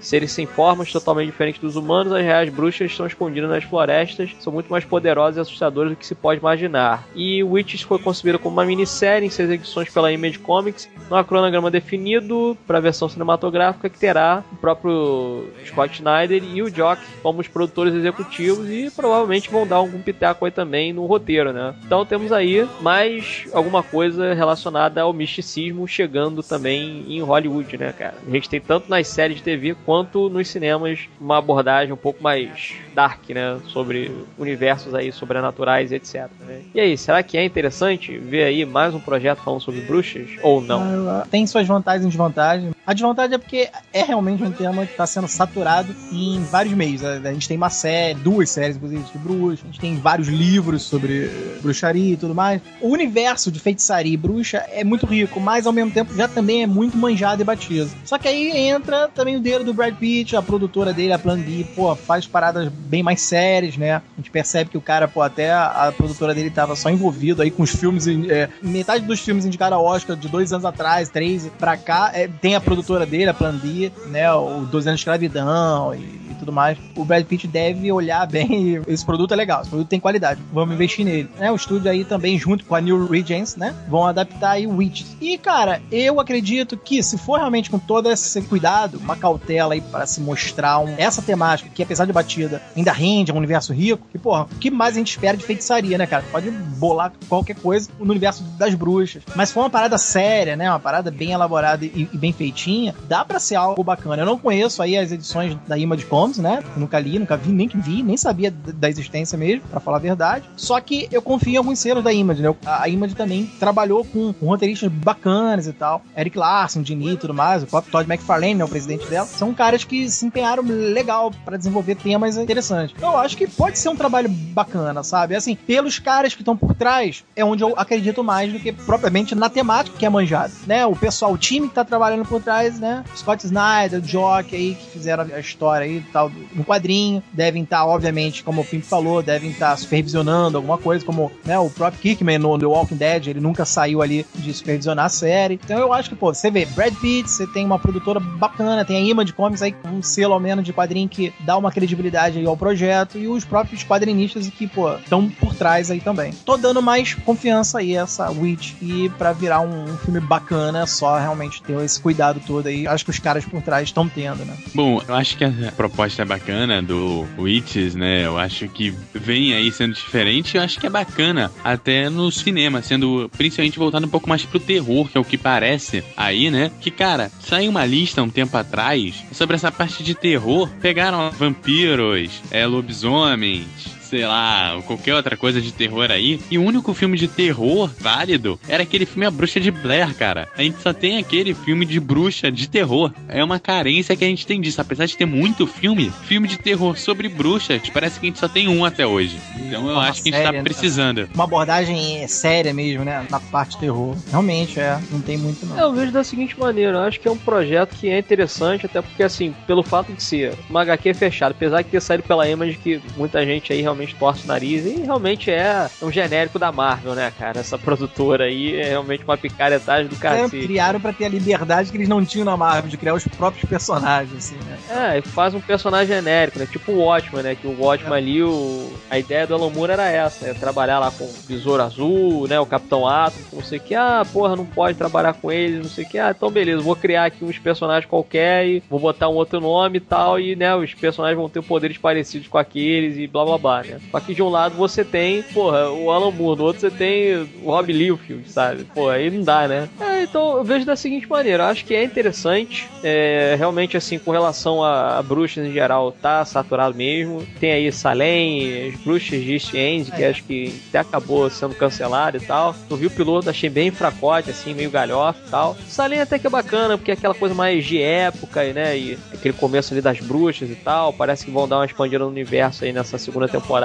Seres 0.00 0.32
sem 0.32 0.46
formas 0.46 0.92
totalmente 0.92 1.26
diferentes 1.26 1.60
dos 1.60 1.76
humanos, 1.76 2.12
as 2.12 2.22
reais 2.22 2.52
bruxas 2.52 2.90
estão 2.90 3.06
escondidas 3.06 3.50
nas 3.50 3.64
florestas, 3.64 4.34
são 4.40 4.52
muito 4.52 4.70
mais 4.70 4.84
poderosas 4.84 5.36
e 5.36 5.40
assustadoras 5.40 5.90
do 5.90 5.96
que 5.96 5.99
se 6.06 6.14
pode 6.14 6.40
imaginar. 6.40 7.06
E 7.14 7.42
Witches 7.42 7.82
foi 7.82 7.98
concebida 7.98 8.38
como 8.38 8.56
uma 8.56 8.64
minissérie 8.64 9.26
em 9.26 9.30
seis 9.30 9.50
edições 9.50 9.90
pela 9.90 10.12
Image 10.12 10.38
Comics, 10.38 10.88
num 11.10 11.24
cronograma 11.24 11.70
definido 11.70 12.56
para 12.66 12.78
a 12.78 12.80
versão 12.80 13.08
cinematográfica 13.08 13.88
que 13.88 13.98
terá 13.98 14.42
o 14.52 14.56
próprio 14.56 15.48
Scott 15.66 15.94
Snyder 15.94 16.42
e 16.42 16.62
o 16.62 16.70
Jock 16.70 17.02
como 17.22 17.40
os 17.40 17.48
produtores 17.48 17.94
executivos 17.94 18.68
e 18.68 18.90
provavelmente 18.90 19.50
vão 19.50 19.66
dar 19.66 19.76
algum 19.76 20.00
pitaco 20.00 20.44
aí 20.44 20.50
também 20.50 20.92
no 20.92 21.06
roteiro, 21.06 21.52
né? 21.52 21.74
Então 21.84 22.04
temos 22.04 22.32
aí 22.32 22.66
mais 22.80 23.46
alguma 23.52 23.82
coisa 23.82 24.34
relacionada 24.34 25.02
ao 25.02 25.12
misticismo 25.12 25.86
chegando 25.86 26.42
também 26.42 27.04
em 27.08 27.20
Hollywood, 27.20 27.76
né, 27.76 27.92
cara? 27.92 28.14
A 28.26 28.30
gente 28.30 28.48
tem 28.48 28.60
tanto 28.60 28.88
nas 28.88 29.08
séries 29.08 29.38
de 29.38 29.42
TV 29.42 29.76
quanto 29.84 30.28
nos 30.28 30.48
cinemas 30.48 31.08
uma 31.20 31.38
abordagem 31.38 31.92
um 31.92 31.96
pouco 31.96 32.22
mais 32.22 32.74
dark, 32.94 33.30
né, 33.30 33.58
sobre 33.68 34.10
universos 34.38 34.94
aí 34.94 35.12
sobrenaturais, 35.12 35.89
etc. 35.92 36.28
Né? 36.46 36.62
E 36.74 36.80
aí, 36.80 36.96
será 36.96 37.22
que 37.22 37.36
é 37.36 37.44
interessante 37.44 38.16
ver 38.18 38.44
aí 38.44 38.64
mais 38.64 38.94
um 38.94 39.00
projeto 39.00 39.42
falando 39.42 39.60
sobre 39.60 39.80
bruxas 39.82 40.30
ou 40.42 40.60
não? 40.60 41.08
Ah, 41.08 41.26
tem 41.30 41.46
suas 41.46 41.66
vantagens 41.66 42.04
e 42.04 42.08
desvantagens. 42.08 42.72
A 42.86 42.92
desvantagem 42.92 43.34
é 43.34 43.38
porque 43.38 43.68
é 43.92 44.02
realmente 44.02 44.42
um 44.42 44.50
tema 44.50 44.84
que 44.84 44.92
está 44.92 45.06
sendo 45.06 45.28
saturado 45.28 45.94
em 46.12 46.42
vários 46.44 46.74
meios. 46.74 47.04
A 47.04 47.32
gente 47.32 47.46
tem 47.46 47.56
uma 47.56 47.70
série, 47.70 48.14
duas 48.14 48.50
séries, 48.50 48.76
inclusive, 48.76 49.04
de 49.04 49.18
bruxa, 49.18 49.62
a 49.64 49.66
gente 49.66 49.80
tem 49.80 49.96
vários 49.96 50.28
livros 50.28 50.82
sobre 50.82 51.30
bruxaria 51.62 52.14
e 52.14 52.16
tudo 52.16 52.34
mais. 52.34 52.60
O 52.80 52.88
universo 52.88 53.50
de 53.50 53.60
feitiçaria 53.60 54.12
e 54.12 54.16
bruxa 54.16 54.58
é 54.72 54.82
muito 54.82 55.06
rico, 55.06 55.38
mas 55.38 55.66
ao 55.66 55.72
mesmo 55.72 55.90
tempo 55.90 56.14
já 56.14 56.26
também 56.26 56.62
é 56.62 56.66
muito 56.66 56.96
manjado 56.96 57.42
e 57.42 57.44
batido. 57.44 57.90
Só 58.04 58.18
que 58.18 58.26
aí 58.26 58.50
entra 58.56 59.08
também 59.08 59.36
o 59.36 59.40
dedo 59.40 59.64
do 59.64 59.74
Brad 59.74 59.94
Pitt, 59.94 60.34
a 60.34 60.42
produtora 60.42 60.92
dele, 60.92 61.12
a 61.12 61.18
Plan 61.18 61.38
B, 61.38 61.64
pô, 61.76 61.94
faz 61.94 62.26
paradas 62.26 62.68
bem 62.68 63.02
mais 63.02 63.20
sérias, 63.20 63.76
né? 63.76 63.94
A 63.94 64.02
gente 64.16 64.30
percebe 64.30 64.70
que 64.70 64.78
o 64.78 64.80
cara, 64.80 65.06
pô, 65.06 65.22
até 65.22 65.52
a 65.70 65.92
produtora 65.92 66.34
dele 66.34 66.50
tava 66.50 66.76
só 66.76 66.90
envolvido 66.90 67.42
aí 67.42 67.50
com 67.50 67.62
os 67.62 67.70
filmes, 67.74 68.06
é, 68.06 68.48
metade 68.62 69.04
dos 69.04 69.20
filmes 69.20 69.44
indicaram 69.44 69.76
a 69.76 69.80
Oscar 69.80 70.16
de 70.16 70.28
dois 70.28 70.52
anos 70.52 70.64
atrás, 70.64 71.08
três 71.08 71.50
pra 71.58 71.76
cá, 71.76 72.10
é, 72.14 72.28
tem 72.28 72.54
a 72.54 72.60
produtora 72.60 73.06
dele, 73.06 73.30
a 73.30 73.34
Plan 73.34 73.56
B, 73.56 73.92
né? 74.06 74.32
O 74.32 74.66
12 74.66 74.88
anos 74.88 75.00
de 75.00 75.02
escravidão 75.02 75.94
e 75.94 76.30
tudo 76.40 76.52
mais, 76.52 76.78
o 76.96 77.04
Brad 77.04 77.24
Pitt 77.24 77.46
deve 77.46 77.92
olhar 77.92 78.26
bem. 78.28 78.82
Esse 78.88 79.04
produto 79.04 79.32
é 79.32 79.36
legal, 79.36 79.60
esse 79.60 79.70
produto 79.70 79.88
tem 79.88 80.00
qualidade, 80.00 80.40
vamos 80.52 80.74
investir 80.74 81.04
nele. 81.04 81.28
Né? 81.38 81.52
O 81.52 81.54
estúdio 81.54 81.90
aí 81.90 82.04
também, 82.04 82.38
junto 82.38 82.64
com 82.64 82.74
a 82.74 82.80
New 82.80 83.06
Regents, 83.06 83.56
né? 83.56 83.74
Vão 83.88 84.06
adaptar 84.06 84.52
aí 84.52 84.66
Witches. 84.66 85.16
E, 85.20 85.38
cara, 85.38 85.80
eu 85.92 86.18
acredito 86.18 86.76
que 86.76 87.02
se 87.02 87.18
for 87.18 87.38
realmente 87.38 87.70
com 87.70 87.78
todo 87.78 88.10
esse 88.10 88.40
cuidado, 88.42 88.98
uma 88.98 89.16
cautela 89.16 89.74
aí 89.74 89.80
para 89.80 90.06
se 90.06 90.20
mostrar 90.20 90.78
um, 90.80 90.94
essa 90.96 91.22
temática, 91.22 91.70
que 91.72 91.82
apesar 91.82 92.06
de 92.06 92.12
batida, 92.12 92.62
ainda 92.76 92.92
rende, 92.92 93.30
é 93.30 93.34
um 93.34 93.38
universo 93.38 93.72
rico, 93.72 94.06
e, 94.14 94.18
porra, 94.18 94.42
o 94.44 94.58
que 94.58 94.70
mais 94.70 94.94
a 94.94 94.98
gente 94.98 95.10
espera 95.10 95.36
de 95.36 95.44
feitiçaria, 95.60 95.98
né, 95.98 96.06
cara? 96.06 96.24
Pode 96.32 96.50
bolar 96.50 97.12
qualquer 97.28 97.56
coisa 97.56 97.90
no 97.98 98.10
universo 98.10 98.42
das 98.58 98.74
bruxas. 98.74 99.22
Mas 99.36 99.52
for 99.52 99.60
uma 99.60 99.70
parada 99.70 99.98
séria, 99.98 100.56
né? 100.56 100.70
Uma 100.70 100.80
parada 100.80 101.10
bem 101.10 101.32
elaborada 101.32 101.84
e, 101.84 102.08
e 102.12 102.18
bem 102.18 102.32
feitinha, 102.32 102.94
dá 103.06 103.24
para 103.24 103.38
ser 103.38 103.56
algo 103.56 103.84
bacana. 103.84 104.22
Eu 104.22 104.26
não 104.26 104.38
conheço 104.38 104.82
aí 104.82 104.96
as 104.96 105.12
edições 105.12 105.56
da 105.68 105.76
Image 105.76 106.06
Comics, 106.06 106.38
né? 106.38 106.62
Nunca 106.76 106.98
li, 106.98 107.18
nunca 107.18 107.36
vi, 107.36 107.52
nem 107.52 107.68
vi, 107.68 108.02
nem 108.02 108.16
sabia 108.16 108.50
da 108.50 108.88
existência 108.88 109.36
mesmo, 109.36 109.62
para 109.70 109.80
falar 109.80 109.98
a 109.98 110.00
verdade. 110.00 110.44
Só 110.56 110.80
que 110.80 111.08
eu 111.12 111.20
confio 111.20 111.54
em 111.54 111.56
alguns 111.56 111.78
selos 111.78 112.02
da 112.02 112.12
Image, 112.12 112.42
né? 112.42 112.54
A 112.64 112.88
Image 112.88 113.14
também 113.14 113.46
trabalhou 113.58 114.04
com, 114.04 114.32
com 114.32 114.46
roteiristas 114.46 114.90
bacanas 114.90 115.66
e 115.66 115.72
tal. 115.72 116.02
Eric 116.16 116.38
Larson, 116.38 116.82
Dini 116.82 117.12
e 117.12 117.16
tudo 117.16 117.34
mais, 117.34 117.62
o 117.62 117.66
próprio 117.66 117.92
Todd 117.92 118.10
McFarlane, 118.10 118.54
né, 118.54 118.64
o 118.64 118.68
presidente 118.68 119.06
dela. 119.06 119.26
São 119.26 119.52
caras 119.52 119.84
que 119.84 120.08
se 120.08 120.24
empenharam 120.24 120.62
legal 120.62 121.30
para 121.44 121.56
desenvolver 121.56 121.96
temas 121.96 122.36
interessantes. 122.36 122.94
Eu 123.00 123.16
acho 123.16 123.36
que 123.36 123.46
pode 123.46 123.78
ser 123.78 123.88
um 123.88 123.96
trabalho 123.96 124.28
bacana, 124.28 125.02
sabe? 125.02 125.34
Assim, 125.34 125.49
pelos 125.56 125.98
caras 125.98 126.34
que 126.34 126.42
estão 126.42 126.56
por 126.56 126.74
trás, 126.74 127.24
é 127.34 127.44
onde 127.44 127.62
eu 127.62 127.74
acredito 127.76 128.22
mais 128.22 128.52
do 128.52 128.58
que 128.58 128.72
propriamente 128.72 129.34
na 129.34 129.48
temática 129.48 129.96
que 129.96 130.06
é 130.06 130.10
manjada, 130.10 130.52
né? 130.66 130.86
O 130.86 130.94
pessoal, 130.94 131.32
o 131.32 131.38
time 131.38 131.68
que 131.68 131.74
tá 131.74 131.84
trabalhando 131.84 132.24
por 132.24 132.42
trás, 132.42 132.78
né? 132.78 133.04
Scott 133.16 133.44
Snyder, 133.44 134.00
Jock 134.00 134.54
aí, 134.54 134.74
que 134.74 134.90
fizeram 134.90 135.24
a 135.24 135.40
história 135.40 135.86
aí, 135.86 136.02
tal, 136.12 136.30
no 136.54 136.64
quadrinho. 136.64 137.22
Devem 137.32 137.62
estar, 137.62 137.78
tá, 137.78 137.86
obviamente, 137.86 138.42
como 138.42 138.62
o 138.62 138.64
Pimp 138.64 138.84
falou, 138.84 139.22
devem 139.22 139.50
estar 139.50 139.70
tá 139.70 139.76
supervisionando 139.76 140.56
alguma 140.56 140.78
coisa, 140.78 141.04
como 141.04 141.30
né, 141.44 141.58
o 141.58 141.70
próprio 141.70 142.00
Kickman 142.00 142.38
no 142.38 142.58
The 142.58 142.66
Walking 142.66 142.96
Dead, 142.96 143.28
ele 143.28 143.40
nunca 143.40 143.64
saiu 143.64 144.02
ali 144.02 144.26
de 144.34 144.52
supervisionar 144.52 145.06
a 145.06 145.08
série. 145.08 145.60
Então 145.62 145.78
eu 145.78 145.92
acho 145.92 146.08
que, 146.08 146.16
pô, 146.16 146.32
você 146.32 146.50
vê 146.50 146.64
Brad 146.66 146.94
Pitt, 146.94 147.30
você 147.30 147.46
tem 147.46 147.64
uma 147.64 147.78
produtora 147.78 148.20
bacana, 148.20 148.84
tem 148.84 148.96
a 148.96 149.00
Image 149.00 149.32
Comics 149.32 149.62
aí, 149.62 149.74
um 149.84 150.02
selo 150.02 150.34
ao 150.34 150.40
menos 150.40 150.64
de 150.64 150.72
quadrinho 150.72 151.08
que 151.08 151.32
dá 151.40 151.56
uma 151.56 151.70
credibilidade 151.70 152.38
aí 152.38 152.46
ao 152.46 152.56
projeto, 152.56 153.18
e 153.18 153.28
os 153.28 153.44
próprios 153.44 153.84
quadrinistas 153.84 154.48
que, 154.48 154.66
pô, 154.66 154.94
estão 154.94 155.28
por 155.40 155.54
trás 155.54 155.90
aí 155.90 156.00
também. 156.00 156.32
Tô 156.44 156.56
dando 156.56 156.82
mais 156.82 157.14
confiança 157.14 157.78
aí 157.78 157.96
a 157.96 158.02
essa 158.02 158.30
Witch 158.30 158.74
e 158.80 159.08
para 159.10 159.32
virar 159.32 159.60
um, 159.60 159.84
um, 159.84 159.96
filme 159.96 160.20
bacana, 160.20 160.86
só 160.86 161.18
realmente 161.18 161.62
ter 161.62 161.78
esse 161.82 162.00
cuidado 162.00 162.40
todo 162.46 162.66
aí. 162.66 162.86
Acho 162.86 163.04
que 163.04 163.10
os 163.10 163.18
caras 163.18 163.44
por 163.44 163.62
trás 163.62 163.88
estão 163.88 164.08
tendo, 164.08 164.44
né? 164.44 164.56
Bom, 164.74 165.02
eu 165.06 165.14
acho 165.14 165.36
que 165.36 165.44
a 165.44 165.72
proposta 165.76 166.10
proposta 166.10 166.24
bacana 166.24 166.82
do 166.82 167.26
Witches, 167.38 167.94
né? 167.94 168.24
Eu 168.24 168.38
acho 168.38 168.68
que 168.68 168.94
vem 169.14 169.54
aí 169.54 169.70
sendo 169.70 169.94
diferente. 169.94 170.56
Eu 170.56 170.62
acho 170.62 170.78
que 170.78 170.86
é 170.86 170.90
bacana 170.90 171.50
até 171.62 172.08
no 172.08 172.30
cinema, 172.30 172.82
sendo 172.82 173.30
principalmente 173.36 173.78
voltado 173.78 174.06
um 174.06 174.10
pouco 174.10 174.28
mais 174.28 174.44
pro 174.44 174.58
terror, 174.58 175.08
que 175.08 175.16
é 175.16 175.20
o 175.20 175.24
que 175.24 175.38
parece 175.38 176.02
aí, 176.16 176.50
né? 176.50 176.70
Que, 176.80 176.90
cara, 176.90 177.30
saiu 177.40 177.70
uma 177.70 177.84
lista 177.84 178.22
um 178.22 178.30
tempo 178.30 178.56
atrás 178.56 179.24
sobre 179.32 179.56
essa 179.56 179.70
parte 179.70 180.02
de 180.02 180.14
terror. 180.14 180.68
Pegaram 180.80 181.30
vampiros, 181.30 182.40
é, 182.50 182.66
lobisomens, 182.66 183.99
sei 184.10 184.26
lá, 184.26 184.82
qualquer 184.86 185.14
outra 185.14 185.36
coisa 185.36 185.60
de 185.60 185.72
terror 185.72 186.10
aí. 186.10 186.40
E 186.50 186.58
o 186.58 186.64
único 186.64 186.92
filme 186.92 187.16
de 187.16 187.28
terror 187.28 187.88
válido 187.98 188.58
era 188.68 188.82
aquele 188.82 189.06
filme 189.06 189.24
A 189.24 189.30
Bruxa 189.30 189.60
de 189.60 189.70
Blair, 189.70 190.12
cara. 190.16 190.48
A 190.56 190.62
gente 190.62 190.82
só 190.82 190.92
tem 190.92 191.16
aquele 191.16 191.54
filme 191.54 191.86
de 191.86 192.00
bruxa 192.00 192.50
de 192.50 192.68
terror. 192.68 193.12
É 193.28 193.42
uma 193.44 193.60
carência 193.60 194.16
que 194.16 194.24
a 194.24 194.28
gente 194.28 194.46
tem 194.46 194.60
disso. 194.60 194.80
Apesar 194.80 195.06
de 195.06 195.16
ter 195.16 195.26
muito 195.26 195.64
filme, 195.66 196.12
filme 196.24 196.48
de 196.48 196.58
terror 196.58 196.98
sobre 196.98 197.28
bruxas, 197.28 197.88
parece 197.90 198.18
que 198.18 198.26
a 198.26 198.28
gente 198.28 198.40
só 198.40 198.48
tem 198.48 198.66
um 198.66 198.84
até 198.84 199.06
hoje. 199.06 199.38
Então 199.56 199.88
eu 199.88 200.00
acho 200.00 200.22
que 200.22 200.30
a 200.30 200.32
gente 200.32 200.44
tá 200.44 200.52
né? 200.52 200.62
precisando. 200.62 201.28
Uma 201.32 201.44
abordagem 201.44 202.26
séria 202.26 202.74
mesmo, 202.74 203.04
né? 203.04 203.24
Na 203.30 203.38
parte 203.38 203.78
terror. 203.78 204.16
Realmente, 204.28 204.80
é. 204.80 204.98
Não 205.12 205.20
tem 205.20 205.38
muito, 205.38 205.64
não. 205.66 205.78
Eu 205.78 205.92
vejo 205.92 206.10
da 206.10 206.24
seguinte 206.24 206.58
maneira. 206.58 206.98
Eu 206.98 207.02
acho 207.02 207.20
que 207.20 207.28
é 207.28 207.30
um 207.30 207.38
projeto 207.38 207.94
que 207.94 208.08
é 208.08 208.18
interessante, 208.18 208.86
até 208.86 209.00
porque, 209.00 209.22
assim, 209.22 209.54
pelo 209.66 209.84
fato 209.84 210.12
de 210.12 210.22
ser 210.22 210.54
uma 210.68 210.82
HQ 210.82 211.14
fechada, 211.14 211.52
apesar 211.52 211.82
de 211.82 211.90
ter 211.90 212.00
saído 212.00 212.24
pela 212.24 212.48
Image, 212.48 212.76
que 212.78 213.00
muita 213.16 213.44
gente 213.44 213.72
aí 213.72 213.80
realmente 213.80 213.99
realmente 214.00 214.14
torce 214.14 214.44
o 214.44 214.46
nariz 214.46 214.86
e 214.86 215.02
realmente 215.02 215.50
é 215.50 215.88
um 216.02 216.10
genérico 216.10 216.58
da 216.58 216.72
Marvel, 216.72 217.14
né, 217.14 217.32
cara? 217.38 217.60
Essa 217.60 217.78
produtora 217.78 218.44
aí 218.44 218.76
é 218.76 218.88
realmente 218.88 219.22
uma 219.24 219.36
picaretagem 219.36 220.08
do 220.08 220.16
cacete. 220.16 220.56
É, 220.58 220.66
criaram 220.66 221.00
para 221.00 221.12
ter 221.12 221.26
a 221.26 221.28
liberdade 221.28 221.90
que 221.90 221.96
eles 221.96 222.08
não 222.08 222.24
tinham 222.24 222.44
na 222.44 222.56
Marvel, 222.56 222.90
de 222.90 222.96
criar 222.96 223.14
os 223.14 223.26
próprios 223.26 223.68
personagens, 223.68 224.34
assim, 224.36 224.56
né? 224.56 225.14
É, 225.14 225.18
e 225.18 225.22
faz 225.22 225.54
um 225.54 225.60
personagem 225.60 226.16
genérico, 226.16 226.58
né? 226.58 226.66
Tipo 226.66 226.92
o 226.92 227.04
Watchman, 227.04 227.42
né? 227.42 227.54
Que 227.54 227.66
o 227.66 227.76
Watchman 227.78 228.14
é. 228.14 228.18
ali, 228.18 228.42
o... 228.42 228.92
a 229.10 229.18
ideia 229.18 229.46
do 229.46 229.54
Alan 229.54 229.70
Moore 229.70 229.92
era 229.92 230.08
essa, 230.08 230.46
né? 230.46 230.54
Trabalhar 230.54 230.98
lá 230.98 231.10
com 231.10 231.24
o 231.24 231.34
Besouro 231.46 231.82
Azul, 231.82 232.48
né? 232.48 232.58
O 232.58 232.66
Capitão 232.66 233.06
Atom, 233.06 233.38
não 233.52 233.62
sei 233.62 233.78
o 233.78 233.82
que. 233.82 233.94
Ah, 233.94 234.24
porra, 234.32 234.56
não 234.56 234.64
pode 234.64 234.96
trabalhar 234.96 235.34
com 235.34 235.52
eles, 235.52 235.82
não 235.82 235.90
sei 235.90 236.04
o 236.04 236.08
que. 236.08 236.18
Ah, 236.18 236.32
então 236.36 236.50
beleza, 236.50 236.80
vou 236.80 236.96
criar 236.96 237.26
aqui 237.26 237.44
uns 237.44 237.58
personagens 237.58 238.08
qualquer 238.08 238.66
e 238.66 238.82
vou 238.88 238.98
botar 238.98 239.28
um 239.28 239.34
outro 239.34 239.60
nome 239.60 239.98
e 239.98 240.00
tal, 240.00 240.40
e, 240.40 240.56
né, 240.56 240.74
os 240.74 240.94
personagens 240.94 241.38
vão 241.38 241.48
ter 241.48 241.62
poderes 241.62 241.98
parecidos 241.98 242.48
com 242.48 242.58
aqueles 242.58 243.16
e 243.16 243.26
blá 243.26 243.44
blá 243.44 243.58
blá, 243.58 243.82
né? 243.82 243.89
Só 244.10 244.20
que 244.20 244.34
de 244.34 244.42
um 244.42 244.48
lado 244.48 244.76
você 244.76 245.04
tem, 245.04 245.42
porra, 245.42 245.90
o 245.90 246.10
Alan 246.10 246.30
Moore, 246.30 246.58
do 246.58 246.64
outro 246.64 246.80
você 246.80 246.90
tem 246.90 247.48
o 247.62 247.70
Rob 247.70 247.92
Liefeld, 247.92 248.50
sabe? 248.50 248.84
Pô, 248.94 249.08
aí 249.08 249.30
não 249.30 249.42
dá, 249.42 249.66
né? 249.66 249.88
É, 250.00 250.22
então 250.22 250.56
eu 250.56 250.64
vejo 250.64 250.84
da 250.84 250.96
seguinte 250.96 251.28
maneira, 251.28 251.64
eu 251.64 251.68
acho 251.68 251.84
que 251.84 251.94
é 251.94 252.04
interessante, 252.04 252.88
é, 253.02 253.54
realmente 253.58 253.96
assim, 253.96 254.18
com 254.18 254.30
relação 254.30 254.82
a, 254.82 255.18
a, 255.18 255.22
bruxas 255.22 255.66
em 255.66 255.72
geral, 255.72 256.12
tá 256.12 256.44
saturado 256.44 256.94
mesmo. 256.94 257.46
Tem 257.58 257.72
aí 257.72 257.90
Salem, 257.92 258.88
as 258.88 259.00
bruxas 259.00 259.42
de 259.42 259.54
East 259.54 259.74
End, 259.74 260.10
que 260.10 260.22
é. 260.22 260.28
acho 260.28 260.44
que 260.44 260.80
até 260.88 260.98
acabou 260.98 261.48
sendo 261.50 261.74
cancelado 261.74 262.36
e 262.36 262.40
tal. 262.40 262.74
Eu 262.88 262.96
vi 262.96 263.06
o 263.06 263.10
piloto, 263.10 263.50
achei 263.50 263.70
bem 263.70 263.90
fracote, 263.90 264.50
assim, 264.50 264.74
meio 264.74 264.90
galhofa 264.90 265.40
e 265.46 265.50
tal. 265.50 265.76
Salem 265.88 266.20
até 266.20 266.38
que 266.38 266.46
é 266.46 266.50
bacana, 266.50 266.96
porque 266.96 267.10
é 267.10 267.14
aquela 267.14 267.34
coisa 267.34 267.54
mais 267.54 267.84
de 267.84 268.00
época, 268.00 268.62
né? 268.72 268.96
E 268.96 269.18
aquele 269.32 269.54
começo 269.54 269.92
ali 269.92 270.02
das 270.02 270.20
bruxas 270.20 270.70
e 270.70 270.74
tal. 270.74 271.12
Parece 271.12 271.44
que 271.44 271.50
vão 271.50 271.68
dar 271.68 271.78
uma 271.78 271.86
expandida 271.86 272.24
no 272.24 272.30
universo 272.30 272.84
aí 272.84 272.92
nessa 272.92 273.18
segunda 273.18 273.48
temporada. 273.48 273.79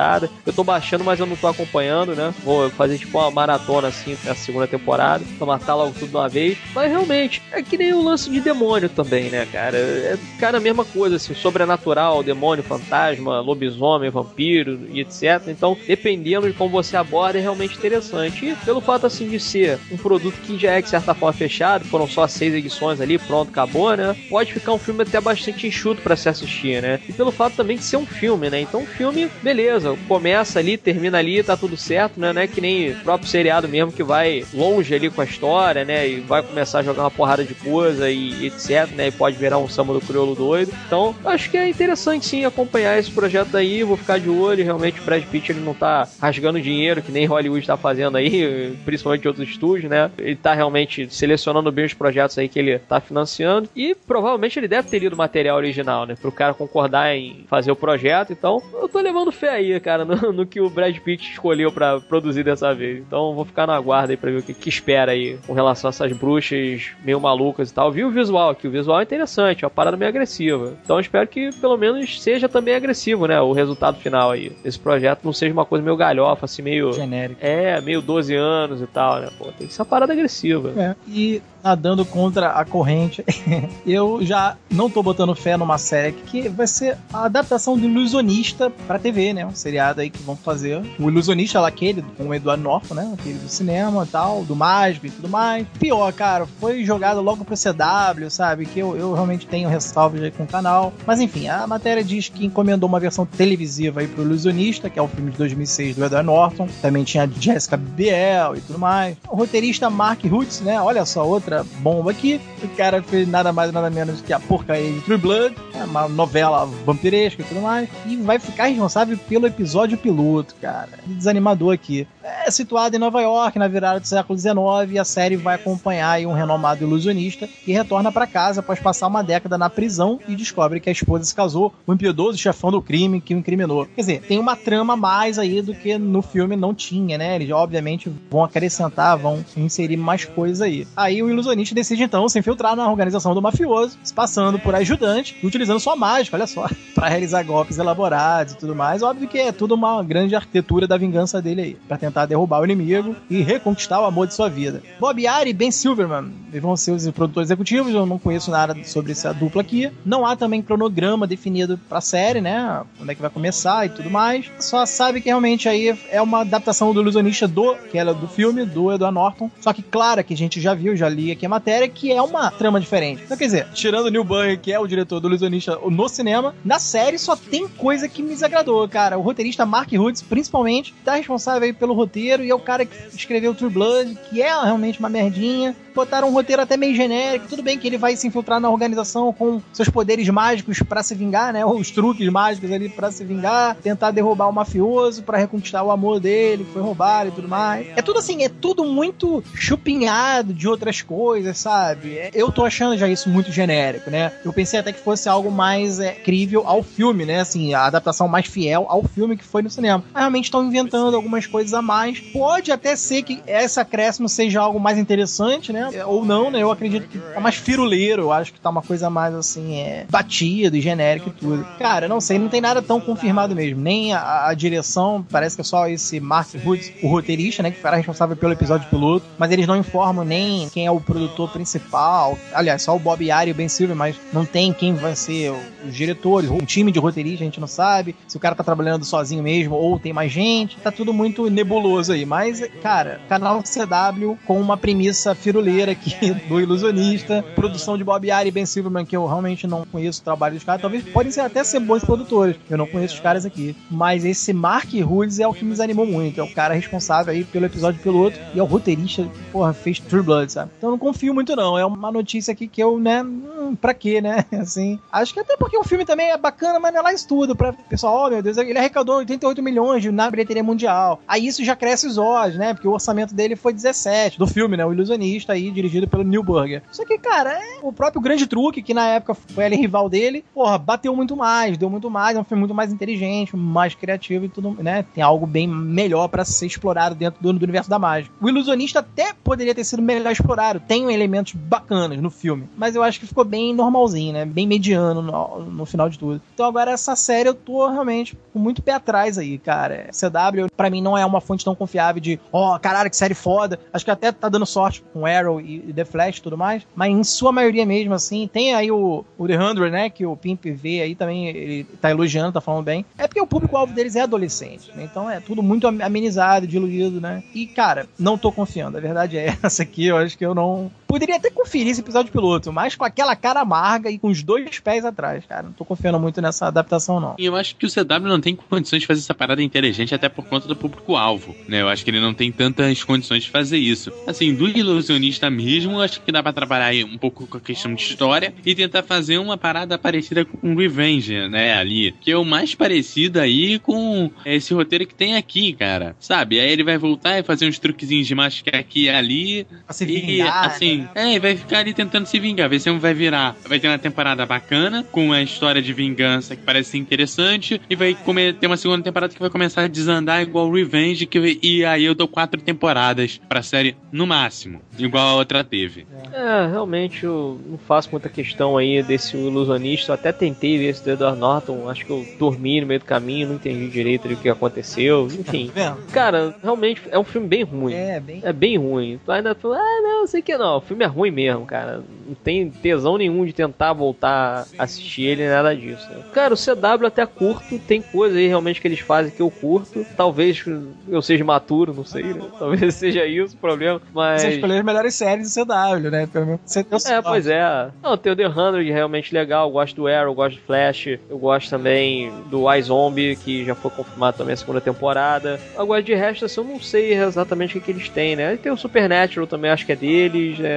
Eu 0.45 0.53
tô 0.53 0.63
baixando, 0.63 1.03
mas 1.03 1.19
eu 1.19 1.25
não 1.25 1.35
tô 1.35 1.47
acompanhando, 1.47 2.15
né? 2.15 2.33
Vou 2.43 2.69
fazer 2.71 2.97
tipo 2.97 3.17
uma 3.17 3.31
maratona 3.31 3.87
assim 3.87 4.17
nessa 4.23 4.35
segunda 4.35 4.67
temporada, 4.67 5.23
pra 5.37 5.47
matar 5.47 5.75
logo 5.75 5.93
tudo 5.93 6.09
de 6.09 6.15
uma 6.15 6.25
uma 6.25 6.29
vez. 6.29 6.57
Mas 6.73 6.89
realmente, 6.89 7.41
é 7.51 7.61
que 7.61 7.77
nem 7.77 7.93
o 7.93 8.01
lance 8.01 8.29
de 8.29 8.41
demônio 8.41 8.89
também, 8.89 9.29
né, 9.29 9.47
cara? 9.51 9.77
É 9.77 10.17
cara 10.39 10.57
a 10.57 10.61
mesma 10.61 10.83
coisa, 10.83 11.15
assim, 11.15 11.33
sobrenatural, 11.33 12.23
demônio, 12.23 12.63
fantasma, 12.63 13.39
lobisomem, 13.39 14.09
vampiro 14.09 14.79
e 14.91 14.99
etc. 14.99 15.47
Então, 15.47 15.77
dependendo 15.87 16.47
de 16.47 16.53
como 16.53 16.71
você 16.71 16.97
aborda, 16.97 17.37
é 17.37 17.41
realmente 17.41 17.77
interessante. 17.77 18.47
E 18.47 18.55
pelo 18.57 18.81
fato, 18.81 19.05
assim, 19.05 19.29
de 19.29 19.39
ser 19.39 19.79
um 19.91 19.97
produto 19.97 20.35
que 20.41 20.57
já 20.57 20.71
é, 20.71 20.81
de 20.81 20.89
certa 20.89 21.13
forma, 21.13 21.33
fechado, 21.33 21.85
foram 21.85 22.07
só 22.07 22.27
seis 22.27 22.53
edições 22.53 22.99
ali, 22.99 23.17
pronto, 23.17 23.49
acabou, 23.49 23.95
né? 23.95 24.15
Pode 24.29 24.53
ficar 24.53 24.73
um 24.73 24.79
filme 24.79 25.03
até 25.03 25.21
bastante 25.21 25.67
enxuto 25.67 26.01
para 26.01 26.15
se 26.15 26.27
assistir, 26.27 26.81
né? 26.81 26.99
E 27.07 27.13
pelo 27.13 27.31
fato 27.31 27.55
também 27.55 27.77
de 27.77 27.83
ser 27.83 27.97
um 27.97 28.05
filme, 28.05 28.49
né? 28.49 28.61
Então, 28.61 28.81
um 28.81 28.85
filme, 28.85 29.29
beleza, 29.41 29.84
começa 30.07 30.59
ali, 30.59 30.77
termina 30.77 31.17
ali, 31.17 31.43
tá 31.43 31.55
tudo 31.55 31.77
certo, 31.77 32.19
né? 32.19 32.33
Não 32.33 32.41
é 32.41 32.47
que 32.47 32.61
nem 32.61 32.91
o 32.91 32.95
próprio 32.95 33.29
seriado 33.29 33.67
mesmo 33.67 33.91
que 33.91 34.03
vai 34.03 34.45
longe 34.53 34.93
ali 34.93 35.09
com 35.09 35.21
a 35.21 35.25
história, 35.25 35.85
né? 35.85 36.07
E 36.07 36.19
vai 36.21 36.41
começar 36.41 36.79
a 36.79 36.83
jogar 36.83 37.03
uma 37.03 37.11
porrada 37.11 37.43
de 37.43 37.53
coisa 37.53 38.09
e 38.09 38.45
etc, 38.45 38.89
né? 38.95 39.07
E 39.07 39.11
pode 39.11 39.37
virar 39.37 39.57
um 39.57 39.67
samba 39.67 39.93
do 39.93 40.01
crioulo 40.01 40.35
doido. 40.35 40.73
Então, 40.87 41.15
acho 41.25 41.49
que 41.49 41.57
é 41.57 41.69
interessante 41.69 42.25
sim 42.25 42.45
acompanhar 42.45 42.97
esse 42.97 43.11
projeto 43.11 43.55
aí, 43.55 43.83
vou 43.83 43.97
ficar 43.97 44.19
de 44.19 44.29
olho. 44.29 44.63
Realmente 44.63 44.99
o 44.99 45.03
Brad 45.03 45.23
Pitt 45.23 45.51
ele 45.51 45.61
não 45.61 45.73
tá 45.73 46.07
rasgando 46.19 46.61
dinheiro 46.61 47.01
que 47.01 47.11
nem 47.11 47.25
Hollywood 47.25 47.65
tá 47.65 47.77
fazendo 47.77 48.17
aí, 48.17 48.75
principalmente 48.85 49.27
outros 49.27 49.47
estúdios, 49.47 49.89
né? 49.89 50.09
Ele 50.17 50.35
tá 50.35 50.53
realmente 50.53 51.13
selecionando 51.13 51.71
bem 51.71 51.85
os 51.85 51.93
projetos 51.93 52.37
aí 52.37 52.47
que 52.47 52.59
ele 52.59 52.79
tá 52.79 52.99
financiando 52.99 53.69
e 53.75 53.95
provavelmente 53.95 54.59
ele 54.59 54.67
deve 54.67 54.89
ter 54.89 54.99
lido 54.99 55.15
material 55.15 55.57
original, 55.57 56.05
né? 56.05 56.15
Pro 56.19 56.31
cara 56.31 56.53
concordar 56.53 57.15
em 57.15 57.45
fazer 57.47 57.71
o 57.71 57.75
projeto. 57.75 58.31
Então, 58.31 58.61
eu 58.73 58.87
tô 58.87 58.99
levando 58.99 59.31
fé 59.31 59.49
aí, 59.49 59.74
cara, 59.79 60.05
no, 60.05 60.31
no 60.31 60.45
que 60.45 60.59
o 60.59 60.69
Brad 60.69 60.97
Pitt 60.99 61.31
escolheu 61.31 61.71
para 61.71 61.99
produzir 61.99 62.43
dessa 62.43 62.73
vez. 62.73 62.99
Então, 62.99 63.33
vou 63.33 63.45
ficar 63.45 63.67
na 63.67 63.79
guarda 63.79 64.13
aí 64.13 64.17
pra 64.17 64.31
ver 64.31 64.37
o 64.37 64.43
que, 64.43 64.53
que 64.53 64.69
espera 64.69 65.11
aí 65.11 65.37
com 65.45 65.53
relação 65.53 65.87
a 65.87 65.89
essas 65.89 66.11
bruxas 66.13 66.91
meio 67.03 67.19
malucas 67.19 67.69
e 67.69 67.73
tal. 67.73 67.91
Vi 67.91 68.03
o 68.03 68.11
visual 68.11 68.49
aqui, 68.49 68.67
o 68.67 68.71
visual 68.71 68.99
é 68.99 69.03
interessante, 69.03 69.63
é 69.63 69.67
uma 69.67 69.71
parada 69.71 69.97
meio 69.97 70.09
agressiva. 70.09 70.73
Então, 70.83 70.99
espero 70.99 71.27
que 71.27 71.49
pelo 71.59 71.77
menos 71.77 72.21
seja 72.21 72.47
também 72.47 72.75
agressivo, 72.75 73.27
né? 73.27 73.39
O 73.41 73.51
resultado 73.51 73.97
final 73.97 74.31
aí 74.31 74.49
desse 74.63 74.79
projeto 74.79 75.23
não 75.23 75.33
seja 75.33 75.53
uma 75.53 75.65
coisa 75.65 75.83
meio 75.83 75.97
galhofa, 75.97 76.45
assim, 76.45 76.61
meio. 76.61 76.93
Genérico. 76.93 77.39
É, 77.43 77.79
meio 77.81 78.01
12 78.01 78.35
anos 78.35 78.81
e 78.81 78.87
tal, 78.87 79.19
né? 79.19 79.29
Pô, 79.37 79.45
tem 79.51 79.67
que 79.67 79.73
ser 79.73 79.81
uma 79.81 79.85
parada 79.85 80.13
agressiva. 80.13 80.73
É. 80.77 80.95
E 81.07 81.41
nadando 81.63 82.05
contra 82.05 82.49
a 82.51 82.63
corrente, 82.63 83.25
eu 83.87 84.19
já 84.21 84.55
não 84.69 84.87
tô 84.87 85.01
botando 85.01 85.33
fé 85.33 85.57
numa 85.57 85.79
série 85.79 86.11
que 86.11 86.47
vai 86.47 86.67
ser 86.67 86.95
a 87.11 87.25
adaptação 87.25 87.75
do 87.75 87.85
Ilusionista 87.85 88.69
pra 88.85 88.99
TV, 88.99 89.33
né? 89.33 89.47
Seriado 89.55 90.01
aí 90.01 90.09
que 90.09 90.21
vão 90.23 90.35
fazer. 90.35 90.81
O 90.99 91.09
Ilusionista 91.09 91.59
lá, 91.59 91.67
aquele 91.67 92.01
com 92.17 92.27
o 92.27 92.33
Eduardo 92.33 92.63
Norton, 92.63 92.93
né? 92.93 93.11
Aquele 93.17 93.39
do 93.39 93.49
cinema 93.49 94.03
e 94.03 94.07
tal, 94.07 94.43
do 94.43 94.55
mágico 94.55 95.07
e 95.07 95.11
tudo 95.11 95.29
mais. 95.29 95.65
Pior, 95.79 96.11
cara, 96.13 96.45
foi 96.59 96.83
jogado 96.83 97.21
logo 97.21 97.45
pro 97.45 97.55
CW, 97.55 98.29
sabe? 98.29 98.65
Que 98.65 98.79
eu, 98.79 98.95
eu 98.95 99.13
realmente 99.13 99.47
tenho 99.47 99.69
ressalvas 99.69 100.21
aí 100.21 100.31
com 100.31 100.43
o 100.43 100.47
canal. 100.47 100.93
Mas 101.05 101.19
enfim, 101.19 101.47
a 101.47 101.65
matéria 101.67 102.03
diz 102.03 102.29
que 102.29 102.45
encomendou 102.45 102.87
uma 102.87 102.99
versão 102.99 103.25
televisiva 103.25 104.01
aí 104.01 104.07
pro 104.07 104.23
Ilusionista, 104.23 104.89
que 104.89 104.99
é 104.99 105.01
o 105.01 105.07
filme 105.07 105.31
de 105.31 105.37
2006 105.37 105.95
do 105.95 106.05
Edward 106.05 106.25
Norton. 106.25 106.67
Também 106.81 107.03
tinha 107.03 107.29
Jessica 107.39 107.77
Biel 107.77 108.55
e 108.55 108.61
tudo 108.61 108.79
mais. 108.79 109.17
O 109.29 109.35
roteirista 109.35 109.89
Mark 109.89 110.23
Roots, 110.25 110.61
né? 110.61 110.79
Olha 110.81 111.05
só, 111.05 111.25
outra 111.25 111.63
bomba 111.79 112.11
aqui. 112.11 112.39
O 112.63 112.67
cara 112.69 113.01
fez 113.01 113.27
nada 113.27 113.51
mais 113.51 113.71
nada 113.71 113.89
menos 113.89 114.21
que 114.21 114.33
a 114.33 114.39
porcaria 114.39 114.91
de 114.91 115.01
True 115.01 115.17
Blood, 115.17 115.55
né? 115.73 115.83
uma 115.85 116.07
novela 116.07 116.65
vampiresca 116.85 117.41
e 117.41 117.45
tudo 117.45 117.61
mais. 117.61 117.89
E 118.05 118.15
vai 118.17 118.39
ficar 118.39 118.65
responsável 118.65 119.17
pelo 119.17 119.44
episódio 119.47 119.97
piloto, 119.97 120.55
cara. 120.55 120.99
Desanimador 121.05 121.73
aqui. 121.73 122.07
É 122.25 122.49
situado 122.49 122.95
em 122.95 122.99
Nova 122.99 123.21
York, 123.21 123.59
na 123.59 123.67
virada 123.67 123.99
do 123.99 124.07
século 124.07 124.37
XIX, 124.37 124.55
e 124.91 124.97
a 124.97 125.05
série 125.05 125.35
vai 125.35 125.55
acompanhar 125.55 126.19
um 126.21 126.33
renomado 126.33 126.83
ilusionista 126.83 127.47
que 127.47 127.71
retorna 127.71 128.11
para 128.11 128.25
casa 128.25 128.61
após 128.61 128.79
passar 128.79 129.05
uma 129.05 129.23
década 129.23 129.59
na 129.59 129.69
prisão 129.69 130.19
e 130.27 130.35
descobre 130.35 130.79
que 130.79 130.89
a 130.89 130.91
esposa 130.91 131.23
se 131.23 131.35
casou 131.35 131.71
com 131.85 131.91
o 131.91 131.95
impiedoso 131.95 132.37
chefão 132.37 132.71
do 132.71 132.81
crime 132.81 133.21
que 133.21 133.35
o 133.35 133.37
incriminou. 133.37 133.85
Quer 133.85 134.01
dizer, 134.01 134.21
tem 134.21 134.39
uma 134.39 134.55
trama 134.55 134.95
mais 134.95 135.37
aí 135.37 135.61
do 135.61 135.75
que 135.75 135.99
no 135.99 136.23
filme 136.23 136.55
não 136.55 136.73
tinha, 136.73 137.15
né? 137.15 137.35
Eles 137.35 137.51
obviamente 137.51 138.11
vão 138.31 138.43
acrescentar, 138.43 139.17
vão 139.19 139.45
inserir 139.55 139.97
mais 139.97 140.25
coisas 140.25 140.61
aí. 140.61 140.87
Aí 140.95 141.21
o 141.21 141.29
ilusionista 141.29 141.75
decide 141.75 142.03
então 142.03 142.27
se 142.27 142.39
infiltrar 142.39 142.75
na 142.75 142.89
organização 142.89 143.35
do 143.35 143.41
mafioso, 143.41 143.99
se 144.03 144.13
passando 144.13 144.57
por 144.57 144.73
ajudante 144.73 145.37
e 145.43 145.45
utilizando 145.45 145.79
sua 145.79 145.95
mágica, 145.95 146.35
olha 146.35 146.47
só, 146.47 146.67
para 146.95 147.07
realizar 147.07 147.43
golpes 147.43 147.77
elaborados 147.77 148.53
e 148.53 148.57
tudo 148.57 148.75
mais. 148.75 149.03
Óbvio 149.03 149.27
que 149.27 149.37
é 149.37 149.51
tudo 149.51 149.75
uma 149.75 150.01
grande 150.01 150.35
arquitetura 150.35 150.87
da 150.87 150.97
vingança 150.97 151.39
dele 151.39 151.61
aí, 151.61 151.77
tentar 152.14 152.14
derrubar 152.23 152.61
o 152.61 152.65
inimigo 152.65 153.15
e 153.29 153.41
reconquistar 153.41 153.99
o 153.99 154.05
amor 154.05 154.27
de 154.27 154.35
sua 154.35 154.47
vida. 154.47 154.83
Bob 154.99 155.25
Ari 155.25 155.49
e 155.49 155.53
Ben 155.53 155.71
Silverman 155.71 156.31
vão 156.61 156.77
ser 156.77 156.91
os 156.91 157.09
produtores 157.09 157.47
executivos, 157.47 157.93
eu 157.93 158.05
não 158.05 158.19
conheço 158.19 158.51
nada 158.51 158.75
sobre 158.83 159.11
essa 159.11 159.33
dupla 159.33 159.61
aqui. 159.61 159.91
Não 160.05 160.25
há 160.25 160.35
também 160.35 160.61
cronograma 160.61 161.25
definido 161.25 161.79
pra 161.89 161.99
série, 162.01 162.41
né? 162.41 162.83
Quando 162.97 163.09
é 163.09 163.15
que 163.15 163.21
vai 163.21 163.29
começar 163.29 163.85
e 163.85 163.89
tudo 163.89 164.09
mais. 164.09 164.49
Só 164.59 164.85
sabe 164.85 165.21
que 165.21 165.29
realmente 165.29 165.67
aí 165.67 165.97
é 166.09 166.21
uma 166.21 166.41
adaptação 166.41 166.93
do 166.93 167.01
ilusionista 167.01 167.47
do, 167.47 167.75
que 167.91 167.97
era 167.97 168.13
do 168.13 168.27
filme, 168.27 168.65
do 168.65 168.91
Edward 168.91 169.13
Norton. 169.13 169.49
Só 169.59 169.73
que, 169.73 169.81
claro, 169.81 170.23
que 170.23 170.33
a 170.33 170.37
gente 170.37 170.61
já 170.61 170.73
viu, 170.73 170.95
já 170.95 171.09
li 171.09 171.31
aqui 171.31 171.45
a 171.45 171.49
matéria, 171.49 171.87
que 171.87 172.11
é 172.11 172.21
uma 172.21 172.51
trama 172.51 172.79
diferente. 172.79 173.23
Então, 173.23 173.37
quer 173.37 173.45
dizer, 173.45 173.67
tirando 173.73 174.05
o 174.05 174.09
Neil 174.09 174.23
Burry, 174.23 174.57
que 174.57 174.71
é 174.71 174.79
o 174.79 174.87
diretor 174.87 175.19
do 175.19 175.27
ilusionista 175.27 175.77
no 175.89 176.07
cinema, 176.07 176.53
na 176.63 176.79
série 176.79 177.17
só 177.17 177.35
tem 177.35 177.67
coisa 177.67 178.07
que 178.07 178.21
me 178.21 178.29
desagradou, 178.29 178.87
cara. 178.87 179.17
O 179.17 179.21
roteirista 179.21 179.65
Mark 179.65 179.91
Hoods, 179.91 180.21
principalmente, 180.21 180.93
tá 181.03 181.15
responsável 181.15 181.63
aí 181.63 181.73
pelo 181.73 181.93
roteiro 182.05 182.43
e 182.43 182.49
é 182.49 182.55
o 182.55 182.59
cara 182.59 182.85
que 182.85 182.95
escreveu 183.15 183.53
True 183.53 183.69
Blood, 183.69 184.17
que 184.29 184.41
é 184.41 184.63
realmente 184.63 184.99
uma 184.99 185.09
merdinha. 185.09 185.75
Botaram 185.93 186.27
um 186.27 186.33
roteiro 186.33 186.61
até 186.61 186.75
meio 186.75 186.93
genérico. 186.93 187.47
Tudo 187.47 187.63
bem 187.63 187.77
que 187.77 187.87
ele 187.87 187.97
vai 187.97 188.15
se 188.15 188.27
infiltrar 188.27 188.59
na 188.59 188.69
organização 188.69 189.31
com 189.31 189.61
seus 189.71 189.87
poderes 189.87 190.27
mágicos 190.27 190.79
para 190.81 191.01
se 191.01 191.15
vingar, 191.15 191.53
né? 191.53 191.65
Os 191.65 191.89
truques 191.89 192.27
mágicos 192.29 192.69
ali 192.71 192.89
para 192.89 193.11
se 193.11 193.23
vingar, 193.23 193.75
tentar 193.75 194.11
derrubar 194.11 194.47
o 194.47 194.51
mafioso 194.51 195.23
para 195.23 195.37
reconquistar 195.37 195.83
o 195.83 195.91
amor 195.91 196.19
dele, 196.19 196.65
que 196.65 196.71
foi 196.71 196.81
roubado 196.81 197.29
e 197.29 197.31
tudo 197.31 197.47
mais. 197.47 197.87
É 197.95 198.01
tudo 198.01 198.19
assim, 198.19 198.43
é 198.43 198.49
tudo 198.49 198.83
muito 198.83 199.41
chupinhado 199.53 200.53
de 200.53 200.67
outras 200.67 201.01
coisas, 201.01 201.57
sabe? 201.57 202.29
Eu 202.33 202.51
tô 202.51 202.65
achando 202.65 202.97
já 202.97 203.07
isso 203.07 203.29
muito 203.29 203.51
genérico, 203.51 204.09
né? 204.09 204.33
Eu 204.43 204.51
pensei 204.51 204.79
até 204.79 204.91
que 204.91 204.99
fosse 204.99 205.29
algo 205.29 205.49
mais 205.49 205.99
é, 206.01 206.11
crível 206.11 206.63
ao 206.65 206.83
filme, 206.83 207.25
né? 207.25 207.39
Assim, 207.39 207.73
a 207.73 207.85
adaptação 207.85 208.27
mais 208.27 208.47
fiel 208.47 208.85
ao 208.89 209.03
filme 209.03 209.37
que 209.37 209.45
foi 209.45 209.61
no 209.61 209.69
cinema. 209.69 210.03
Mas 210.13 210.21
realmente 210.21 210.45
estão 210.45 210.63
inventando 210.63 211.15
algumas 211.15 211.47
coisas 211.47 211.73
a 211.73 211.81
mais. 211.81 211.94
Pode 212.33 212.71
até 212.71 212.95
ser 212.95 213.23
que 213.23 213.41
essa 213.47 213.81
acréscimo 213.81 214.27
seja 214.27 214.61
algo 214.61 214.79
mais 214.79 214.97
interessante, 214.97 215.71
né? 215.71 215.89
Ou 216.05 216.25
não, 216.25 216.51
né? 216.51 216.61
Eu 216.61 216.71
acredito 216.71 217.07
que 217.07 217.17
tá 217.17 217.39
mais 217.39 217.55
firuleiro. 217.55 218.23
Eu 218.23 218.31
acho 218.31 218.53
que 218.53 218.59
tá 218.59 218.69
uma 218.69 218.81
coisa 218.81 219.09
mais 219.09 219.33
assim, 219.33 219.77
é 219.77 220.05
batido 220.09 220.75
e 220.75 220.81
genérico 220.81 221.29
e 221.29 221.31
tudo. 221.31 221.65
Cara, 221.79 222.07
não 222.07 222.19
sei, 222.19 222.37
não 222.37 222.49
tem 222.49 222.61
nada 222.61 222.81
tão 222.81 222.99
confirmado 222.99 223.55
mesmo. 223.55 223.81
Nem 223.81 224.13
a, 224.13 224.47
a 224.47 224.53
direção, 224.53 225.25
parece 225.31 225.55
que 225.55 225.61
é 225.61 225.63
só 225.63 225.87
esse 225.87 226.19
Mark 226.19 226.49
Woods, 226.65 226.91
o 227.01 227.07
roteirista, 227.07 227.63
né? 227.63 227.71
Que 227.71 227.79
foi 227.79 227.91
responsável 227.91 228.35
pelo 228.35 228.53
episódio 228.53 228.89
piloto. 228.89 229.25
Mas 229.37 229.51
eles 229.51 229.67
não 229.67 229.77
informam 229.77 230.25
nem 230.25 230.67
quem 230.69 230.85
é 230.85 230.91
o 230.91 230.99
produtor 230.99 231.49
principal. 231.51 232.37
Aliás, 232.53 232.81
só 232.81 232.95
o 232.95 232.99
Bob 232.99 233.29
Ari 233.31 233.51
e 233.51 233.53
o 233.53 233.55
Ben 233.55 233.69
Silver, 233.69 233.95
mas 233.95 234.15
não 234.33 234.45
tem 234.45 234.73
quem 234.73 234.93
vai 234.95 235.15
ser 235.15 235.53
os 235.87 235.95
diretores, 235.95 236.49
o 236.49 236.57
time 236.65 236.91
de 236.91 236.99
roteirista, 236.99 237.43
a 237.43 237.45
gente 237.45 237.59
não 237.59 237.67
sabe. 237.67 238.15
Se 238.27 238.37
o 238.37 238.39
cara 238.39 238.55
tá 238.55 238.63
trabalhando 238.63 239.05
sozinho 239.05 239.43
mesmo 239.43 239.75
ou 239.75 239.99
tem 239.99 240.11
mais 240.11 240.31
gente. 240.31 240.77
Tá 240.77 240.91
tudo 240.91 241.13
muito 241.13 241.49
nebuloso 241.49 241.84
aí. 242.09 242.25
Mas, 242.25 242.61
cara, 242.81 243.19
canal 243.29 243.61
CW 243.61 244.37
com 244.45 244.59
uma 244.59 244.77
premissa 244.77 245.35
firuleira 245.35 245.91
aqui 245.91 246.33
do 246.47 246.59
ilusionista, 246.59 247.43
produção 247.55 247.97
de 247.97 248.03
Bob 248.03 248.29
Ari 248.29 248.49
e 248.49 248.51
Ben 248.51 248.65
Silverman, 248.65 249.05
que 249.05 249.15
eu 249.15 249.25
realmente 249.25 249.67
não 249.67 249.85
conheço 249.85 250.21
o 250.21 250.23
trabalho 250.23 250.55
dos 250.55 250.63
caras. 250.63 250.81
Talvez 250.81 251.03
podem 251.03 251.31
ser, 251.31 251.41
até 251.41 251.63
ser 251.63 251.79
bons 251.79 252.03
produtores. 252.03 252.55
Eu 252.69 252.77
não 252.77 252.87
conheço 252.87 253.15
os 253.15 253.19
caras 253.19 253.45
aqui. 253.45 253.75
Mas 253.89 254.25
esse 254.25 254.53
Mark 254.53 254.89
Hughes 254.93 255.39
é 255.39 255.47
o 255.47 255.53
que 255.53 255.63
me 255.63 255.71
desanimou 255.71 256.05
muito. 256.05 256.39
É 256.39 256.43
o 256.43 256.53
cara 256.53 256.73
responsável 256.73 257.33
aí 257.33 257.43
pelo 257.43 257.65
episódio 257.65 258.01
piloto 258.01 258.39
e 258.53 258.59
é 258.59 258.63
o 258.63 258.65
roteirista, 258.65 259.27
porra, 259.51 259.73
fez 259.73 259.99
True 259.99 260.23
Blood, 260.23 260.51
sabe? 260.51 260.71
Então 260.77 260.89
eu 260.89 260.91
não 260.91 260.99
confio 260.99 261.33
muito, 261.33 261.55
não. 261.55 261.77
É 261.77 261.85
uma 261.85 262.11
notícia 262.11 262.51
aqui 262.51 262.67
que 262.67 262.81
eu, 262.81 262.99
né, 262.99 263.23
hum, 263.23 263.75
pra 263.79 263.93
quê, 263.93 264.21
né? 264.21 264.45
Assim, 264.59 264.99
acho 265.11 265.33
que 265.33 265.39
até 265.39 265.55
porque 265.57 265.77
o 265.77 265.83
filme 265.83 266.05
também 266.05 266.31
é 266.31 266.37
bacana, 266.37 266.79
mas 266.79 266.93
não 266.93 266.99
é 266.99 267.03
lá 267.03 267.13
isso 267.13 267.27
tudo. 267.27 267.55
Pra 267.55 267.73
pessoal, 267.73 268.25
oh 268.25 268.29
meu 268.29 268.41
Deus, 268.41 268.57
ele 268.57 268.77
arrecadou 268.77 269.17
88 269.17 269.61
milhões 269.61 270.05
na 270.05 270.29
bilheteria 270.29 270.63
mundial. 270.63 271.21
Aí 271.27 271.45
isso 271.45 271.63
já 271.63 271.74
cresce 271.75 272.07
os 272.07 272.17
olhos, 272.17 272.57
né? 272.57 272.73
Porque 272.73 272.87
o 272.87 272.93
orçamento 272.93 273.33
dele 273.33 273.55
foi 273.55 273.73
17 273.73 274.37
do 274.37 274.47
filme, 274.47 274.77
né? 274.77 274.85
O 274.85 274.93
Ilusionista 274.93 275.53
aí, 275.53 275.71
dirigido 275.71 276.07
pelo 276.07 276.23
Neil 276.23 276.43
Burger. 276.43 276.81
Só 276.91 277.05
que, 277.05 277.17
cara, 277.17 277.51
é 277.51 277.79
o 277.81 277.91
próprio 277.91 278.21
Grande 278.21 278.47
Truque, 278.47 278.81
que 278.81 278.93
na 278.93 279.07
época 279.07 279.33
foi 279.33 279.65
ali 279.65 279.75
rival 279.75 280.09
dele, 280.09 280.43
porra, 280.53 280.77
bateu 280.77 281.15
muito 281.15 281.35
mais, 281.35 281.77
deu 281.77 281.89
muito 281.89 282.09
mais, 282.09 282.37
é 282.37 282.39
um 282.39 282.43
filme 282.43 282.59
muito 282.61 282.73
mais 282.73 282.91
inteligente, 282.91 283.55
mais 283.55 283.93
criativo 283.93 284.45
e 284.45 284.49
tudo, 284.49 284.77
né? 284.81 285.05
Tem 285.13 285.23
algo 285.23 285.45
bem 285.45 285.67
melhor 285.67 286.27
para 286.27 286.45
ser 286.45 286.65
explorado 286.65 287.15
dentro 287.15 287.41
do, 287.41 287.53
do, 287.53 287.63
universo 287.63 287.89
da 287.89 287.99
mágica. 287.99 288.33
O 288.41 288.49
Ilusionista 288.49 288.99
até 288.99 289.33
poderia 289.33 289.75
ter 289.75 289.83
sido 289.83 290.01
melhor 290.01 290.31
explorado, 290.31 290.79
tem 290.79 291.11
elementos 291.13 291.53
bacanas 291.53 292.19
no 292.19 292.29
filme, 292.29 292.67
mas 292.77 292.95
eu 292.95 293.03
acho 293.03 293.19
que 293.19 293.27
ficou 293.27 293.43
bem 293.43 293.73
normalzinho, 293.73 294.33
né? 294.33 294.45
Bem 294.45 294.67
mediano 294.67 295.21
no, 295.21 295.65
no 295.65 295.85
final 295.85 296.09
de 296.09 296.17
tudo. 296.17 296.41
Então 296.53 296.65
agora 296.65 296.91
essa 296.91 297.15
série 297.15 297.49
eu 297.49 297.53
tô 297.53 297.87
realmente 297.87 298.37
com 298.51 298.59
muito 298.59 298.81
pé 298.81 298.93
atrás 298.93 299.37
aí, 299.37 299.57
cara. 299.57 300.09
CW, 300.11 300.67
para 300.75 300.89
mim, 300.89 301.01
não 301.01 301.17
é 301.17 301.25
uma 301.25 301.41
fonte 301.41 301.54
fonte 301.55 301.65
tão 301.65 301.75
confiável 301.75 302.21
de, 302.21 302.39
ó, 302.51 302.75
oh, 302.75 302.79
caralho, 302.79 303.09
que 303.09 303.15
série 303.17 303.33
foda. 303.33 303.79
Acho 303.93 304.05
que 304.05 304.11
até 304.11 304.31
tá 304.31 304.49
dando 304.49 304.65
sorte 304.65 305.03
com 305.13 305.25
Arrow 305.25 305.61
e, 305.61 305.93
The 305.93 306.05
Flash 306.05 306.37
e 306.37 306.41
tudo 306.41 306.57
mais, 306.57 306.85
mas 306.95 307.11
em 307.11 307.23
sua 307.23 307.51
maioria 307.51 307.85
mesmo, 307.85 308.13
assim, 308.13 308.47
tem 308.51 308.73
aí 308.73 308.91
o, 308.91 309.23
o 309.37 309.47
The 309.47 309.57
Hundred, 309.57 309.91
né, 309.91 310.09
que 310.09 310.25
o 310.25 310.35
Pimp 310.35 310.65
vê 310.65 311.01
aí 311.01 311.15
também, 311.15 311.47
ele 311.47 311.83
tá 312.01 312.11
elogiando, 312.11 312.51
tá 312.51 312.61
falando 312.61 312.83
bem. 312.83 313.05
É 313.17 313.27
porque 313.27 313.41
o 313.41 313.47
público-alvo 313.47 313.93
deles 313.93 314.15
é 314.15 314.21
adolescente, 314.21 314.91
né? 314.95 315.07
Então 315.09 315.29
é 315.29 315.39
tudo 315.39 315.63
muito 315.63 315.87
amenizado, 315.87 316.67
diluído, 316.67 317.21
né? 317.21 317.43
E, 317.53 317.65
cara, 317.65 318.07
não 318.19 318.37
tô 318.37 318.51
confiando. 318.51 318.97
A 318.97 319.01
verdade 319.01 319.37
é 319.37 319.55
essa 319.63 319.83
aqui, 319.83 320.07
eu 320.07 320.17
acho 320.17 320.37
que 320.37 320.45
eu 320.45 320.53
não. 320.53 320.91
Poderia 321.15 321.37
até 321.37 321.49
conferir 321.49 321.87
esse 321.87 322.01
episódio 322.01 322.29
piloto, 322.29 322.73
mas 322.73 322.93
com 322.93 323.05
aquela 323.05 323.37
cara 323.37 323.61
amarga 323.61 324.11
e 324.11 324.19
com 324.19 324.27
os 324.27 324.43
dois 324.43 324.79
pés 324.81 325.05
atrás, 325.05 325.45
cara. 325.45 325.63
Não 325.63 325.71
tô 325.71 325.85
confiando 325.85 326.19
muito 326.19 326.41
nessa 326.41 326.67
adaptação, 326.67 327.21
não. 327.21 327.35
E 327.39 327.45
eu 327.45 327.55
acho 327.55 327.73
que 327.77 327.85
o 327.85 327.89
CW 327.89 328.27
não 328.27 328.41
tem 328.41 328.53
condições 328.53 328.99
de 328.99 329.07
fazer 329.07 329.21
essa 329.21 329.33
parada 329.33 329.63
inteligente 329.63 330.13
até 330.13 330.27
por 330.27 330.43
conta 330.43 330.67
do 330.67 330.75
público-alvo, 330.75 331.55
né? 331.69 331.81
Eu 331.81 331.87
acho 331.87 332.03
que 332.03 332.11
ele 332.11 332.19
não 332.19 332.33
tem 332.33 332.51
tantas 332.51 333.01
condições 333.01 333.43
de 333.43 333.49
fazer 333.49 333.77
isso. 333.77 334.11
Assim, 334.27 334.53
do 334.53 334.67
ilusionista 334.67 335.49
mesmo, 335.49 336.01
acho 336.01 336.19
que 336.19 336.33
dá 336.33 336.43
pra 336.43 336.51
trabalhar 336.51 336.87
aí 336.87 337.05
um 337.05 337.17
pouco 337.17 337.47
com 337.47 337.59
a 337.59 337.61
questão 337.61 337.95
de 337.95 338.03
história 338.03 338.53
e 338.65 338.75
tentar 338.75 339.01
fazer 339.01 339.37
uma 339.37 339.57
parada 339.57 339.97
parecida 339.97 340.43
com 340.43 340.75
Revenge, 340.75 341.47
né? 341.47 341.77
Ali. 341.77 342.13
Que 342.19 342.31
é 342.31 342.37
o 342.37 342.43
mais 342.43 342.75
parecido 342.75 343.39
aí 343.39 343.79
com 343.79 344.29
esse 344.45 344.73
roteiro 344.73 345.07
que 345.07 345.15
tem 345.15 345.37
aqui, 345.37 345.71
cara. 345.71 346.13
Sabe? 346.19 346.59
Aí 346.59 346.69
ele 346.69 346.83
vai 346.83 346.97
voltar 346.97 347.39
e 347.39 347.43
fazer 347.43 347.69
uns 347.69 347.79
truquezinhos 347.79 348.27
de 348.27 348.35
mágica 348.35 348.77
aqui 348.77 349.03
e 349.03 349.09
ali. 349.09 349.65
Pra 349.85 349.93
se 349.93 350.05
vingar, 350.05 350.65
e, 350.65 350.67
assim, 350.67 351.04
é, 351.13 351.39
vai 351.39 351.55
ficar 351.55 351.79
ali 351.79 351.93
tentando 351.93 352.25
se 352.25 352.39
vingar. 352.39 352.69
Ver 352.69 352.79
se 352.79 352.89
vai 352.91 353.13
virar. 353.13 353.55
Vai 353.67 353.79
ter 353.79 353.87
uma 353.87 353.97
temporada 353.97 354.45
bacana, 354.45 355.03
com 355.11 355.25
uma 355.27 355.41
história 355.41 355.81
de 355.81 355.93
vingança 355.93 356.55
que 356.55 356.63
parece 356.63 356.91
ser 356.91 356.97
interessante. 356.97 357.81
E 357.89 357.95
vai 357.95 358.13
comer, 358.13 358.55
ter 358.55 358.67
uma 358.67 358.77
segunda 358.77 359.03
temporada 359.03 359.33
que 359.33 359.39
vai 359.39 359.49
começar 359.49 359.83
a 359.83 359.87
desandar 359.87 360.41
igual 360.41 360.71
Revenge. 360.71 361.25
Que, 361.25 361.59
e 361.61 361.85
aí 361.85 362.05
eu 362.05 362.15
dou 362.15 362.27
quatro 362.27 362.59
temporadas 362.61 363.39
pra 363.47 363.61
série 363.61 363.95
no 364.11 364.25
máximo. 364.25 364.81
Igual 364.97 365.27
a 365.27 365.35
outra 365.35 365.63
teve. 365.63 366.07
É, 366.33 366.67
realmente 366.67 367.23
eu 367.23 367.59
não 367.65 367.77
faço 367.77 368.09
muita 368.11 368.29
questão 368.29 368.77
aí 368.77 369.03
desse 369.03 369.35
ilusionista. 369.35 370.11
Eu 370.11 370.15
até 370.15 370.31
tentei 370.31 370.77
ver 370.77 370.89
esse 370.89 371.03
do 371.03 371.11
Edward 371.11 371.39
Norton. 371.39 371.89
Acho 371.89 372.05
que 372.05 372.11
eu 372.11 372.25
dormi 372.39 372.81
no 372.81 372.87
meio 372.87 372.99
do 372.99 373.05
caminho, 373.05 373.49
não 373.49 373.55
entendi 373.55 373.87
direito 373.89 374.27
o 374.27 374.35
que 374.35 374.49
aconteceu. 374.49 375.27
Enfim. 375.27 375.71
Tá 375.73 375.97
cara, 376.11 376.55
realmente 376.61 377.01
é 377.09 377.19
um 377.19 377.23
filme 377.23 377.47
bem 377.47 377.63
ruim. 377.63 377.93
É, 377.93 378.19
bem. 378.19 378.41
É 378.43 378.53
bem 378.53 378.77
ruim. 378.77 379.19
Tu 379.23 379.31
ainda 379.31 379.55
fala, 379.55 379.77
ah, 379.77 380.01
não, 380.01 380.27
sei 380.27 380.41
que 380.41 380.57
não. 380.57 380.81
O 380.85 380.87
filme 380.87 381.03
é 381.03 381.07
ruim 381.07 381.31
mesmo, 381.31 381.65
cara. 381.65 382.03
Não 382.27 382.35
tem 382.35 382.69
tesão 382.69 383.17
nenhum 383.17 383.43
de 383.43 383.51
tentar 383.51 383.91
voltar 383.91 384.67
a 384.77 384.83
assistir 384.83 385.23
ele, 385.23 385.49
nada 385.49 385.75
disso. 385.75 386.07
Né? 386.11 386.21
Cara, 386.31 386.53
o 386.53 386.57
CW 386.57 387.07
até 387.07 387.25
curto, 387.25 387.79
tem 387.79 388.03
coisa 388.03 388.37
aí 388.37 388.47
realmente 388.47 388.79
que 388.79 388.87
eles 388.87 388.99
fazem 388.99 389.31
que 389.31 389.41
eu 389.41 389.49
curto. 389.49 390.05
Talvez 390.15 390.63
eu 391.09 391.21
seja 391.23 391.43
maturo, 391.43 391.91
não 391.91 392.05
sei, 392.05 392.23
né? 392.23 392.41
Talvez 392.59 392.93
seja 392.93 393.25
isso 393.25 393.55
o 393.55 393.57
problema, 393.57 393.99
mas... 394.13 394.43
Você 394.43 394.49
escolheu 394.49 394.77
as 394.77 394.85
melhores 394.85 395.15
séries 395.15 395.55
do 395.55 395.65
CW, 395.65 396.11
né? 396.11 396.27
Pelo 396.31 396.45
menos 396.45 396.61
você 396.63 396.83
deu 396.83 396.99
É, 397.03 397.21
pois 397.21 397.47
é. 397.47 397.89
Não, 398.03 398.15
tem 398.15 398.31
o 398.31 398.35
The 398.35 398.47
Hundred 398.47 398.91
realmente 398.91 399.33
legal, 399.33 399.67
eu 399.67 399.73
gosto 399.73 399.95
do 399.95 400.07
Arrow, 400.07 400.27
eu 400.27 400.35
gosto 400.35 400.57
do 400.57 400.61
Flash, 400.61 401.07
eu 401.07 401.37
gosto 401.39 401.67
também 401.67 402.31
do 402.51 402.71
iZombie, 402.71 403.35
que 403.37 403.65
já 403.65 403.73
foi 403.73 403.89
confirmado 403.89 404.37
também 404.37 404.53
a 404.53 404.57
segunda 404.57 404.79
temporada. 404.79 405.59
Agora, 405.75 406.03
de 406.03 406.13
resto, 406.13 406.45
assim, 406.45 406.61
eu 406.61 406.63
não 406.63 406.79
sei 406.79 407.13
exatamente 407.13 407.75
o 407.75 407.81
que, 407.81 407.85
que 407.85 407.91
eles 407.91 408.07
têm, 408.07 408.35
né? 408.35 408.53
E 408.53 408.57
tem 408.57 408.71
o 408.71 408.77
Supernatural 408.77 409.47
também, 409.47 409.71
acho 409.71 409.85
que 409.85 409.93
é 409.93 409.95
deles, 409.95 410.59
né? 410.59 410.74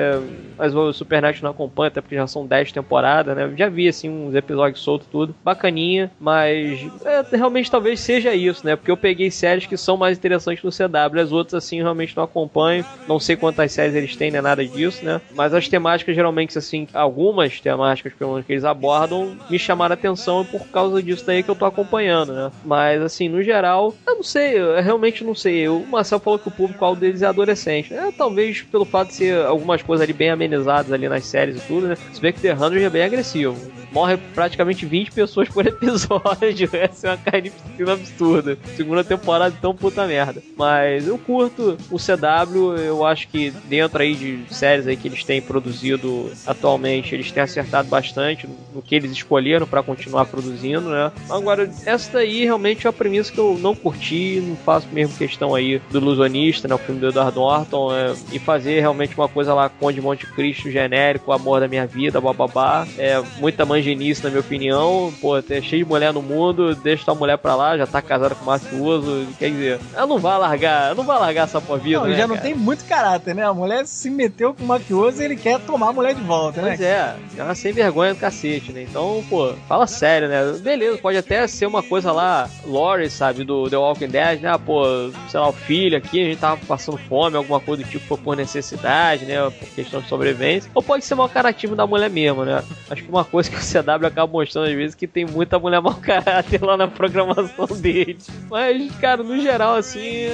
Mas 0.56 0.74
o 0.74 0.92
Supernatural 0.92 1.42
não 1.42 1.50
acompanha, 1.50 1.88
até 1.88 2.00
porque 2.00 2.16
já 2.16 2.26
são 2.26 2.46
10 2.46 2.72
temporadas, 2.72 3.36
né? 3.36 3.44
Eu 3.44 3.56
já 3.56 3.68
vi, 3.68 3.88
assim, 3.88 4.08
uns 4.08 4.34
episódios 4.34 4.82
soltos, 4.82 5.08
tudo. 5.10 5.34
Bacaninha, 5.44 6.10
mas 6.18 6.80
é, 7.04 7.36
realmente 7.36 7.70
talvez 7.70 8.00
seja 8.00 8.34
isso, 8.34 8.66
né? 8.66 8.74
Porque 8.74 8.90
eu 8.90 8.96
peguei 8.96 9.30
séries 9.30 9.66
que 9.66 9.76
são 9.76 9.96
mais 9.96 10.18
interessantes 10.18 10.62
no 10.64 10.70
CW, 10.70 11.20
as 11.20 11.32
outras, 11.32 11.64
assim, 11.64 11.80
realmente 11.80 12.16
não 12.16 12.24
acompanho. 12.24 12.84
Não 13.06 13.20
sei 13.20 13.36
quantas 13.36 13.72
séries 13.72 13.94
eles 13.94 14.16
têm, 14.16 14.30
né? 14.30 14.40
Nada 14.40 14.64
disso, 14.64 15.04
né? 15.04 15.20
Mas 15.34 15.54
as 15.54 15.68
temáticas, 15.68 16.14
geralmente, 16.14 16.58
assim, 16.58 16.86
algumas 16.92 17.60
temáticas, 17.60 18.12
pelo 18.14 18.32
menos, 18.32 18.46
que 18.46 18.52
eles 18.52 18.64
abordam, 18.64 19.36
me 19.48 19.58
chamaram 19.58 19.92
a 19.92 19.94
atenção 19.94 20.42
e 20.42 20.44
por 20.44 20.66
causa 20.68 21.02
disso 21.02 21.24
daí 21.26 21.42
que 21.42 21.50
eu 21.50 21.56
tô 21.56 21.64
acompanhando, 21.64 22.32
né? 22.32 22.50
Mas, 22.64 23.00
assim, 23.02 23.28
no 23.28 23.42
geral, 23.42 23.94
eu 24.06 24.16
não 24.16 24.22
sei, 24.22 24.58
eu 24.58 24.80
realmente 24.82 25.24
não 25.24 25.34
sei. 25.34 25.68
O 25.68 25.84
Marcel 25.86 26.18
falou 26.18 26.38
que 26.38 26.48
o 26.48 26.52
público-alvo 26.52 27.00
deles 27.00 27.22
é 27.22 27.26
adolescente. 27.26 27.92
É, 27.94 28.10
talvez 28.10 28.62
pelo 28.62 28.84
fato 28.84 29.08
de 29.08 29.14
ser 29.14 29.46
algumas 29.46 29.82
coisas 29.88 30.04
ali 30.04 30.12
bem 30.12 30.28
amenizadas 30.28 30.92
ali 30.92 31.08
nas 31.08 31.24
séries 31.24 31.56
e 31.56 31.66
tudo, 31.66 31.88
né? 31.88 31.96
Se 32.12 32.20
vê 32.20 32.30
que 32.30 32.40
The 32.40 32.52
Hundred 32.52 32.84
é 32.84 32.90
bem 32.90 33.04
agressivo. 33.04 33.56
Morre 33.90 34.18
praticamente 34.34 34.84
20 34.84 35.12
pessoas 35.12 35.48
por 35.48 35.64
episódio. 35.66 36.68
Essa 36.74 37.06
é 37.06 37.10
uma 37.12 37.16
carnificina 37.16 37.92
absurda. 37.94 38.58
Segunda 38.76 39.02
temporada, 39.02 39.54
então, 39.58 39.74
puta 39.74 40.06
merda. 40.06 40.42
Mas 40.58 41.08
eu 41.08 41.16
curto 41.16 41.78
o 41.90 41.96
CW, 41.96 42.76
eu 42.76 43.06
acho 43.06 43.28
que 43.28 43.50
dentro 43.64 44.02
aí 44.02 44.14
de 44.14 44.54
séries 44.54 44.86
aí 44.86 44.94
que 44.94 45.08
eles 45.08 45.24
têm 45.24 45.40
produzido 45.40 46.30
atualmente, 46.46 47.14
eles 47.14 47.32
têm 47.32 47.42
acertado 47.42 47.88
bastante 47.88 48.46
no 48.74 48.82
que 48.82 48.94
eles 48.94 49.10
escolheram 49.10 49.66
para 49.66 49.82
continuar 49.82 50.26
produzindo, 50.26 50.90
né? 50.90 51.10
Agora, 51.30 51.70
essa 51.86 52.12
daí 52.12 52.44
realmente 52.44 52.86
é 52.86 52.90
a 52.90 52.92
premissa 52.92 53.32
que 53.32 53.38
eu 53.38 53.56
não 53.58 53.74
curti, 53.74 54.42
não 54.46 54.56
faço 54.56 54.86
mesmo 54.92 55.16
questão 55.16 55.54
aí 55.54 55.80
do 55.90 55.98
ilusionista, 55.98 56.68
né? 56.68 56.74
O 56.74 56.78
filme 56.78 57.00
do 57.00 57.08
Edward 57.08 57.34
Norton, 57.34 57.96
é, 57.96 58.14
e 58.32 58.38
fazer 58.38 58.80
realmente 58.80 59.16
uma 59.16 59.28
coisa 59.28 59.54
lá 59.54 59.68
com 59.78 59.92
de 59.92 60.00
Monte 60.00 60.26
Cristo 60.26 60.70
genérico, 60.70 61.32
amor 61.32 61.60
da 61.60 61.68
minha 61.68 61.86
vida, 61.86 62.20
bababá. 62.20 62.86
É 62.98 63.22
muita 63.38 63.64
mangenice, 63.64 64.22
na 64.22 64.30
minha 64.30 64.40
opinião. 64.40 65.12
Pô, 65.20 65.40
tem 65.42 65.62
cheio 65.62 65.84
de 65.84 65.88
mulher 65.88 66.12
no 66.12 66.22
mundo, 66.22 66.74
deixa 66.74 67.04
tua 67.04 67.14
mulher 67.14 67.38
pra 67.38 67.54
lá, 67.54 67.76
já 67.76 67.86
tá 67.86 68.02
casada 68.02 68.34
com 68.34 68.42
o 68.42 68.46
mafioso. 68.46 69.26
Quer 69.38 69.50
dizer, 69.50 69.80
ela 69.94 70.06
não 70.06 70.18
vai 70.18 70.38
largar, 70.38 70.94
não 70.94 71.04
vai 71.04 71.18
largar 71.18 71.44
essa 71.44 71.60
pô 71.60 71.76
vida, 71.76 72.00
não, 72.00 72.08
né, 72.08 72.16
já 72.16 72.26
não 72.26 72.36
tem 72.36 72.54
muito 72.54 72.84
caráter, 72.84 73.34
né? 73.34 73.44
A 73.44 73.54
mulher 73.54 73.86
se 73.86 74.10
meteu 74.10 74.54
com 74.54 74.64
o 74.64 74.66
mafioso 74.66 75.22
e 75.22 75.24
ele 75.24 75.36
quer 75.36 75.60
tomar 75.60 75.88
a 75.88 75.92
mulher 75.92 76.14
de 76.14 76.22
volta, 76.22 76.60
né? 76.60 76.68
Pois 76.70 76.80
é, 76.80 77.14
ela 77.36 77.54
sem 77.54 77.72
vergonha 77.72 78.14
do 78.14 78.20
cacete, 78.20 78.72
né? 78.72 78.82
Então, 78.82 79.24
pô, 79.28 79.52
fala 79.68 79.86
sério, 79.86 80.28
né? 80.28 80.58
Beleza, 80.60 80.98
pode 80.98 81.16
até 81.16 81.46
ser 81.46 81.66
uma 81.66 81.82
coisa 81.82 82.12
lá, 82.12 82.48
Lori, 82.64 83.08
sabe, 83.10 83.44
do 83.44 83.68
The 83.68 83.76
Walking 83.76 84.08
Dead, 84.08 84.40
né? 84.40 84.58
Pô, 84.58 84.84
sei 85.28 85.40
lá, 85.40 85.48
o 85.48 85.52
filho 85.52 85.96
aqui, 85.96 86.20
a 86.20 86.24
gente 86.24 86.38
tava 86.38 86.60
passando 86.66 86.98
fome, 86.98 87.36
alguma 87.36 87.60
coisa 87.60 87.82
do 87.82 87.88
tipo 87.88 88.16
por 88.18 88.36
necessidade, 88.36 89.24
né? 89.24 89.36
Questão 89.74 90.00
de 90.00 90.08
sobrevivência. 90.08 90.70
Ou 90.74 90.82
pode 90.82 91.04
ser 91.04 91.14
mau 91.14 91.28
caráter 91.28 91.74
da 91.74 91.86
mulher 91.86 92.10
mesmo, 92.10 92.44
né? 92.44 92.62
Acho 92.90 93.02
que 93.02 93.08
uma 93.08 93.24
coisa 93.24 93.50
que 93.50 93.56
o 93.56 93.60
CW 93.60 94.06
acaba 94.06 94.30
mostrando 94.30 94.68
às 94.68 94.74
vezes 94.74 94.94
é 94.94 94.98
que 94.98 95.06
tem 95.06 95.24
muita 95.24 95.58
mulher 95.58 95.80
mau 95.80 95.94
caráter 95.94 96.62
lá 96.62 96.76
na 96.76 96.88
programação 96.88 97.66
deles. 97.66 98.28
Mas, 98.50 98.90
cara, 98.96 99.22
no 99.22 99.40
geral, 99.40 99.76
assim, 99.76 100.28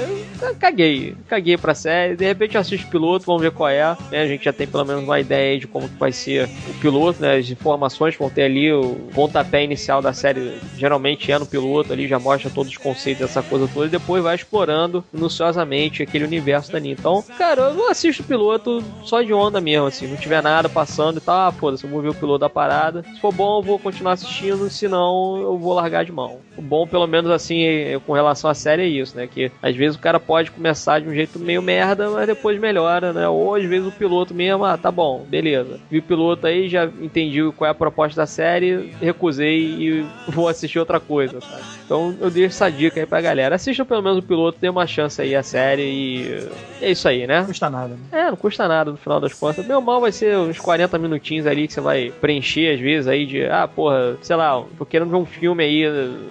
caguei. 0.59 1.17
Caguei 1.29 1.57
pra 1.57 1.75
série. 1.75 2.17
De 2.17 2.25
repente 2.25 2.55
eu 2.55 2.61
assisto 2.61 2.87
o 2.87 2.91
piloto, 2.91 3.27
vamos 3.27 3.43
ver 3.43 3.51
qual 3.51 3.69
é. 3.69 3.97
Né? 4.11 4.23
A 4.23 4.27
gente 4.27 4.45
já 4.45 4.53
tem 4.53 4.67
pelo 4.67 4.85
menos 4.85 5.03
uma 5.03 5.19
ideia 5.21 5.59
de 5.59 5.67
como 5.67 5.89
vai 5.99 6.13
ser 6.13 6.49
o 6.69 6.75
piloto, 6.81 7.21
né? 7.21 7.37
As 7.37 7.51
informações 7.51 8.17
vão 8.17 8.31
ter 8.31 8.43
ali 8.43 8.73
o 8.73 8.97
pontapé 9.15 9.65
inicial 9.65 10.01
da 10.01 10.13
série. 10.13 10.59
Geralmente 10.77 11.31
é 11.31 11.39
no 11.39 11.47
piloto 11.47 11.93
ali, 11.93 12.07
já 12.07 12.19
mostra 12.19 12.51
todos 12.51 12.71
os 12.71 12.79
conceitos 12.79 13.27
dessa 13.27 13.43
coisa 13.43 13.69
toda. 13.73 13.87
E 13.87 13.91
depois 13.91 14.23
vai 14.23 14.35
explorando 14.35 15.05
minuciosamente 15.13 16.03
aquele 16.03 16.25
universo 16.25 16.73
dali. 16.73 16.91
Então, 16.91 17.23
cara, 17.37 17.73
eu 17.75 17.89
assisto 17.89 18.23
o 18.23 18.27
piloto 18.27 18.83
só 19.03 19.24
de 19.25 19.33
onda 19.33 19.61
mesmo, 19.61 19.87
assim. 19.87 20.07
Não 20.07 20.17
tiver 20.17 20.43
nada 20.43 20.69
passando 20.69 21.19
e 21.19 21.21
tal, 21.21 21.49
ah, 21.49 21.53
foda-se, 21.53 21.85
eu 21.85 21.91
vou 21.91 22.03
ver 22.03 22.09
o 22.09 22.15
piloto 22.15 22.41
da 22.41 22.51
parada. 22.51 23.03
Se 23.03 23.21
for 23.21 23.33
bom, 23.33 23.59
eu 23.59 23.63
vou 23.63 23.79
continuar 23.79 24.13
assistindo. 24.13 24.69
Se 24.71 24.89
não, 24.89 25.39
eu 25.39 25.59
vou 25.59 25.75
largar 25.75 26.05
de 26.05 26.13
mão. 26.13 26.39
O 26.57 26.63
bom, 26.63 26.87
pelo 26.87 27.07
menos 27.07 27.31
assim, 27.31 27.65
com 28.07 28.13
relação 28.13 28.49
à 28.49 28.55
série 28.55 28.83
é 28.83 28.87
isso, 28.87 29.17
né? 29.17 29.27
Que 29.27 29.51
às 29.63 29.75
vezes 29.75 29.97
o 29.97 30.01
cara 30.01 30.21
pode 30.21 30.51
começar 30.51 31.01
de 31.01 31.09
um 31.09 31.15
jeito 31.15 31.39
meio 31.39 31.63
merda, 31.63 32.11
mas 32.11 32.27
depois 32.27 32.59
melhora, 32.59 33.13
né? 33.13 33.29
Ou 33.29 33.55
às 33.55 33.65
vezes 33.65 33.89
o 33.89 33.93
piloto 33.93 34.35
mesmo, 34.35 34.65
ah, 34.65 34.77
tá 34.77 34.91
bom, 34.91 35.25
beleza. 35.29 35.81
Vi 35.91 35.99
o 35.99 36.03
piloto 36.03 36.47
aí, 36.47 36.69
já 36.69 36.85
entendi 36.85 37.41
qual 37.57 37.69
é 37.69 37.71
a 37.71 37.75
proposta 37.75 38.21
da 38.21 38.27
série, 38.27 38.95
recusei 39.01 39.59
e 39.59 40.07
vou 40.29 40.49
assistir 40.49 40.79
outra 40.79 41.01
coisa, 41.01 41.41
sabe? 41.41 41.63
Então 41.85 42.15
eu 42.21 42.31
deixo 42.31 42.55
essa 42.55 42.71
dica 42.71 43.01
aí 43.01 43.07
pra 43.07 43.21
galera. 43.21 43.55
Assistam 43.55 43.85
pelo 43.85 44.03
menos 44.03 44.19
o 44.19 44.23
piloto, 44.23 44.59
dê 44.61 44.69
uma 44.69 44.87
chance 44.87 45.21
aí 45.21 45.35
a 45.35 45.43
série 45.43 45.83
e 45.83 46.49
é 46.81 46.91
isso 46.91 47.09
aí, 47.09 47.27
né? 47.27 47.41
Não 47.41 47.47
custa 47.47 47.71
nada. 47.71 47.95
Né? 47.95 47.99
É, 48.13 48.31
não 48.31 48.37
custa 48.37 48.69
nada 48.69 48.91
no 48.91 48.97
final 48.97 49.14
das 49.21 49.33
contas. 49.33 49.67
Meu 49.67 49.81
mal 49.81 50.01
vai 50.01 50.13
ser 50.13 50.37
uns 50.37 50.59
40 50.59 50.99
minutinhos 50.99 51.47
ali 51.47 51.67
que 51.67 51.73
você 51.73 51.81
vai 51.81 52.13
preencher 52.21 52.75
às 52.75 52.81
vezes 52.81 53.09
aí 53.09 53.27
de, 53.27 53.45
ah, 53.47 53.69
porra, 53.69 54.17
sei 54.23 54.37
lá, 54.37 54.63
tô 54.77 54.85
querendo 54.85 55.11
ver 55.11 55.17
um 55.17 55.27
filme 55.27 55.65
aí, 55.65 55.85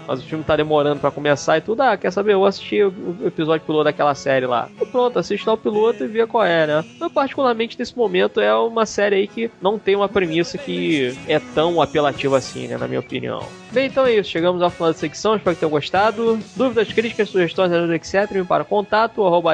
mas 0.07 0.19
o 0.19 0.23
filme 0.23 0.43
tá 0.43 0.55
demorando 0.55 0.99
para 0.99 1.11
começar 1.11 1.57
e 1.57 1.61
tudo. 1.61 1.81
Ah, 1.81 1.97
quer 1.97 2.11
saber? 2.11 2.33
Eu 2.33 2.39
vou 2.39 2.47
assistir 2.47 2.85
o 2.85 3.17
episódio 3.25 3.65
piloto 3.65 3.85
daquela 3.85 4.15
série 4.15 4.45
lá. 4.45 4.69
E 4.81 4.85
pronto, 4.85 5.19
assiste 5.19 5.45
lá 5.45 5.53
o 5.53 5.57
piloto 5.57 6.03
e 6.03 6.07
vê 6.07 6.25
qual 6.25 6.43
é, 6.43 6.67
né? 6.67 6.85
Eu, 6.99 7.09
particularmente, 7.09 7.77
nesse 7.77 7.97
momento, 7.97 8.39
é 8.39 8.53
uma 8.55 8.85
série 8.85 9.15
aí 9.15 9.27
que 9.27 9.49
não 9.61 9.77
tem 9.79 9.95
uma 9.95 10.09
premissa 10.09 10.57
que 10.57 11.15
é 11.27 11.39
tão 11.53 11.81
apelativa 11.81 12.37
assim, 12.37 12.67
né? 12.67 12.77
Na 12.77 12.87
minha 12.87 12.99
opinião. 12.99 13.41
Bem, 13.73 13.87
então 13.87 14.05
é 14.05 14.13
isso. 14.15 14.29
Chegamos 14.29 14.61
ao 14.61 14.69
final 14.69 14.93
da 14.93 14.97
secção. 14.97 15.35
Espero 15.35 15.55
que 15.55 15.61
tenham 15.61 15.71
gostado. 15.71 16.39
Dúvidas, 16.55 16.93
críticas, 16.93 17.29
sugestões, 17.29 17.71
etc. 17.91 18.45
Para 18.47 18.63
contato 18.63 19.25
arroba 19.25 19.53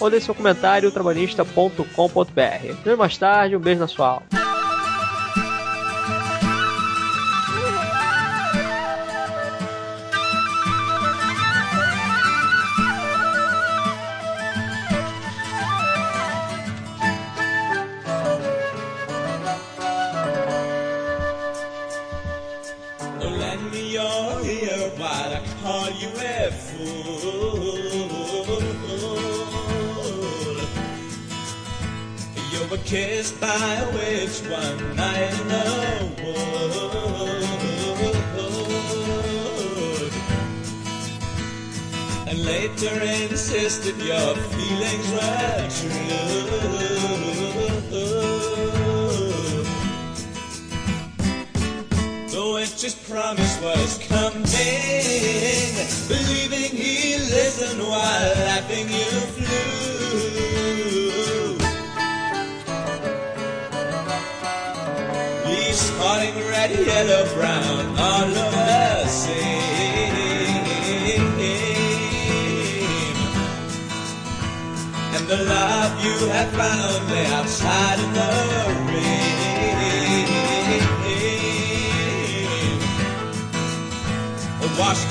ou 0.00 0.10
deixe 0.10 0.26
seu 0.26 0.34
comentário 0.34 0.90
trabalhista.com.br. 0.90 2.72
Até 2.80 2.96
mais 2.96 3.16
tarde. 3.16 3.56
Um 3.56 3.60
beijo 3.60 3.80
na 3.80 3.86
sua 3.86 4.08
alma. 4.08 4.45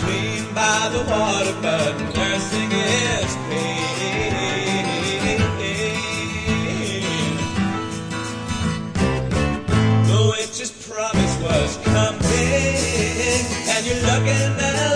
swim 0.05 0.53
by 0.53 0.89
the 0.91 0.99
water, 1.09 1.55
but 1.61 1.93
nursing 2.15 2.71
is 2.71 3.35
pain. 3.49 4.93
The 10.09 10.19
witch's 10.31 10.71
promise 10.87 11.35
was 11.41 11.77
coming, 11.83 13.45
and 13.73 13.81
you're 13.85 14.03
looking 14.09 14.53
at 14.69 14.94